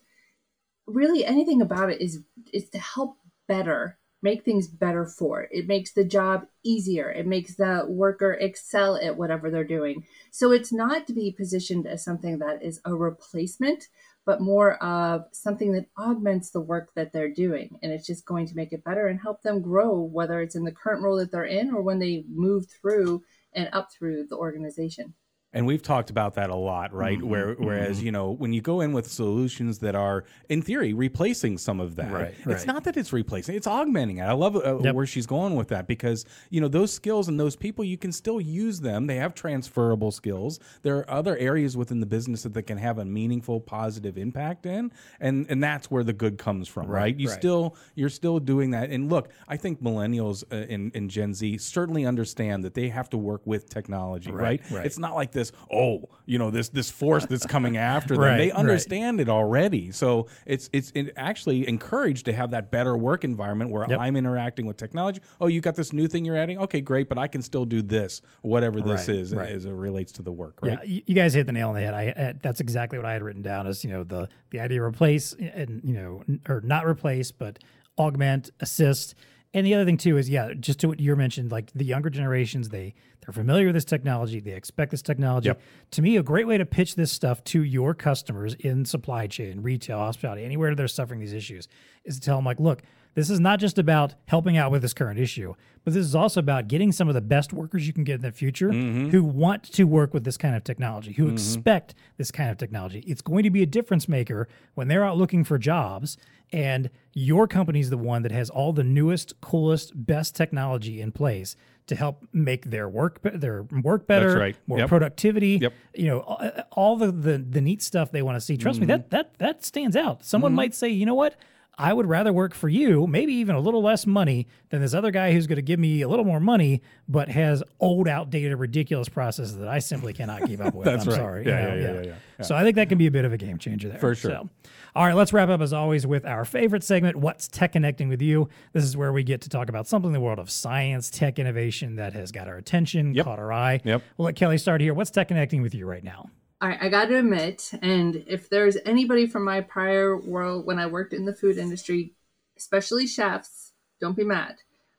really 0.88 1.26
anything 1.26 1.62
about 1.62 1.92
it 1.92 2.02
is 2.02 2.22
is 2.54 2.70
to 2.70 2.80
help 2.80 3.18
better 3.48 3.98
make 4.24 4.46
things 4.46 4.68
better 4.68 5.06
for 5.06 5.42
it. 5.42 5.50
It 5.52 5.68
makes 5.68 5.92
the 5.92 6.06
job 6.06 6.46
easier. 6.64 7.10
It 7.10 7.26
makes 7.26 7.56
the 7.56 7.86
worker 7.90 8.34
excel 8.34 8.96
at 8.96 9.18
whatever 9.18 9.50
they're 9.50 9.64
doing. 9.64 10.06
So 10.30 10.52
it's 10.52 10.72
not 10.72 11.08
to 11.08 11.14
be 11.14 11.36
positioned 11.36 11.88
as 11.88 12.04
something 12.04 12.38
that 12.38 12.64
is 12.64 12.80
a 12.86 12.94
replacement, 12.94 13.88
but 14.26 14.40
more 14.40 14.76
of 14.76 15.26
something 15.32 15.74
that 15.74 15.88
augments 15.98 16.52
the 16.52 16.62
work 16.62 16.92
that 16.96 17.12
they're 17.12 17.34
doing. 17.34 17.80
And 17.82 17.92
it's 17.92 18.06
just 18.06 18.26
going 18.26 18.46
to 18.48 18.56
make 18.56 18.72
it 18.72 18.84
better 18.84 19.08
and 19.08 19.20
help 19.20 19.42
them 19.42 19.62
grow, 19.62 20.00
whether 20.00 20.40
it's 20.40 20.56
in 20.56 20.66
the 20.66 20.72
current 20.72 21.02
role 21.02 21.18
that 21.18 21.32
they're 21.32 21.44
in 21.44 21.74
or 21.74 21.82
when 21.82 21.98
they 21.98 22.24
move 22.30 22.68
through 22.70 23.24
and 23.54 23.70
up 23.74 23.89
through 23.91 24.28
the 24.30 24.38
organization. 24.38 25.14
And 25.54 25.66
we've 25.66 25.82
talked 25.82 26.10
about 26.10 26.36
that 26.36 26.49
a 26.49 26.56
lot, 26.56 26.93
right? 26.93 27.18
Mm-hmm, 27.18 27.28
Where, 27.28 27.54
whereas 27.56 28.02
you 28.02 28.12
know, 28.12 28.32
when 28.32 28.54
you 28.54 28.62
go 28.62 28.80
in 28.80 28.93
with 28.93 29.12
solutions 29.12 29.80
that 29.80 29.95
are, 29.95 30.24
in 30.47 30.62
theory, 30.62 30.93
replacing 30.93 31.58
some 31.58 31.82
of 31.82 31.97
that, 31.97 32.12
Right, 32.12 32.34
it's 32.39 32.45
right. 32.45 32.68
not 32.68 32.86
that 32.86 32.95
it's 32.95 33.12
replacing; 33.12 33.56
it's 33.56 33.68
augmenting 33.68 34.18
it. 34.20 34.24
I 34.24 34.32
love 34.32 34.56
uh, 34.56 34.80
Yep. 34.80 34.95
where 34.95 35.06
she's 35.06 35.26
going 35.26 35.56
with 35.56 35.68
that 35.68 35.88
because 35.88 36.26
you 36.52 36.62
know 36.62 36.70
those 36.70 36.93
skills 36.93 37.28
and 37.28 37.38
those 37.38 37.58
people, 37.58 37.84
you 37.84 37.97
can 37.97 38.14
still 38.14 38.39
use 38.39 38.80
them. 38.80 39.08
They 39.08 39.18
have 39.18 39.34
transferable 39.36 40.12
skills. 40.12 40.58
There 40.84 40.97
are 40.99 41.10
other 41.10 41.36
areas 41.38 41.76
within 41.76 41.99
the 41.99 42.06
business 42.06 42.43
that 42.43 42.54
they 42.54 42.62
can 42.62 42.78
have 42.78 42.97
a 42.97 43.04
meaningful, 43.06 43.60
positive 43.60 44.18
impact 44.18 44.66
in, 44.66 44.89
and 45.20 45.45
and 45.49 45.62
that's 45.62 45.91
where 45.91 46.06
the 46.06 46.14
good 46.14 46.38
comes 46.38 46.70
from, 46.70 46.88
right? 46.88 47.14
You 47.14 47.28
right. 47.28 47.38
still 47.38 47.76
you're 47.95 48.10
still 48.10 48.39
doing 48.39 48.72
that. 48.72 48.89
And 48.89 49.10
look, 49.10 49.30
I 49.49 49.58
think 49.58 49.84
millennials 49.84 50.45
uh, 50.49 50.68
and, 50.74 50.95
and 50.95 51.10
Gen 51.10 51.34
Z 51.34 51.58
certainly 51.58 52.06
understand 52.06 52.64
that 52.64 52.74
they 52.74 52.88
have 52.88 53.10
to 53.10 53.18
work 53.18 53.41
with 53.45 53.68
technology, 53.70 54.32
right? 54.32 54.62
right. 54.72 54.86
It's 54.86 54.97
not 54.97 55.14
like 55.14 55.32
the 55.34 55.41
this 55.42 55.52
oh 55.72 56.10
you 56.26 56.38
know 56.38 56.50
this 56.52 56.70
this 56.70 56.89
force 56.89 57.26
that's 57.26 57.46
coming 57.46 57.78
after 57.78 58.14
them. 58.16 58.22
Right, 58.32 58.38
they 58.38 58.50
right. 58.50 58.56
understand 58.56 59.20
it 59.20 59.30
already. 59.30 59.92
So 59.92 60.28
it's 60.46 60.70
it's 60.72 60.92
it 60.96 61.14
actually 61.18 61.68
encouraged 61.68 62.26
to 62.26 62.34
have 62.34 62.52
that 62.52 62.72
better 62.72 62.96
work 62.96 63.24
environment 63.24 63.72
where 63.72 63.86
Yep. 63.89 64.00
I'm 64.00 64.16
interacting 64.16 64.66
with 64.66 64.78
technology. 64.78 65.22
Oh, 65.39 65.48
you 65.48 65.60
got 65.60 65.76
this 65.76 65.92
new 65.92 66.08
thing 66.08 66.24
you're 66.24 66.38
adding. 66.38 66.58
Okay, 66.60 66.82
great, 66.82 67.10
but 67.10 67.18
I 67.18 67.28
can 67.28 67.42
still 67.42 67.66
do 67.66 67.82
this, 67.82 68.22
whatever 68.42 68.80
this 68.80 69.08
Right, 69.08 69.18
is, 69.18 69.34
right. 69.34 69.50
as 69.50 69.66
it 69.66 69.72
relates 69.72 70.12
to 70.14 70.22
the 70.22 70.32
work. 70.32 70.60
Right. 70.62 70.78
Yeah, 70.88 71.00
you, 71.06 71.16
guys 71.16 71.34
hit 71.34 71.48
the 71.48 71.52
nail 71.52 71.70
on 71.70 71.76
the 71.76 71.82
head. 71.82 71.94
I, 71.94 72.34
that's 72.42 72.60
exactly 72.60 72.98
what 73.00 73.06
I 73.08 73.14
had 73.14 73.24
written 73.24 73.42
down 73.42 73.66
as 73.68 73.84
you 73.84 73.89
know 73.92 74.04
the 74.04 74.30
the 74.52 74.60
idea 74.60 74.82
of 74.82 74.88
replace 74.94 75.36
eh, 75.39 75.50
and 75.54 75.82
you 75.84 75.94
know 75.94 76.24
or 76.48 76.62
not 76.62 76.86
replace, 76.86 77.32
but 77.32 77.60
augment, 77.98 78.52
assist. 78.60 79.16
And 79.54 79.66
the 79.66 79.74
other 79.74 79.86
thing 79.86 79.98
too 79.98 80.18
is 80.18 80.30
yeah, 80.30 80.54
just 80.54 80.80
to 80.80 80.88
what 80.88 81.00
you 81.00 81.16
mentioned, 81.16 81.52
like 81.52 81.72
the 81.74 81.84
younger 81.84 82.10
generations, 82.10 82.70
they 82.70 82.94
they're 83.22 83.34
familiar 83.34 83.67
with 83.67 83.76
this 83.76 83.86
technology, 83.86 84.39
they 84.39 84.51
expect 84.51 84.91
this 84.91 85.01
technology. 85.01 85.47
Yep. 85.47 85.61
To 85.91 86.01
me, 86.01 86.17
a 86.17 86.24
great 86.24 86.47
way 86.47 86.57
to 86.57 86.65
pitch 86.65 86.95
this 86.95 87.11
stuff 87.11 87.43
to 87.45 87.63
your 87.63 87.93
customers 87.93 88.55
in 88.55 88.86
supply 88.86 89.28
chain, 89.28 89.61
retail, 89.61 89.99
hospitality, 89.99 90.43
anywhere 90.43 90.74
they're 90.76 90.88
suffering 90.88 91.19
these 91.19 91.34
issues, 91.34 91.67
is 92.03 92.15
to 92.15 92.22
tell 92.22 92.38
them 92.38 92.45
like, 92.45 92.59
look, 92.59 92.82
this 93.13 93.30
is 93.30 93.39
not 93.39 93.59
just 93.59 93.78
about 93.78 94.15
helping 94.26 94.57
out 94.57 94.72
with 94.72 94.82
this 94.82 94.93
current 94.93 95.19
issue, 95.19 95.53
but 95.84 95.93
this 95.93 96.05
is 96.05 96.15
also 96.15 96.39
about 96.39 96.67
getting 96.67 96.91
some 96.91 97.09
of 97.09 97.13
the 97.13 97.22
best 97.22 97.51
workers 97.51 97.86
you 97.86 97.93
can 97.93 98.05
get 98.05 98.15
in 98.15 98.22
the 98.22 98.32
future 98.32 98.69
mm-hmm. 98.69 99.09
who 99.09 99.24
want 99.24 99.63
to 99.63 99.84
work 99.84 100.13
with 100.13 100.24
this 100.24 100.38
kind 100.38 100.55
of 100.55 100.63
technology, 100.63 101.11
who 101.13 101.26
mm-hmm. 101.26 101.34
expect 101.34 101.93
this 102.17 102.32
kind 102.32 102.49
of 102.49 102.57
technology. 102.57 103.03
It's 103.05 103.22
going 103.22 103.43
to 103.43 103.49
be 103.49 103.61
a 103.61 103.65
difference 103.65 104.07
maker 104.07 104.47
when 104.76 104.88
they're 104.88 105.03
out 105.03 105.17
looking 105.17 105.43
for 105.43 105.57
jobs 105.57 106.17
and 106.53 106.89
your 107.13 107.47
company's 107.47 107.89
the 107.89 107.97
one 107.97 108.24
that 108.24 108.32
has 108.32 108.49
all 108.49 108.74
the 108.74 108.84
newest, 108.84 109.39
coolest, 109.41 109.91
best 110.05 110.36
technology 110.36 111.01
in 111.01 111.11
place 111.11 111.55
to 111.88 111.96
help 111.96 112.26
make 112.34 112.66
their 112.66 112.88
work 112.88 113.20
their 113.24 113.64
work 113.84 114.08
better, 114.08 114.38
right. 114.38 114.56
more 114.68 114.80
Yep. 114.80 114.90
productivity. 114.90 115.60
Yep. 115.62 115.74
You 115.96 116.06
know, 116.08 116.20
all, 116.20 116.52
all 116.72 116.98
the, 116.98 117.12
the 117.12 117.38
the 117.38 117.62
neat 117.62 117.82
stuff 117.82 118.12
they 118.12 118.22
want 118.22 118.36
to 118.38 118.42
see. 118.42 118.58
Trust 118.58 118.80
me, 118.80 118.88
mm-hmm. 118.88 119.10
that 119.10 119.10
that 119.12 119.38
that 119.40 119.66
stands 119.66 119.96
out. 119.96 120.24
Someone 120.24 120.52
mm-hmm. 120.52 120.58
might 120.58 120.76
say, 120.76 120.90
you 120.90 121.06
know 121.06 121.16
what? 121.16 121.36
I 121.82 121.94
would 121.94 122.06
rather 122.06 122.32
work 122.32 122.54
for 122.54 122.70
you, 122.70 123.08
maybe 123.08 123.34
even 123.34 123.56
a 123.56 123.60
little 123.60 123.82
less 123.82 124.06
money 124.06 124.46
than 124.70 124.82
this 124.82 124.94
other 124.94 125.10
guy 125.10 125.32
who's 125.34 125.48
going 125.48 125.56
to 125.56 125.64
give 125.64 125.80
me 125.80 126.02
a 126.04 126.08
little 126.08 126.26
more 126.26 126.40
money, 126.40 126.84
but 127.10 127.28
has 127.30 127.64
old, 127.80 128.08
outdated, 128.08 128.56
ridiculous 128.60 129.10
processes 129.10 129.58
that 129.58 129.68
I 129.68 129.80
simply 129.80 130.14
cannot 130.14 130.46
keep 130.46 130.62
up 130.62 130.76
with. 130.76 130.86
That's 130.86 131.06
I'm 131.06 131.10
right. 131.10 131.18
sorry. 131.18 131.46
Yeah, 131.48 131.74
you 131.76 131.82
yeah, 131.82 131.88
know, 131.88 131.94
yeah, 131.94 132.02
yeah, 132.06 132.14
yeah. 132.40 132.46
So 132.46 132.56
I 132.56 132.64
think 132.64 132.76
that 132.76 132.88
can 132.88 133.00
be 133.00 133.08
a 133.08 133.12
bit 133.12 133.26
of 133.26 133.34
a 133.34 133.38
game 133.38 133.58
changer 133.58 133.90
there. 133.90 133.98
For 134.00 134.14
sure. 134.14 134.32
So, 134.32 134.50
all 134.96 135.06
right, 135.08 135.16
let's 135.16 135.34
wrap 135.34 135.50
up 135.50 135.60
as 135.62 135.74
always 135.74 136.06
with 136.06 136.24
our 136.26 136.46
favorite 136.46 136.84
segment, 136.84 137.16
What's 137.16 137.48
Tech 137.48 137.72
Connecting 137.72 138.10
with 138.10 138.22
You? 138.22 138.48
This 138.74 138.84
is 138.84 138.96
where 138.96 139.12
we 139.12 139.24
get 139.24 139.42
to 139.42 139.50
talk 139.50 139.68
about 139.68 139.88
something 139.88 140.10
in 140.10 140.14
the 140.14 140.20
world 140.20 140.38
of 140.40 140.52
science, 140.52 141.10
tech 141.10 141.40
innovation 141.40 141.96
that 141.96 142.14
has 142.14 142.32
got 142.32 142.48
our 142.48 142.58
attention, 142.58 143.16
Yep. 143.16 143.26
caught 143.26 143.40
our 143.40 143.52
eye. 143.52 143.82
Yep. 143.84 144.04
We'll 144.18 144.26
let 144.28 144.36
Kelly 144.36 144.58
start 144.60 144.82
here. 144.82 144.94
What's 144.94 145.10
Tech 145.10 145.30
Connecting 145.30 145.62
with 145.64 145.74
You 145.74 145.86
right 145.88 146.04
now? 146.04 146.30
Right, 146.62 146.78
I 146.80 146.89
got 146.89 147.05
to 147.05 147.18
admit, 147.18 147.72
and 147.82 148.24
if 148.28 148.47
there's 148.47 148.78
anybody 148.86 149.26
from 149.26 149.43
my 149.43 149.62
prior 149.62 150.16
world 150.16 150.68
when 150.68 150.78
I 150.78 150.86
worked 150.86 151.12
in 151.12 151.26
the 151.26 151.34
food 151.34 151.57
industry, 151.57 152.14
especially 152.55 153.07
chefs, 153.07 153.74
don't 153.99 154.16
be 154.16 154.24
mad. 154.24 154.57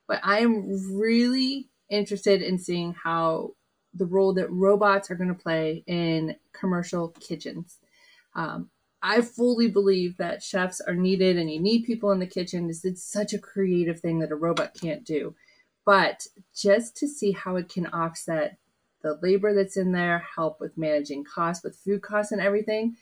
But 0.08 0.18
I 0.24 0.40
am 0.40 0.98
really 0.98 1.68
interested 1.88 2.42
in 2.42 2.58
seeing 2.58 2.94
how 2.94 3.52
the 3.94 4.06
role 4.06 4.32
that 4.34 4.50
robots 4.50 5.08
are 5.08 5.14
going 5.14 5.28
to 5.28 5.40
play 5.40 5.84
in 5.86 6.34
commercial 6.52 7.10
kitchens. 7.20 7.78
Um, 8.34 8.70
I 9.00 9.20
fully 9.20 9.68
believe 9.68 10.16
that 10.16 10.42
chefs 10.42 10.80
are 10.80 10.94
needed 10.94 11.36
and 11.36 11.48
you 11.48 11.60
need 11.60 11.84
people 11.84 12.10
in 12.10 12.18
the 12.18 12.26
kitchen. 12.26 12.70
It's, 12.70 12.84
it's 12.84 13.04
such 13.04 13.34
a 13.34 13.38
creative 13.38 14.00
thing 14.00 14.18
that 14.18 14.32
a 14.32 14.36
robot 14.36 14.74
can't 14.80 15.04
do. 15.04 15.36
But 15.84 16.26
just 16.56 16.96
to 16.96 17.08
see 17.08 17.32
how 17.32 17.54
it 17.56 17.68
can 17.68 17.86
offset 17.86 18.58
the 19.03 19.18
labor 19.22 19.55
that's 19.55 19.76
in 19.76 19.92
there, 19.92 20.24
help 20.34 20.61
with 20.61 20.78
managing 20.78 21.24
costs, 21.24 21.64
with 21.64 21.76
food 21.84 22.03
costs 22.03 22.32
and 22.32 22.40
everything. 22.40 22.96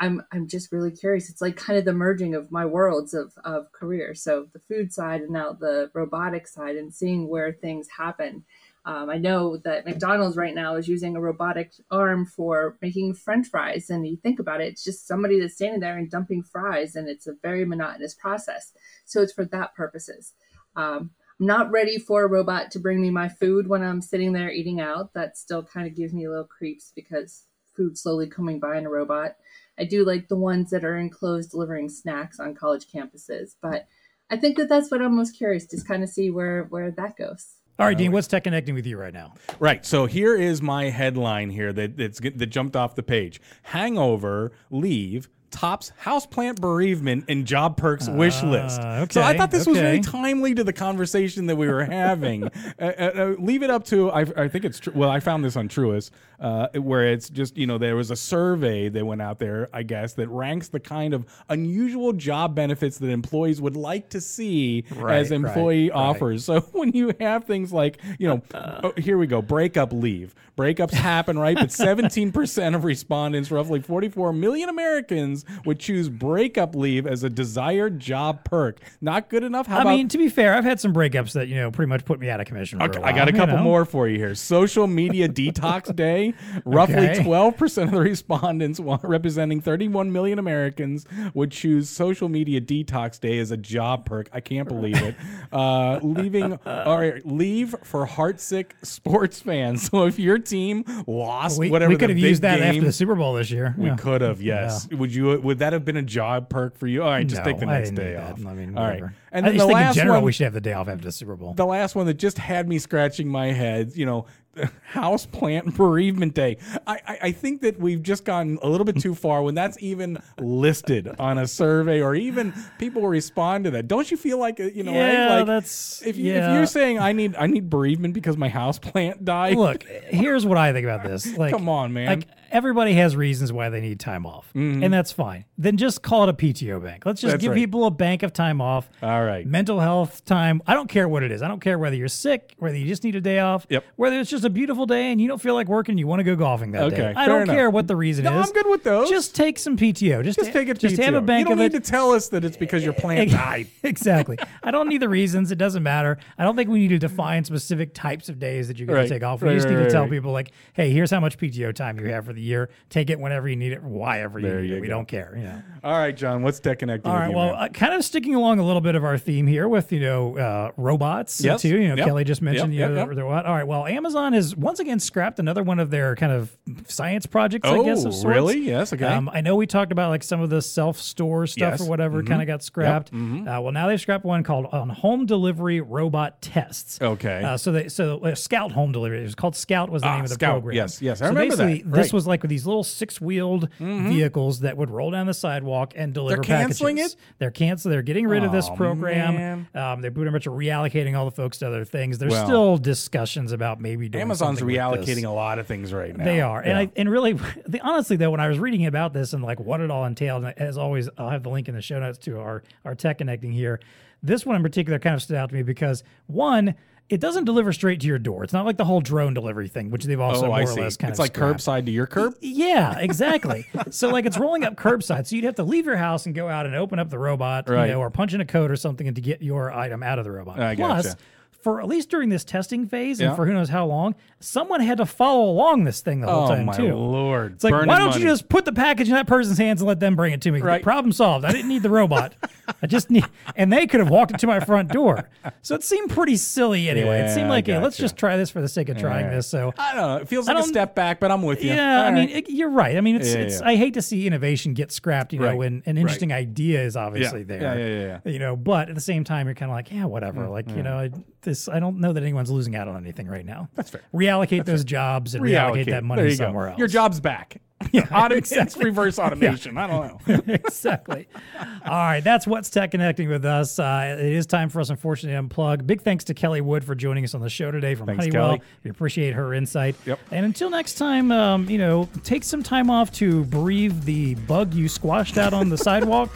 I'm 0.00 0.22
I'm 0.32 0.48
just 0.48 0.72
really 0.72 0.90
curious. 0.90 1.28
It's 1.28 1.42
like 1.42 1.56
kind 1.56 1.78
of 1.78 1.84
the 1.84 1.92
merging 1.92 2.34
of 2.34 2.50
my 2.50 2.64
worlds 2.64 3.12
of 3.12 3.32
of 3.44 3.70
career. 3.72 4.14
So 4.14 4.46
the 4.52 4.60
food 4.60 4.92
side 4.92 5.20
and 5.20 5.30
now 5.30 5.52
the 5.52 5.90
robotic 5.94 6.48
side, 6.48 6.76
and 6.76 6.92
seeing 6.92 7.28
where 7.28 7.52
things 7.52 7.86
happen. 7.98 8.44
Um, 8.86 9.10
I 9.10 9.18
know 9.18 9.58
that 9.58 9.84
McDonald's 9.84 10.38
right 10.38 10.54
now 10.54 10.76
is 10.76 10.88
using 10.88 11.14
a 11.14 11.20
robotic 11.20 11.72
arm 11.90 12.24
for 12.24 12.78
making 12.80 13.12
French 13.12 13.48
fries, 13.48 13.90
and 13.90 14.06
you 14.06 14.16
think 14.16 14.38
about 14.38 14.62
it, 14.62 14.68
it's 14.68 14.82
just 14.82 15.06
somebody 15.06 15.38
that's 15.38 15.54
standing 15.54 15.80
there 15.80 15.98
and 15.98 16.10
dumping 16.10 16.42
fries, 16.42 16.96
and 16.96 17.06
it's 17.06 17.26
a 17.26 17.34
very 17.42 17.66
monotonous 17.66 18.14
process. 18.14 18.72
So 19.04 19.20
it's 19.20 19.34
for 19.34 19.44
that 19.44 19.74
purposes. 19.74 20.32
Um, 20.76 21.10
I'm 21.40 21.46
not 21.46 21.70
ready 21.70 21.98
for 21.98 22.22
a 22.22 22.28
robot 22.28 22.70
to 22.72 22.78
bring 22.78 23.00
me 23.00 23.10
my 23.10 23.28
food 23.28 23.66
when 23.66 23.82
I'm 23.82 24.02
sitting 24.02 24.34
there 24.34 24.50
eating 24.50 24.78
out. 24.78 25.14
That 25.14 25.38
still 25.38 25.62
kind 25.62 25.86
of 25.86 25.96
gives 25.96 26.12
me 26.12 26.26
a 26.26 26.30
little 26.30 26.44
creeps 26.44 26.92
because 26.94 27.46
food 27.74 27.96
slowly 27.96 28.28
coming 28.28 28.60
by 28.60 28.76
in 28.76 28.84
a 28.84 28.90
robot. 28.90 29.36
I 29.78 29.84
do 29.84 30.04
like 30.04 30.28
the 30.28 30.36
ones 30.36 30.68
that 30.70 30.84
are 30.84 30.98
enclosed 30.98 31.52
delivering 31.52 31.88
snacks 31.88 32.38
on 32.38 32.54
college 32.54 32.86
campuses, 32.94 33.54
but 33.62 33.86
I 34.30 34.36
think 34.36 34.58
that 34.58 34.68
that's 34.68 34.90
what 34.90 35.00
I'm 35.00 35.16
most 35.16 35.36
curious 35.36 35.64
to 35.66 35.82
kind 35.82 36.02
of 36.02 36.10
see 36.10 36.30
where 36.30 36.64
where 36.64 36.90
that 36.90 37.16
goes. 37.16 37.54
All 37.78 37.86
right, 37.86 37.96
Dean, 37.96 38.12
what's 38.12 38.26
Tech 38.26 38.44
Connecting 38.44 38.74
with 38.74 38.86
You 38.86 38.98
right 38.98 39.14
now? 39.14 39.32
Right. 39.58 39.86
So 39.86 40.04
here 40.04 40.36
is 40.36 40.60
my 40.60 40.90
headline 40.90 41.48
here 41.48 41.72
that 41.72 41.96
that's, 41.96 42.20
that 42.20 42.46
jumped 42.46 42.76
off 42.76 42.94
the 42.94 43.02
page. 43.02 43.40
Hangover, 43.62 44.52
leave, 44.70 45.30
tops 45.50 45.92
houseplant 46.02 46.60
bereavement 46.60 47.24
and 47.28 47.46
job 47.46 47.76
perks 47.76 48.08
wish 48.08 48.42
list. 48.42 48.80
Okay, 48.80 49.12
So 49.12 49.22
I 49.22 49.36
thought 49.36 49.50
this 49.50 49.66
was 49.66 49.78
very 49.78 50.00
timely 50.00 50.54
to 50.54 50.64
the 50.64 50.72
conversation 50.72 51.46
that 51.46 51.56
we 51.56 51.68
were 51.68 51.84
having. 51.84 52.44
uh, 52.44 52.48
uh, 52.78 52.84
uh, 53.14 53.34
leave 53.38 53.62
it 53.62 53.70
up 53.70 53.84
to 53.86 54.10
I, 54.10 54.20
I 54.36 54.48
think 54.48 54.64
it's 54.64 54.78
true. 54.78 54.92
Well, 54.94 55.10
I 55.10 55.20
found 55.20 55.44
this 55.44 55.56
on 55.56 55.68
Truist, 55.68 56.10
uh, 56.38 56.68
where 56.74 57.06
it's 57.06 57.28
just 57.28 57.56
you 57.56 57.66
know 57.66 57.78
there 57.78 57.96
was 57.96 58.10
a 58.10 58.16
survey 58.16 58.88
that 58.88 59.04
went 59.04 59.22
out 59.22 59.38
there, 59.38 59.68
I 59.72 59.82
guess, 59.82 60.14
that 60.14 60.28
ranks 60.28 60.68
the 60.68 60.80
kind 60.80 61.14
of 61.14 61.26
unusual 61.48 62.12
job 62.12 62.54
benefits 62.54 62.98
that 62.98 63.08
employees 63.08 63.60
would 63.60 63.76
like 63.76 64.10
to 64.10 64.20
see 64.20 64.84
Right, 64.94 65.16
as 65.18 65.30
employee 65.30 65.90
right. 65.90 65.96
offers. 65.96 66.44
So 66.44 66.60
when 66.72 66.92
you 66.92 67.12
have 67.20 67.44
things 67.44 67.72
like 67.72 67.98
you 68.18 68.28
know, 68.28 68.42
oh, 68.54 68.92
here 68.96 69.18
we 69.18 69.26
go, 69.26 69.42
breakup 69.42 69.92
leave. 69.92 70.34
Breakups 70.56 70.92
happen, 70.92 71.38
right? 71.38 71.56
But 71.56 71.68
17% 71.70 72.74
of 72.74 72.84
respondents, 72.84 73.50
roughly 73.50 73.80
44 73.80 74.32
million 74.34 74.68
Americans, 74.68 75.39
would 75.64 75.78
choose 75.78 76.08
breakup 76.08 76.74
leave 76.74 77.06
as 77.06 77.22
a 77.24 77.30
desired 77.30 77.98
job 77.98 78.44
perk. 78.44 78.80
Not 79.00 79.28
good 79.28 79.42
enough. 79.44 79.66
How 79.66 79.78
I 79.78 79.80
about 79.82 79.90
mean, 79.90 80.08
to 80.08 80.18
be 80.18 80.28
fair, 80.28 80.54
I've 80.54 80.64
had 80.64 80.80
some 80.80 80.92
breakups 80.92 81.32
that 81.32 81.48
you 81.48 81.56
know 81.56 81.70
pretty 81.70 81.88
much 81.88 82.04
put 82.04 82.18
me 82.20 82.28
out 82.30 82.40
of 82.40 82.46
commission. 82.46 82.80
Okay, 82.82 83.00
a 83.00 83.02
I 83.04 83.12
got 83.12 83.28
a 83.28 83.32
while, 83.32 83.32
you 83.32 83.32
couple 83.40 83.56
know? 83.56 83.62
more 83.62 83.84
for 83.84 84.08
you 84.08 84.16
here. 84.18 84.34
Social 84.34 84.86
media 84.86 85.28
detox 85.40 85.94
day. 85.94 86.34
Roughly 86.64 87.10
Okay. 87.10 87.20
12% 87.24 87.84
of 87.84 87.90
the 87.92 88.00
respondents, 88.00 88.78
representing 88.80 89.60
31 89.60 90.12
million 90.12 90.38
Americans, 90.38 91.06
would 91.34 91.50
choose 91.50 91.88
social 91.88 92.28
media 92.28 92.60
detox 92.60 93.18
day 93.20 93.38
as 93.38 93.50
a 93.50 93.56
job 93.56 94.04
perk. 94.04 94.28
I 94.32 94.40
can't 94.40 94.68
believe 94.68 95.00
it. 95.02 95.14
Uh, 95.52 95.98
leaving, 96.02 96.56
all 96.64 96.98
right, 96.98 97.26
leave 97.26 97.74
for 97.82 98.06
heartsick 98.06 98.66
sports 98.82 99.40
fans. 99.40 99.82
So 99.90 100.04
if 100.06 100.18
your 100.18 100.38
team 100.38 100.84
lost 101.08 101.58
We, 101.58 101.70
whatever 101.70 101.90
we 101.90 101.96
could 101.96 102.10
have 102.10 102.18
used 102.18 102.42
that 102.42 102.58
game, 102.60 102.68
after 102.68 102.80
the 102.82 102.92
Super 102.92 103.16
Bowl 103.16 103.34
this 103.34 103.50
year. 103.50 103.74
we 103.76 103.86
Yeah. 103.86 103.96
could 103.96 104.20
have, 104.20 104.40
yes. 104.40 104.88
Would 104.92 105.12
you? 105.12 105.29
Would 105.38 105.58
that 105.60 105.72
have 105.72 105.84
been 105.84 105.96
a 105.96 106.02
job 106.02 106.48
perk 106.48 106.76
for 106.78 106.86
you? 106.86 107.02
All 107.02 107.10
right, 107.10 107.26
just 107.26 107.44
No, 107.44 107.50
take 107.50 107.60
the 107.60 107.66
next 107.66 107.90
day 107.92 108.14
that. 108.14 108.32
off. 108.32 108.46
I 108.46 108.54
mean, 108.54 108.76
all 108.76 108.86
right. 108.86 109.02
And 109.32 109.46
I 109.46 109.50
then 109.50 109.58
just 109.58 109.66
the 109.66 109.68
think 109.68 109.78
in 109.78 109.84
last 109.86 109.94
general 109.94 110.16
one, 110.16 110.24
we 110.24 110.32
should 110.32 110.44
have 110.44 110.54
the 110.54 110.60
day 110.60 110.72
off 110.72 110.88
after 110.88 111.04
the 111.04 111.12
Super 111.12 111.36
Bowl. 111.36 111.54
the 111.54 111.66
last 111.66 111.94
one 111.94 112.06
that 112.06 112.14
just 112.14 112.38
had 112.38 112.68
me 112.68 112.78
scratching 112.78 113.28
my 113.28 113.52
head, 113.52 113.92
you 113.94 114.06
know, 114.06 114.26
house 114.82 115.26
plant 115.26 115.76
bereavement 115.76 116.34
day. 116.34 116.56
I, 116.86 116.98
I, 117.06 117.18
I 117.22 117.32
think 117.32 117.60
that 117.62 117.78
we've 117.78 118.02
just 118.02 118.24
gone 118.24 118.58
a 118.62 118.68
little 118.68 118.84
bit 118.84 119.00
too 119.00 119.14
far 119.14 119.42
when 119.42 119.54
that's 119.54 119.80
even 119.80 120.18
listed 120.38 121.08
on 121.18 121.38
a 121.38 121.46
survey 121.46 122.00
or 122.00 122.14
even 122.14 122.52
people 122.78 123.06
respond 123.06 123.64
to 123.64 123.70
that. 123.72 123.88
Don't 123.88 124.10
you 124.10 124.16
feel 124.16 124.38
like 124.38 124.60
uh, 124.60 124.64
you 124.64 124.82
know, 124.82 124.92
yeah, 124.92 125.26
right? 125.26 125.36
Like 125.38 125.46
that's 125.46 126.02
if 126.02 126.16
you, 126.16 126.32
yeah. 126.32 126.50
if 126.50 126.56
you're 126.56 126.66
saying 126.66 126.98
I 126.98 127.12
need 127.12 127.36
I 127.36 127.46
need 127.46 127.70
bereavement 127.70 128.14
because 128.14 128.36
my 128.36 128.48
house 128.48 128.78
plant 128.78 129.24
died. 129.24 129.56
Look, 129.56 129.84
here's 129.84 130.44
what 130.44 130.58
I 130.58 130.72
think 130.72 130.84
about 130.84 131.02
this. 131.04 131.28
Like, 131.40 131.52
Come 131.54 131.70
on, 131.70 131.94
man. 131.94 132.20
Mm-hmm. 132.20 132.20
Like 132.20 132.38
everybody 132.50 132.92
has 132.94 133.16
reasons 133.16 133.50
why 133.50 133.70
they 133.70 133.80
need 133.80 133.98
time 133.98 134.26
off, 134.26 134.50
and 134.54 134.92
that's 134.92 135.10
fine. 135.10 135.46
Then 135.56 135.78
just 135.78 136.02
call 136.02 136.24
it 136.24 136.28
a 136.28 136.32
PTO 136.34 136.82
bank. 136.82 137.06
Let's 137.06 137.20
just 137.20 137.32
That's 137.32 137.40
give 137.40 137.52
right. 137.52 137.56
people 137.56 137.86
a 137.86 137.90
bank 137.90 138.22
of 138.22 138.32
time 138.32 138.60
off. 138.60 138.90
All 139.02 139.19
right. 139.24 139.46
Mental 139.46 139.80
health 139.80 140.24
time. 140.24 140.62
I 140.66 140.74
don't 140.74 140.88
care 140.88 141.08
what 141.08 141.22
it 141.22 141.30
is. 141.32 141.42
I 141.42 141.48
don't 141.48 141.60
care 141.60 141.78
whether 141.78 141.96
you're 141.96 142.08
sick, 142.08 142.54
whether 142.58 142.76
you 142.76 142.86
just 142.86 143.04
need 143.04 143.14
a 143.16 143.20
day 143.20 143.38
off, 143.40 143.66
Yep. 143.68 143.84
whether 143.96 144.18
it's 144.20 144.30
just 144.30 144.44
a 144.44 144.50
beautiful 144.50 144.86
day 144.86 145.10
and 145.12 145.20
you 145.20 145.28
don't 145.28 145.40
feel 145.40 145.54
like 145.54 145.68
working, 145.68 145.98
you 145.98 146.06
want 146.06 146.20
to 146.20 146.24
go 146.24 146.36
golfing 146.36 146.72
that 146.72 146.82
Okay, 146.84 146.96
day. 146.96 147.12
I 147.16 147.26
don't 147.26 147.42
enough. 147.42 147.54
care 147.54 147.70
what 147.70 147.86
the 147.88 147.96
reason 147.96 148.24
No, 148.24 148.38
is. 148.40 148.46
I'm 148.48 148.52
good 148.52 148.66
with 148.68 148.84
those. 148.84 149.08
Just 149.10 149.34
take 149.34 149.58
some 149.58 149.76
PTO. 149.76 150.22
Just 150.22 150.38
Just 150.38 150.52
take 150.52 150.68
it. 150.68 150.78
Just 150.78 150.96
PTO. 150.96 151.04
have 151.04 151.14
a 151.14 151.20
bank 151.20 151.40
You 151.40 151.44
don't 151.56 151.64
of 151.64 151.72
need 151.72 151.76
it. 151.76 151.84
to 151.84 151.90
tell 151.90 152.12
us 152.12 152.28
that 152.28 152.44
it's 152.44 152.56
because 152.56 152.84
your 152.84 152.92
plant 152.92 153.30
died. 153.30 153.66
exactly. 153.82 154.38
I 154.62 154.70
don't 154.70 154.88
need 154.88 155.02
the 155.02 155.08
reasons. 155.08 155.50
It 155.50 155.58
doesn't 155.58 155.82
matter. 155.82 156.18
I 156.38 156.44
don't 156.44 156.56
think 156.56 156.68
we 156.70 156.78
need 156.80 156.88
to 156.88 156.98
define 156.98 157.44
specific 157.44 157.94
types 157.94 158.28
of 158.28 158.38
days 158.38 158.68
that 158.68 158.78
you're 158.78 158.86
going 158.86 158.96
Right. 158.98 159.02
to 159.08 159.14
take 159.14 159.22
off. 159.22 159.42
We 159.42 159.48
Right, 159.48 159.54
just 159.54 159.68
right, 159.68 159.76
need 159.78 159.84
to 159.84 159.90
tell 159.90 160.02
right. 160.02 160.10
people 160.10 160.32
like, 160.32 160.52
hey, 160.74 160.90
here's 160.90 161.10
how 161.10 161.20
much 161.20 161.38
PTO 161.38 161.72
time 161.74 161.98
you 161.98 162.06
have 162.06 162.24
for 162.26 162.32
the 162.32 162.40
year. 162.42 162.70
Take 162.90 163.10
it 163.10 163.18
whenever 163.18 163.48
you 163.48 163.56
need 163.56 163.72
it, 163.72 163.82
why 163.82 164.20
ever 164.20 164.38
you 164.38 164.46
There 164.46 164.60
need 164.60 164.70
you 164.70 164.76
it. 164.76 164.80
We 164.80 164.88
don't 164.88 165.06
care. 165.08 165.34
You 165.36 165.42
know. 165.44 165.62
All 165.84 165.92
right, 165.98 166.16
John. 166.16 166.42
What's 166.42 166.60
tech 166.60 166.78
connecting? 166.80 167.10
All 167.10 167.18
with 167.18 167.30
you, 167.30 167.36
Well, 167.36 167.54
uh, 167.54 167.68
kind 167.68 167.94
of 167.94 168.04
sticking 168.04 168.34
along 168.34 168.58
a 168.58 168.64
little 168.66 168.80
bit 168.80 168.94
of 168.94 169.04
our 169.04 169.09
theme 169.18 169.46
here 169.46 169.68
with 169.68 169.92
you 169.92 170.00
know 170.00 170.36
uh, 170.38 170.70
robots 170.76 171.40
Yes. 171.42 171.62
too. 171.62 171.68
You 171.80 171.88
know, 171.88 171.94
Yep. 171.96 172.06
Kelly 172.06 172.24
just 172.24 172.42
mentioned 172.42 172.74
Yep, 172.74 172.80
you 172.90 172.94
know 172.94 173.00
yep, 173.00 173.06
they're- 173.08 173.14
they're. 173.16 173.26
All 173.26 173.54
right. 173.54 173.66
Well, 173.66 173.86
Amazon 173.86 174.34
is 174.34 174.56
once 174.56 174.80
again 174.80 174.98
scrapped 175.00 175.38
another 175.38 175.62
one 175.62 175.78
of 175.78 175.90
their 175.90 176.14
kind 176.16 176.32
of 176.32 176.56
science 176.86 177.26
projects. 177.26 177.68
I 177.68 177.82
guess. 177.82 178.04
Oh, 178.04 178.08
Of 178.08 178.14
sorts. 178.14 178.24
really? 178.24 178.58
Yes, 178.60 178.92
okay. 178.92 179.04
Um, 179.06 179.28
I 179.32 179.40
know 179.40 179.56
we 179.56 179.66
talked 179.66 179.92
about 179.92 180.10
like 180.10 180.22
some 180.22 180.40
of 180.40 180.50
the 180.50 180.62
self-store 180.62 181.46
stuff 181.46 181.72
Yes. 181.72 181.80
or 181.80 181.88
whatever 181.88 182.22
kind 182.22 182.40
of 182.42 182.46
got 182.46 182.62
scrapped. 182.62 183.12
Uh, 183.12 183.60
well, 183.62 183.72
now 183.72 183.86
they've 183.88 184.00
scrapped 184.00 184.24
one 184.24 184.42
called 184.42 184.66
on 184.72 184.88
home 184.88 185.26
delivery 185.26 185.80
robot 185.80 186.40
tests. 186.42 186.98
Okay. 187.00 187.42
Uh, 187.42 187.56
so 187.56 187.72
they 187.72 187.88
so 187.88 188.18
uh, 188.20 188.34
Scout 188.34 188.72
home 188.72 188.92
delivery. 188.92 189.20
It 189.20 189.22
was 189.24 189.34
called 189.34 189.56
Scout 189.56 189.90
was 189.90 190.02
the 190.02 190.08
Ah, 190.08 190.14
name 190.16 190.24
of 190.24 190.28
the 190.30 190.34
Scout. 190.34 190.54
program. 190.54 190.76
Yes, 190.76 191.00
yes, 191.02 191.20
I 191.20 191.26
so 191.26 191.28
remember 191.30 191.56
that. 191.56 191.64
basically, 191.66 191.82
This 191.82 191.96
Right. 191.96 192.06
Mm-hmm. 192.06 192.16
was 192.16 192.26
like 192.26 192.42
with 192.42 192.48
these 192.50 192.66
little 192.66 192.84
six-wheeled 192.84 193.68
vehicles 193.78 194.60
that 194.60 194.76
would 194.76 194.90
roll 194.90 195.10
down 195.10 195.26
the 195.26 195.34
sidewalk 195.34 195.92
and 195.96 196.12
deliver 196.12 196.42
They're 196.42 196.58
canceling 196.58 196.96
packages. 196.96 197.14
it? 197.14 197.18
They're 197.38 197.50
canceling. 197.50 197.90
They're 197.92 198.02
getting 198.02 198.26
rid 198.26 198.44
of 198.44 198.52
this 198.52 198.68
Oh, 198.70 198.76
program. 199.00 199.34
man. 199.34 199.68
Um, 199.74 200.00
they're 200.00 200.10
pretty 200.10 200.30
much 200.30 200.46
reallocating 200.46 201.16
all 201.18 201.24
the 201.24 201.30
folks 201.30 201.58
to 201.58 201.66
other 201.66 201.84
things. 201.84 202.18
There's 202.18 202.32
Well, 202.32 202.46
still 202.46 202.78
discussions 202.78 203.52
about 203.52 203.80
maybe 203.80 204.08
doing 204.08 204.22
Amazon's 204.22 204.58
something 204.58 204.66
with 204.66 204.76
reallocating 204.76 205.06
this. 205.16 205.24
a 205.24 205.30
lot 205.30 205.58
of 205.58 205.66
things 205.66 205.92
right 205.92 206.16
now. 206.16 206.24
They 206.24 206.40
are, 206.40 206.60
and 206.60 206.76
I 206.78 206.90
and 206.96 207.10
really, 207.10 207.32
the, 207.66 207.80
honestly 207.80 208.16
though, 208.16 208.30
when 208.30 208.40
I 208.40 208.48
was 208.48 208.58
reading 208.58 208.86
about 208.86 209.12
this 209.12 209.32
and 209.32 209.42
like 209.42 209.60
what 209.60 209.80
it 209.80 209.90
all 209.90 210.04
entailed, 210.04 210.44
and 210.44 210.58
as 210.58 210.78
always, 210.78 211.08
I'll 211.18 211.30
have 211.30 211.42
the 211.42 211.50
link 211.50 211.68
in 211.68 211.74
the 211.74 211.82
show 211.82 211.98
notes 212.00 212.18
to 212.18 212.38
our 212.38 212.62
our 212.84 212.94
tech 212.94 213.18
connecting 213.18 213.52
here. 213.52 213.80
This 214.22 214.44
one 214.44 214.56
in 214.56 214.62
particular 214.62 214.98
kind 214.98 215.14
of 215.14 215.22
stood 215.22 215.36
out 215.36 215.48
to 215.48 215.54
me 215.54 215.62
because 215.62 216.04
one, 216.26 216.74
it 217.10 217.20
doesn't 217.20 217.44
deliver 217.44 217.72
straight 217.72 218.00
to 218.00 218.06
your 218.06 218.18
door. 218.18 218.44
It's 218.44 218.52
not 218.52 218.64
like 218.64 218.76
the 218.76 218.84
whole 218.84 219.00
drone 219.00 219.34
delivery 219.34 219.68
thing, 219.68 219.90
which 219.90 220.04
they've 220.04 220.18
also 220.20 220.46
oh, 220.46 220.48
more 220.48 220.60
or 220.60 220.64
less 220.64 220.76
kind 220.76 220.86
It's 220.88 221.02
of 221.02 221.08
It's 221.10 221.18
like 221.18 221.34
scrapped. 221.36 221.58
curbside 221.60 221.84
to 221.86 221.90
your 221.92 222.06
curb. 222.06 222.34
Yeah, 222.40 222.98
exactly. 223.00 223.66
so 223.90 224.08
like 224.08 224.24
it's 224.26 224.38
rolling 224.38 224.64
up 224.64 224.76
curbside. 224.76 225.26
So 225.26 225.36
you'd 225.36 225.44
have 225.44 225.56
to 225.56 225.64
leave 225.64 225.84
your 225.86 225.96
house 225.96 226.26
and 226.26 226.34
go 226.34 226.48
out 226.48 226.66
and 226.66 226.74
open 226.74 226.98
up 226.98 227.10
the 227.10 227.18
robot, 227.18 227.68
Right. 227.68 227.86
you 227.86 227.92
know, 227.92 228.00
or 228.00 228.10
punch 228.10 228.32
in 228.32 228.40
a 228.40 228.46
code 228.46 228.70
or 228.70 228.76
something 228.76 229.06
and 229.06 229.16
to 229.16 229.20
get 229.22 229.42
your 229.42 229.72
item 229.72 230.02
out 230.02 230.18
of 230.18 230.24
the 230.24 230.30
robot. 230.30 230.60
I 230.60 230.76
Plus, 230.76 231.06
gotcha. 231.08 231.18
For 231.62 231.80
at 231.80 231.86
least 231.88 232.08
during 232.10 232.28
this 232.28 232.44
testing 232.44 232.86
phase 232.86 233.20
Yeah. 233.20 233.28
and 233.28 233.36
for 233.36 233.46
who 233.46 233.52
knows 233.52 233.68
how 233.68 233.86
long, 233.86 234.14
someone 234.40 234.80
had 234.80 234.98
to 234.98 235.06
follow 235.06 235.50
along 235.50 235.84
this 235.84 236.00
thing 236.00 236.20
the 236.20 236.26
whole 236.28 236.48
time. 236.48 236.52
Oh 236.52 236.56
time 236.56 236.66
my 236.66 236.76
too. 236.76 236.94
lord! 236.94 237.52
It's 237.54 237.64
like, 237.64 237.72
Burning 237.72 237.88
why 237.88 237.98
don't 237.98 238.10
money. 238.10 238.22
you 238.22 238.28
just 238.28 238.48
put 238.48 238.64
the 238.64 238.72
package 238.72 239.08
in 239.08 239.14
that 239.14 239.26
person's 239.26 239.58
hands 239.58 239.80
and 239.80 239.88
let 239.88 240.00
them 240.00 240.16
bring 240.16 240.32
it 240.32 240.40
to 240.42 240.50
me? 240.52 240.60
Right. 240.60 240.82
Problem 240.82 241.12
solved. 241.12 241.44
I 241.44 241.52
didn't 241.52 241.68
need 241.68 241.82
the 241.82 241.90
robot. 241.90 242.34
I 242.82 242.86
just 242.86 243.10
need, 243.10 243.24
and 243.56 243.72
they 243.72 243.86
could 243.86 244.00
have 244.00 244.08
walked 244.10 244.32
it 244.32 244.38
to 244.40 244.46
my 244.46 244.60
front 244.60 244.90
door. 244.90 245.28
So 245.62 245.74
it 245.74 245.82
seemed 245.84 246.10
pretty 246.10 246.36
silly 246.36 246.88
anyway. 246.88 247.20
it 247.20 247.34
seemed 247.34 247.48
like, 247.48 247.66
hey, 247.66 247.78
let's 247.78 247.96
just 247.96 248.16
try 248.16 248.36
this 248.36 248.50
for 248.50 248.60
the 248.60 248.68
sake 248.68 248.88
of 248.88 248.96
trying 248.98 249.26
Yeah. 249.26 249.36
this. 249.36 249.46
So 249.48 249.72
I 249.78 249.94
don't 249.94 250.02
know. 250.02 250.16
It 250.18 250.28
feels 250.28 250.46
like 250.48 250.56
a 250.58 250.62
step 250.62 250.94
back, 250.94 251.20
but 251.20 251.30
I'm 251.30 251.42
with 251.42 251.62
you. 251.64 251.72
yeah, 251.72 252.02
I 252.02 252.06
All 252.06 252.12
mean, 252.12 252.28
it, 252.30 252.48
you're 252.48 252.70
right. 252.70 252.96
I 252.96 253.00
mean, 253.00 253.16
it's, 253.16 253.28
Yeah, 253.34 253.40
it's 253.40 253.60
yeah. 253.60 253.68
I 253.68 253.76
hate 253.76 253.94
to 253.94 254.02
see 254.02 254.26
innovation 254.26 254.74
get 254.74 254.92
scrapped, 254.92 255.32
you 255.32 255.40
know, 255.40 255.56
when 255.56 255.82
an 255.86 255.98
interesting 255.98 256.32
idea 256.32 256.82
is 256.82 256.96
obviously 256.96 257.40
Yeah. 257.40 257.46
there. 257.46 257.60
Yeah, 257.78 257.86
yeah, 257.86 258.20
yeah, 258.24 258.32
You 258.32 258.38
know, 258.38 258.56
but 258.56 258.88
at 258.88 258.94
the 258.94 259.00
same 259.00 259.24
time, 259.24 259.46
you're 259.46 259.54
kind 259.54 259.70
of 259.70 259.74
like, 259.76 259.90
yeah, 259.92 260.04
whatever. 260.04 260.42
Mm, 260.46 260.50
like, 260.50 260.70
you 260.70 260.82
know, 260.82 260.96
I, 260.98 261.10
this 261.50 261.68
I 261.68 261.80
don't 261.80 261.98
know 261.98 262.12
that 262.12 262.22
anyone's 262.22 262.50
losing 262.50 262.76
out 262.76 262.88
on 262.88 262.96
anything 262.96 263.26
right 263.26 263.44
now. 263.44 263.68
That's 263.74 263.90
fair. 263.90 264.02
Reallocate 264.14 264.64
those 264.64 264.84
jobs 264.84 265.34
and 265.34 265.44
reallocate, 265.44 265.86
that 265.86 266.04
money 266.04 266.34
somewhere 266.34 266.66
go. 266.66 266.70
else. 266.72 266.78
Your 266.78 266.88
job's 266.88 267.20
back. 267.20 267.60
Yeah, 267.92 268.06
Auto- 268.12 268.34
exactly. 268.36 268.62
It's 268.66 268.76
reverse 268.84 269.18
automation. 269.18 269.78
I 269.78 269.86
don't 269.86 270.28
know. 270.28 270.42
exactly. 270.54 271.28
All 271.58 271.90
right, 271.90 272.20
that's 272.20 272.46
what's 272.46 272.68
tech 272.68 272.90
connecting 272.90 273.30
with 273.30 273.46
us. 273.46 273.78
Uh, 273.78 274.16
it 274.20 274.32
is 274.34 274.44
time 274.44 274.68
for 274.68 274.80
us, 274.82 274.90
unfortunately, 274.90 275.34
to 275.34 275.54
unplug. 275.54 275.86
Big 275.86 276.02
thanks 276.02 276.24
to 276.24 276.34
Kelly 276.34 276.60
Wood 276.60 276.84
for 276.84 276.94
joining 276.94 277.24
us 277.24 277.34
on 277.34 277.40
the 277.40 277.48
show 277.48 277.70
today 277.70 277.94
from 277.94 278.06
Thanks, 278.06 278.26
Honeywell. 278.26 278.48
Kelly. 278.58 278.60
We 278.84 278.90
appreciate 278.90 279.32
her 279.32 279.54
insight. 279.54 279.96
Yep. 280.04 280.20
And 280.30 280.44
until 280.44 280.68
next 280.68 280.96
time, 280.96 281.32
um, 281.32 281.70
you 281.70 281.78
know, 281.78 282.06
take 282.22 282.44
some 282.44 282.62
time 282.62 282.90
off 282.90 283.10
to 283.12 283.44
breathe 283.46 284.02
the 284.04 284.34
bug 284.34 284.74
you 284.74 284.86
squashed 284.86 285.38
out 285.38 285.54
on 285.54 285.70
the 285.70 285.78
sidewalk. 285.78 286.30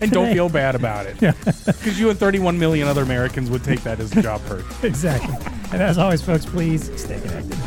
And 0.00 0.10
don't 0.10 0.24
Today. 0.24 0.34
feel 0.34 0.48
bad 0.48 0.74
about 0.74 1.06
it. 1.06 1.16
Because 1.64 1.98
you 1.98 2.10
and 2.10 2.18
31 2.18 2.58
million 2.58 2.88
other 2.88 3.02
Americans 3.02 3.50
would 3.50 3.64
take 3.64 3.82
that 3.82 4.00
as 4.00 4.16
a 4.16 4.22
job 4.22 4.40
perk. 4.46 4.64
exactly. 4.84 5.34
And 5.72 5.82
as 5.82 5.98
always, 5.98 6.22
folks, 6.22 6.46
please 6.46 6.84
stay 7.00 7.20
connected. 7.20 7.58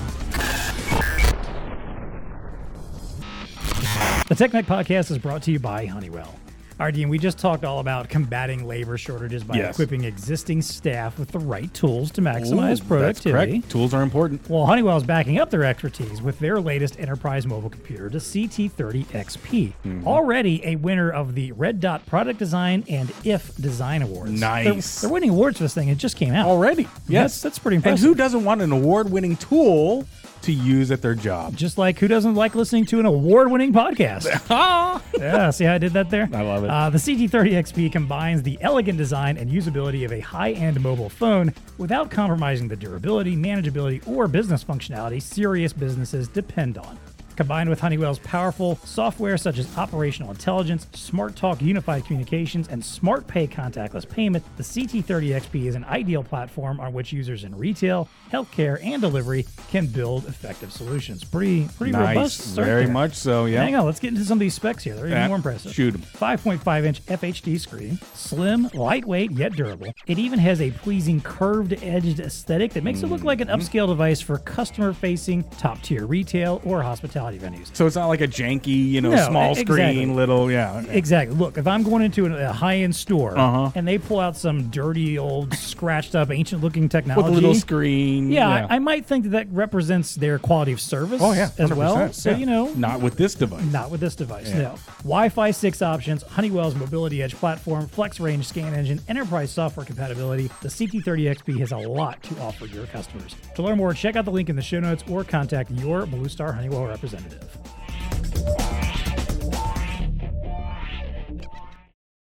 The 4.28 4.34
TechNet 4.36 4.66
podcast 4.66 5.12
is 5.12 5.18
brought 5.20 5.44
to 5.44 5.52
you 5.52 5.60
by 5.60 5.86
Honeywell. 5.86 6.34
All 6.78 6.86
right, 6.86 6.94
Dean, 6.94 7.08
we 7.08 7.18
just 7.18 7.38
talked 7.38 7.64
all 7.64 7.80
about 7.80 8.10
combating 8.10 8.68
labor 8.68 8.98
shortages 8.98 9.46
by 9.46 9.56
Yes. 9.56 9.76
equipping 9.76 10.04
existing 10.04 10.62
staff 10.62 11.18
with 11.18 11.32
the 11.32 11.40
right 11.40 11.74
tools 11.74 12.12
to 12.12 12.22
maximize 12.22 12.82
Ooh, 12.82 12.86
productivity. 12.86 13.52
That's 13.52 13.62
correct. 13.62 13.70
Tools 13.70 13.94
are 13.94 14.02
important. 14.02 14.42
Well, 14.50 14.66
Honeywell 14.66 14.98
is 14.98 15.04
backing 15.04 15.40
up 15.40 15.50
their 15.52 15.64
expertise 15.64 16.22
with 16.22 16.38
their 16.40 16.60
latest 16.60 17.00
enterprise 17.00 17.48
mobile 17.48 17.70
computer, 17.70 18.10
the 18.10 18.20
CT30 18.20 19.06
XP. 19.14 19.74
Mm-hmm. 19.86 20.06
Already 20.06 20.66
a 20.66 20.76
winner 20.76 21.10
of 21.10 21.34
the 21.34 21.54
Red 21.54 21.80
Dot 21.80 22.06
Product 22.08 22.38
Design 22.38 22.84
and 22.90 23.10
IF 23.24 23.56
Design 23.56 24.02
Awards. 24.02 24.32
They're- 24.38 24.40
Nice. 24.50 25.00
They're, 25.00 25.10
winning 25.10 25.30
awards 25.30 25.60
for 25.60 25.64
this 25.64 25.74
thing. 25.74 25.88
It 25.88 25.98
just 25.98 26.18
came 26.18 26.34
out. 26.34 26.46
Already. 26.46 26.90
Yes. 27.08 27.42
that's 27.42 27.58
pretty 27.58 27.78
impressive. 27.78 28.04
And 28.04 28.10
who 28.10 28.16
doesn't 28.16 28.44
want 28.44 28.62
an 28.62 28.74
award 28.74 29.10
winning 29.12 29.38
tool 29.38 30.06
to 30.46 30.54
use 30.54 30.92
at 30.92 31.02
their 31.02 31.16
job? 31.16 31.56
Just 31.56 31.78
like 31.78 32.00
who 32.00 32.08
doesn't 32.08 32.36
like 32.36 32.56
listening 32.56 32.86
to 32.88 33.00
an 33.00 33.06
award-winning 33.06 33.74
podcast? 33.74 34.26
yeah, 35.20 35.50
see 35.50 35.66
how 35.66 35.76
I 35.76 35.78
did 35.78 35.94
that 35.94 36.10
there? 36.10 36.30
I 36.34 36.42
love 36.42 36.64
it. 36.64 36.70
Uh, 36.70 36.90
the 36.90 36.98
CT30 36.98 37.52
XP 37.52 37.92
combines 37.92 38.44
the 38.44 38.58
elegant 38.62 38.98
design 38.98 39.38
and 39.38 39.52
usability 39.52 40.06
of 40.06 40.12
a 40.12 40.20
high-end 40.20 40.82
mobile 40.82 41.10
phone 41.10 41.54
without 41.78 42.10
compromising 42.10 42.68
the 42.68 42.76
durability, 42.76 43.36
manageability, 43.36 44.08
or 44.08 44.28
business 44.28 44.64
functionality 44.64 45.22
serious 45.22 45.74
businesses 45.74 46.28
depend 46.28 46.78
on. 46.78 46.98
Combined 47.36 47.70
with 47.70 47.82
Honeywell's 47.82 48.20
powerful 48.20 48.78
software 48.86 49.38
such 49.38 49.58
as 49.58 49.78
operational 49.78 50.32
intelligence, 50.32 50.88
Smart 50.94 51.36
Talk 51.36 51.62
unified 51.62 52.06
communications, 52.06 52.70
and 52.70 52.84
Smart 52.84 53.28
Pay 53.28 53.46
contactless 53.46 54.08
payment, 54.10 54.42
the 54.56 54.64
CT30 54.64 55.42
XP 55.42 55.66
is 55.66 55.76
an 55.76 55.84
ideal 55.84 56.24
platform 56.24 56.80
on 56.80 56.94
which 56.94 57.12
users 57.12 57.44
in 57.44 57.54
retail, 57.58 58.08
healthcare, 58.32 58.80
and 58.82 59.02
delivery 59.02 59.46
can 59.70 59.86
build 59.86 60.26
effective 60.28 60.72
solutions. 60.72 61.26
Pretty, 61.26 61.68
pretty 61.78 61.92
nice. 61.92 62.16
robust. 62.16 62.56
Very 62.56 62.86
there. 62.86 62.94
much 62.94 63.16
so, 63.16 63.46
yeah. 63.46 63.64
Hang 63.64 63.76
on, 63.76 63.86
let's 63.86 64.00
get 64.00 64.14
into 64.14 64.24
some 64.24 64.38
of 64.38 64.40
these 64.40 64.54
specs 64.54 64.86
here. 64.86 64.96
They're 64.96 65.08
even 65.08 65.18
Yeah, 65.18 65.28
more 65.28 65.36
impressive. 65.36 65.74
Shoot 65.74 65.92
them. 65.92 66.02
5.5 66.04 66.86
inch 66.86 67.06
FHD 67.08 67.60
screen, 67.60 68.00
slim, 68.14 68.70
lightweight, 68.74 69.32
yet 69.32 69.52
durable. 69.58 69.92
It 70.08 70.20
even 70.20 70.40
has 70.40 70.62
a 70.62 70.72
pleasing 70.72 71.20
curved 71.20 71.74
edged 71.84 72.22
aesthetic 72.22 72.72
that 72.74 72.84
makes 72.86 73.04
it 73.04 73.08
look 73.08 73.24
like 73.26 73.42
an 73.42 73.50
Mm-hmm. 73.50 73.60
upscale 73.60 73.88
device 73.88 74.22
for 74.22 74.38
customer 74.40 74.94
facing, 74.94 75.44
top 75.58 75.82
tier 75.82 76.06
retail 76.06 76.62
or 76.64 76.82
hospitality 76.82 77.25
venues. 77.34 77.76
So 77.76 77.86
it's 77.86 77.96
not 77.96 78.08
like 78.08 78.22
a 78.22 78.28
janky, 78.28 78.68
you 78.90 79.02
know, 79.02 79.12
No, 79.12 79.28
small 79.30 79.52
e- 79.52 79.56
screen, 79.56 80.16
little, 80.16 80.52
yeah. 80.52 80.82
Exactly. 80.90 81.36
Look, 81.36 81.58
if 81.58 81.68
I'm 81.68 81.84
going 81.84 82.04
into 82.04 82.26
a, 82.26 82.52
high 82.54 82.78
end 82.78 82.96
store 82.96 83.38
Uh-huh. 83.38 83.72
and 83.76 83.88
they 83.88 83.98
pull 83.98 84.20
out 84.20 84.38
some 84.38 84.70
dirty, 84.70 85.18
old, 85.18 85.54
scratched 85.56 86.16
up, 86.16 86.32
ancient 86.32 86.62
looking 86.64 86.88
technology. 86.90 87.24
With 87.24 87.32
a 87.32 87.36
little 87.36 87.56
screen. 87.56 88.32
yeah, 88.32 88.68
I, 88.70 88.76
I 88.76 88.80
might 88.80 89.06
think 89.06 89.24
that 89.26 89.30
that 89.32 89.48
represents 89.52 90.16
their 90.16 90.40
quality 90.40 90.72
of 90.72 90.80
service 90.80 91.22
oh, 91.22 91.34
yeah. 91.34 91.50
as 91.58 91.74
well. 91.74 92.14
So, 92.14 92.32
yeah. 92.32 92.38
you 92.38 92.46
know, 92.46 92.72
Not 92.76 93.02
with 93.02 93.18
this 93.18 93.36
device. 93.36 93.64
Not 93.66 93.92
with 93.92 94.00
this 94.02 94.16
device, 94.16 94.54
no. 94.54 94.76
Wi 95.04 95.30
Fi 95.30 95.52
6 95.52 95.82
options, 95.82 96.24
Honeywell's 96.24 96.76
Mobility 96.76 97.22
Edge 97.22 97.36
platform, 97.36 97.88
flex 97.88 98.20
range 98.20 98.48
scan 98.48 98.74
engine, 98.74 99.00
enterprise 99.08 99.52
software 99.52 99.86
compatibility. 99.86 100.50
The 100.62 100.70
CT30 100.70 101.36
XP 101.36 101.60
has 101.60 101.72
a 101.72 101.78
lot 101.78 102.22
to 102.24 102.40
offer 102.42 102.66
your 102.66 102.86
customers. 102.88 103.36
To 103.56 103.62
learn 103.64 103.78
more, 103.78 103.94
check 103.94 104.16
out 104.16 104.26
the 104.26 104.32
link 104.32 104.50
in 104.50 104.56
the 104.56 104.62
show 104.62 104.80
notes 104.80 105.04
or 105.10 105.24
contact 105.24 105.72
your 105.72 106.06
Blue 106.06 106.30
Star 106.30 106.52
Honeywell 106.54 106.88
representative. 107.16 108.65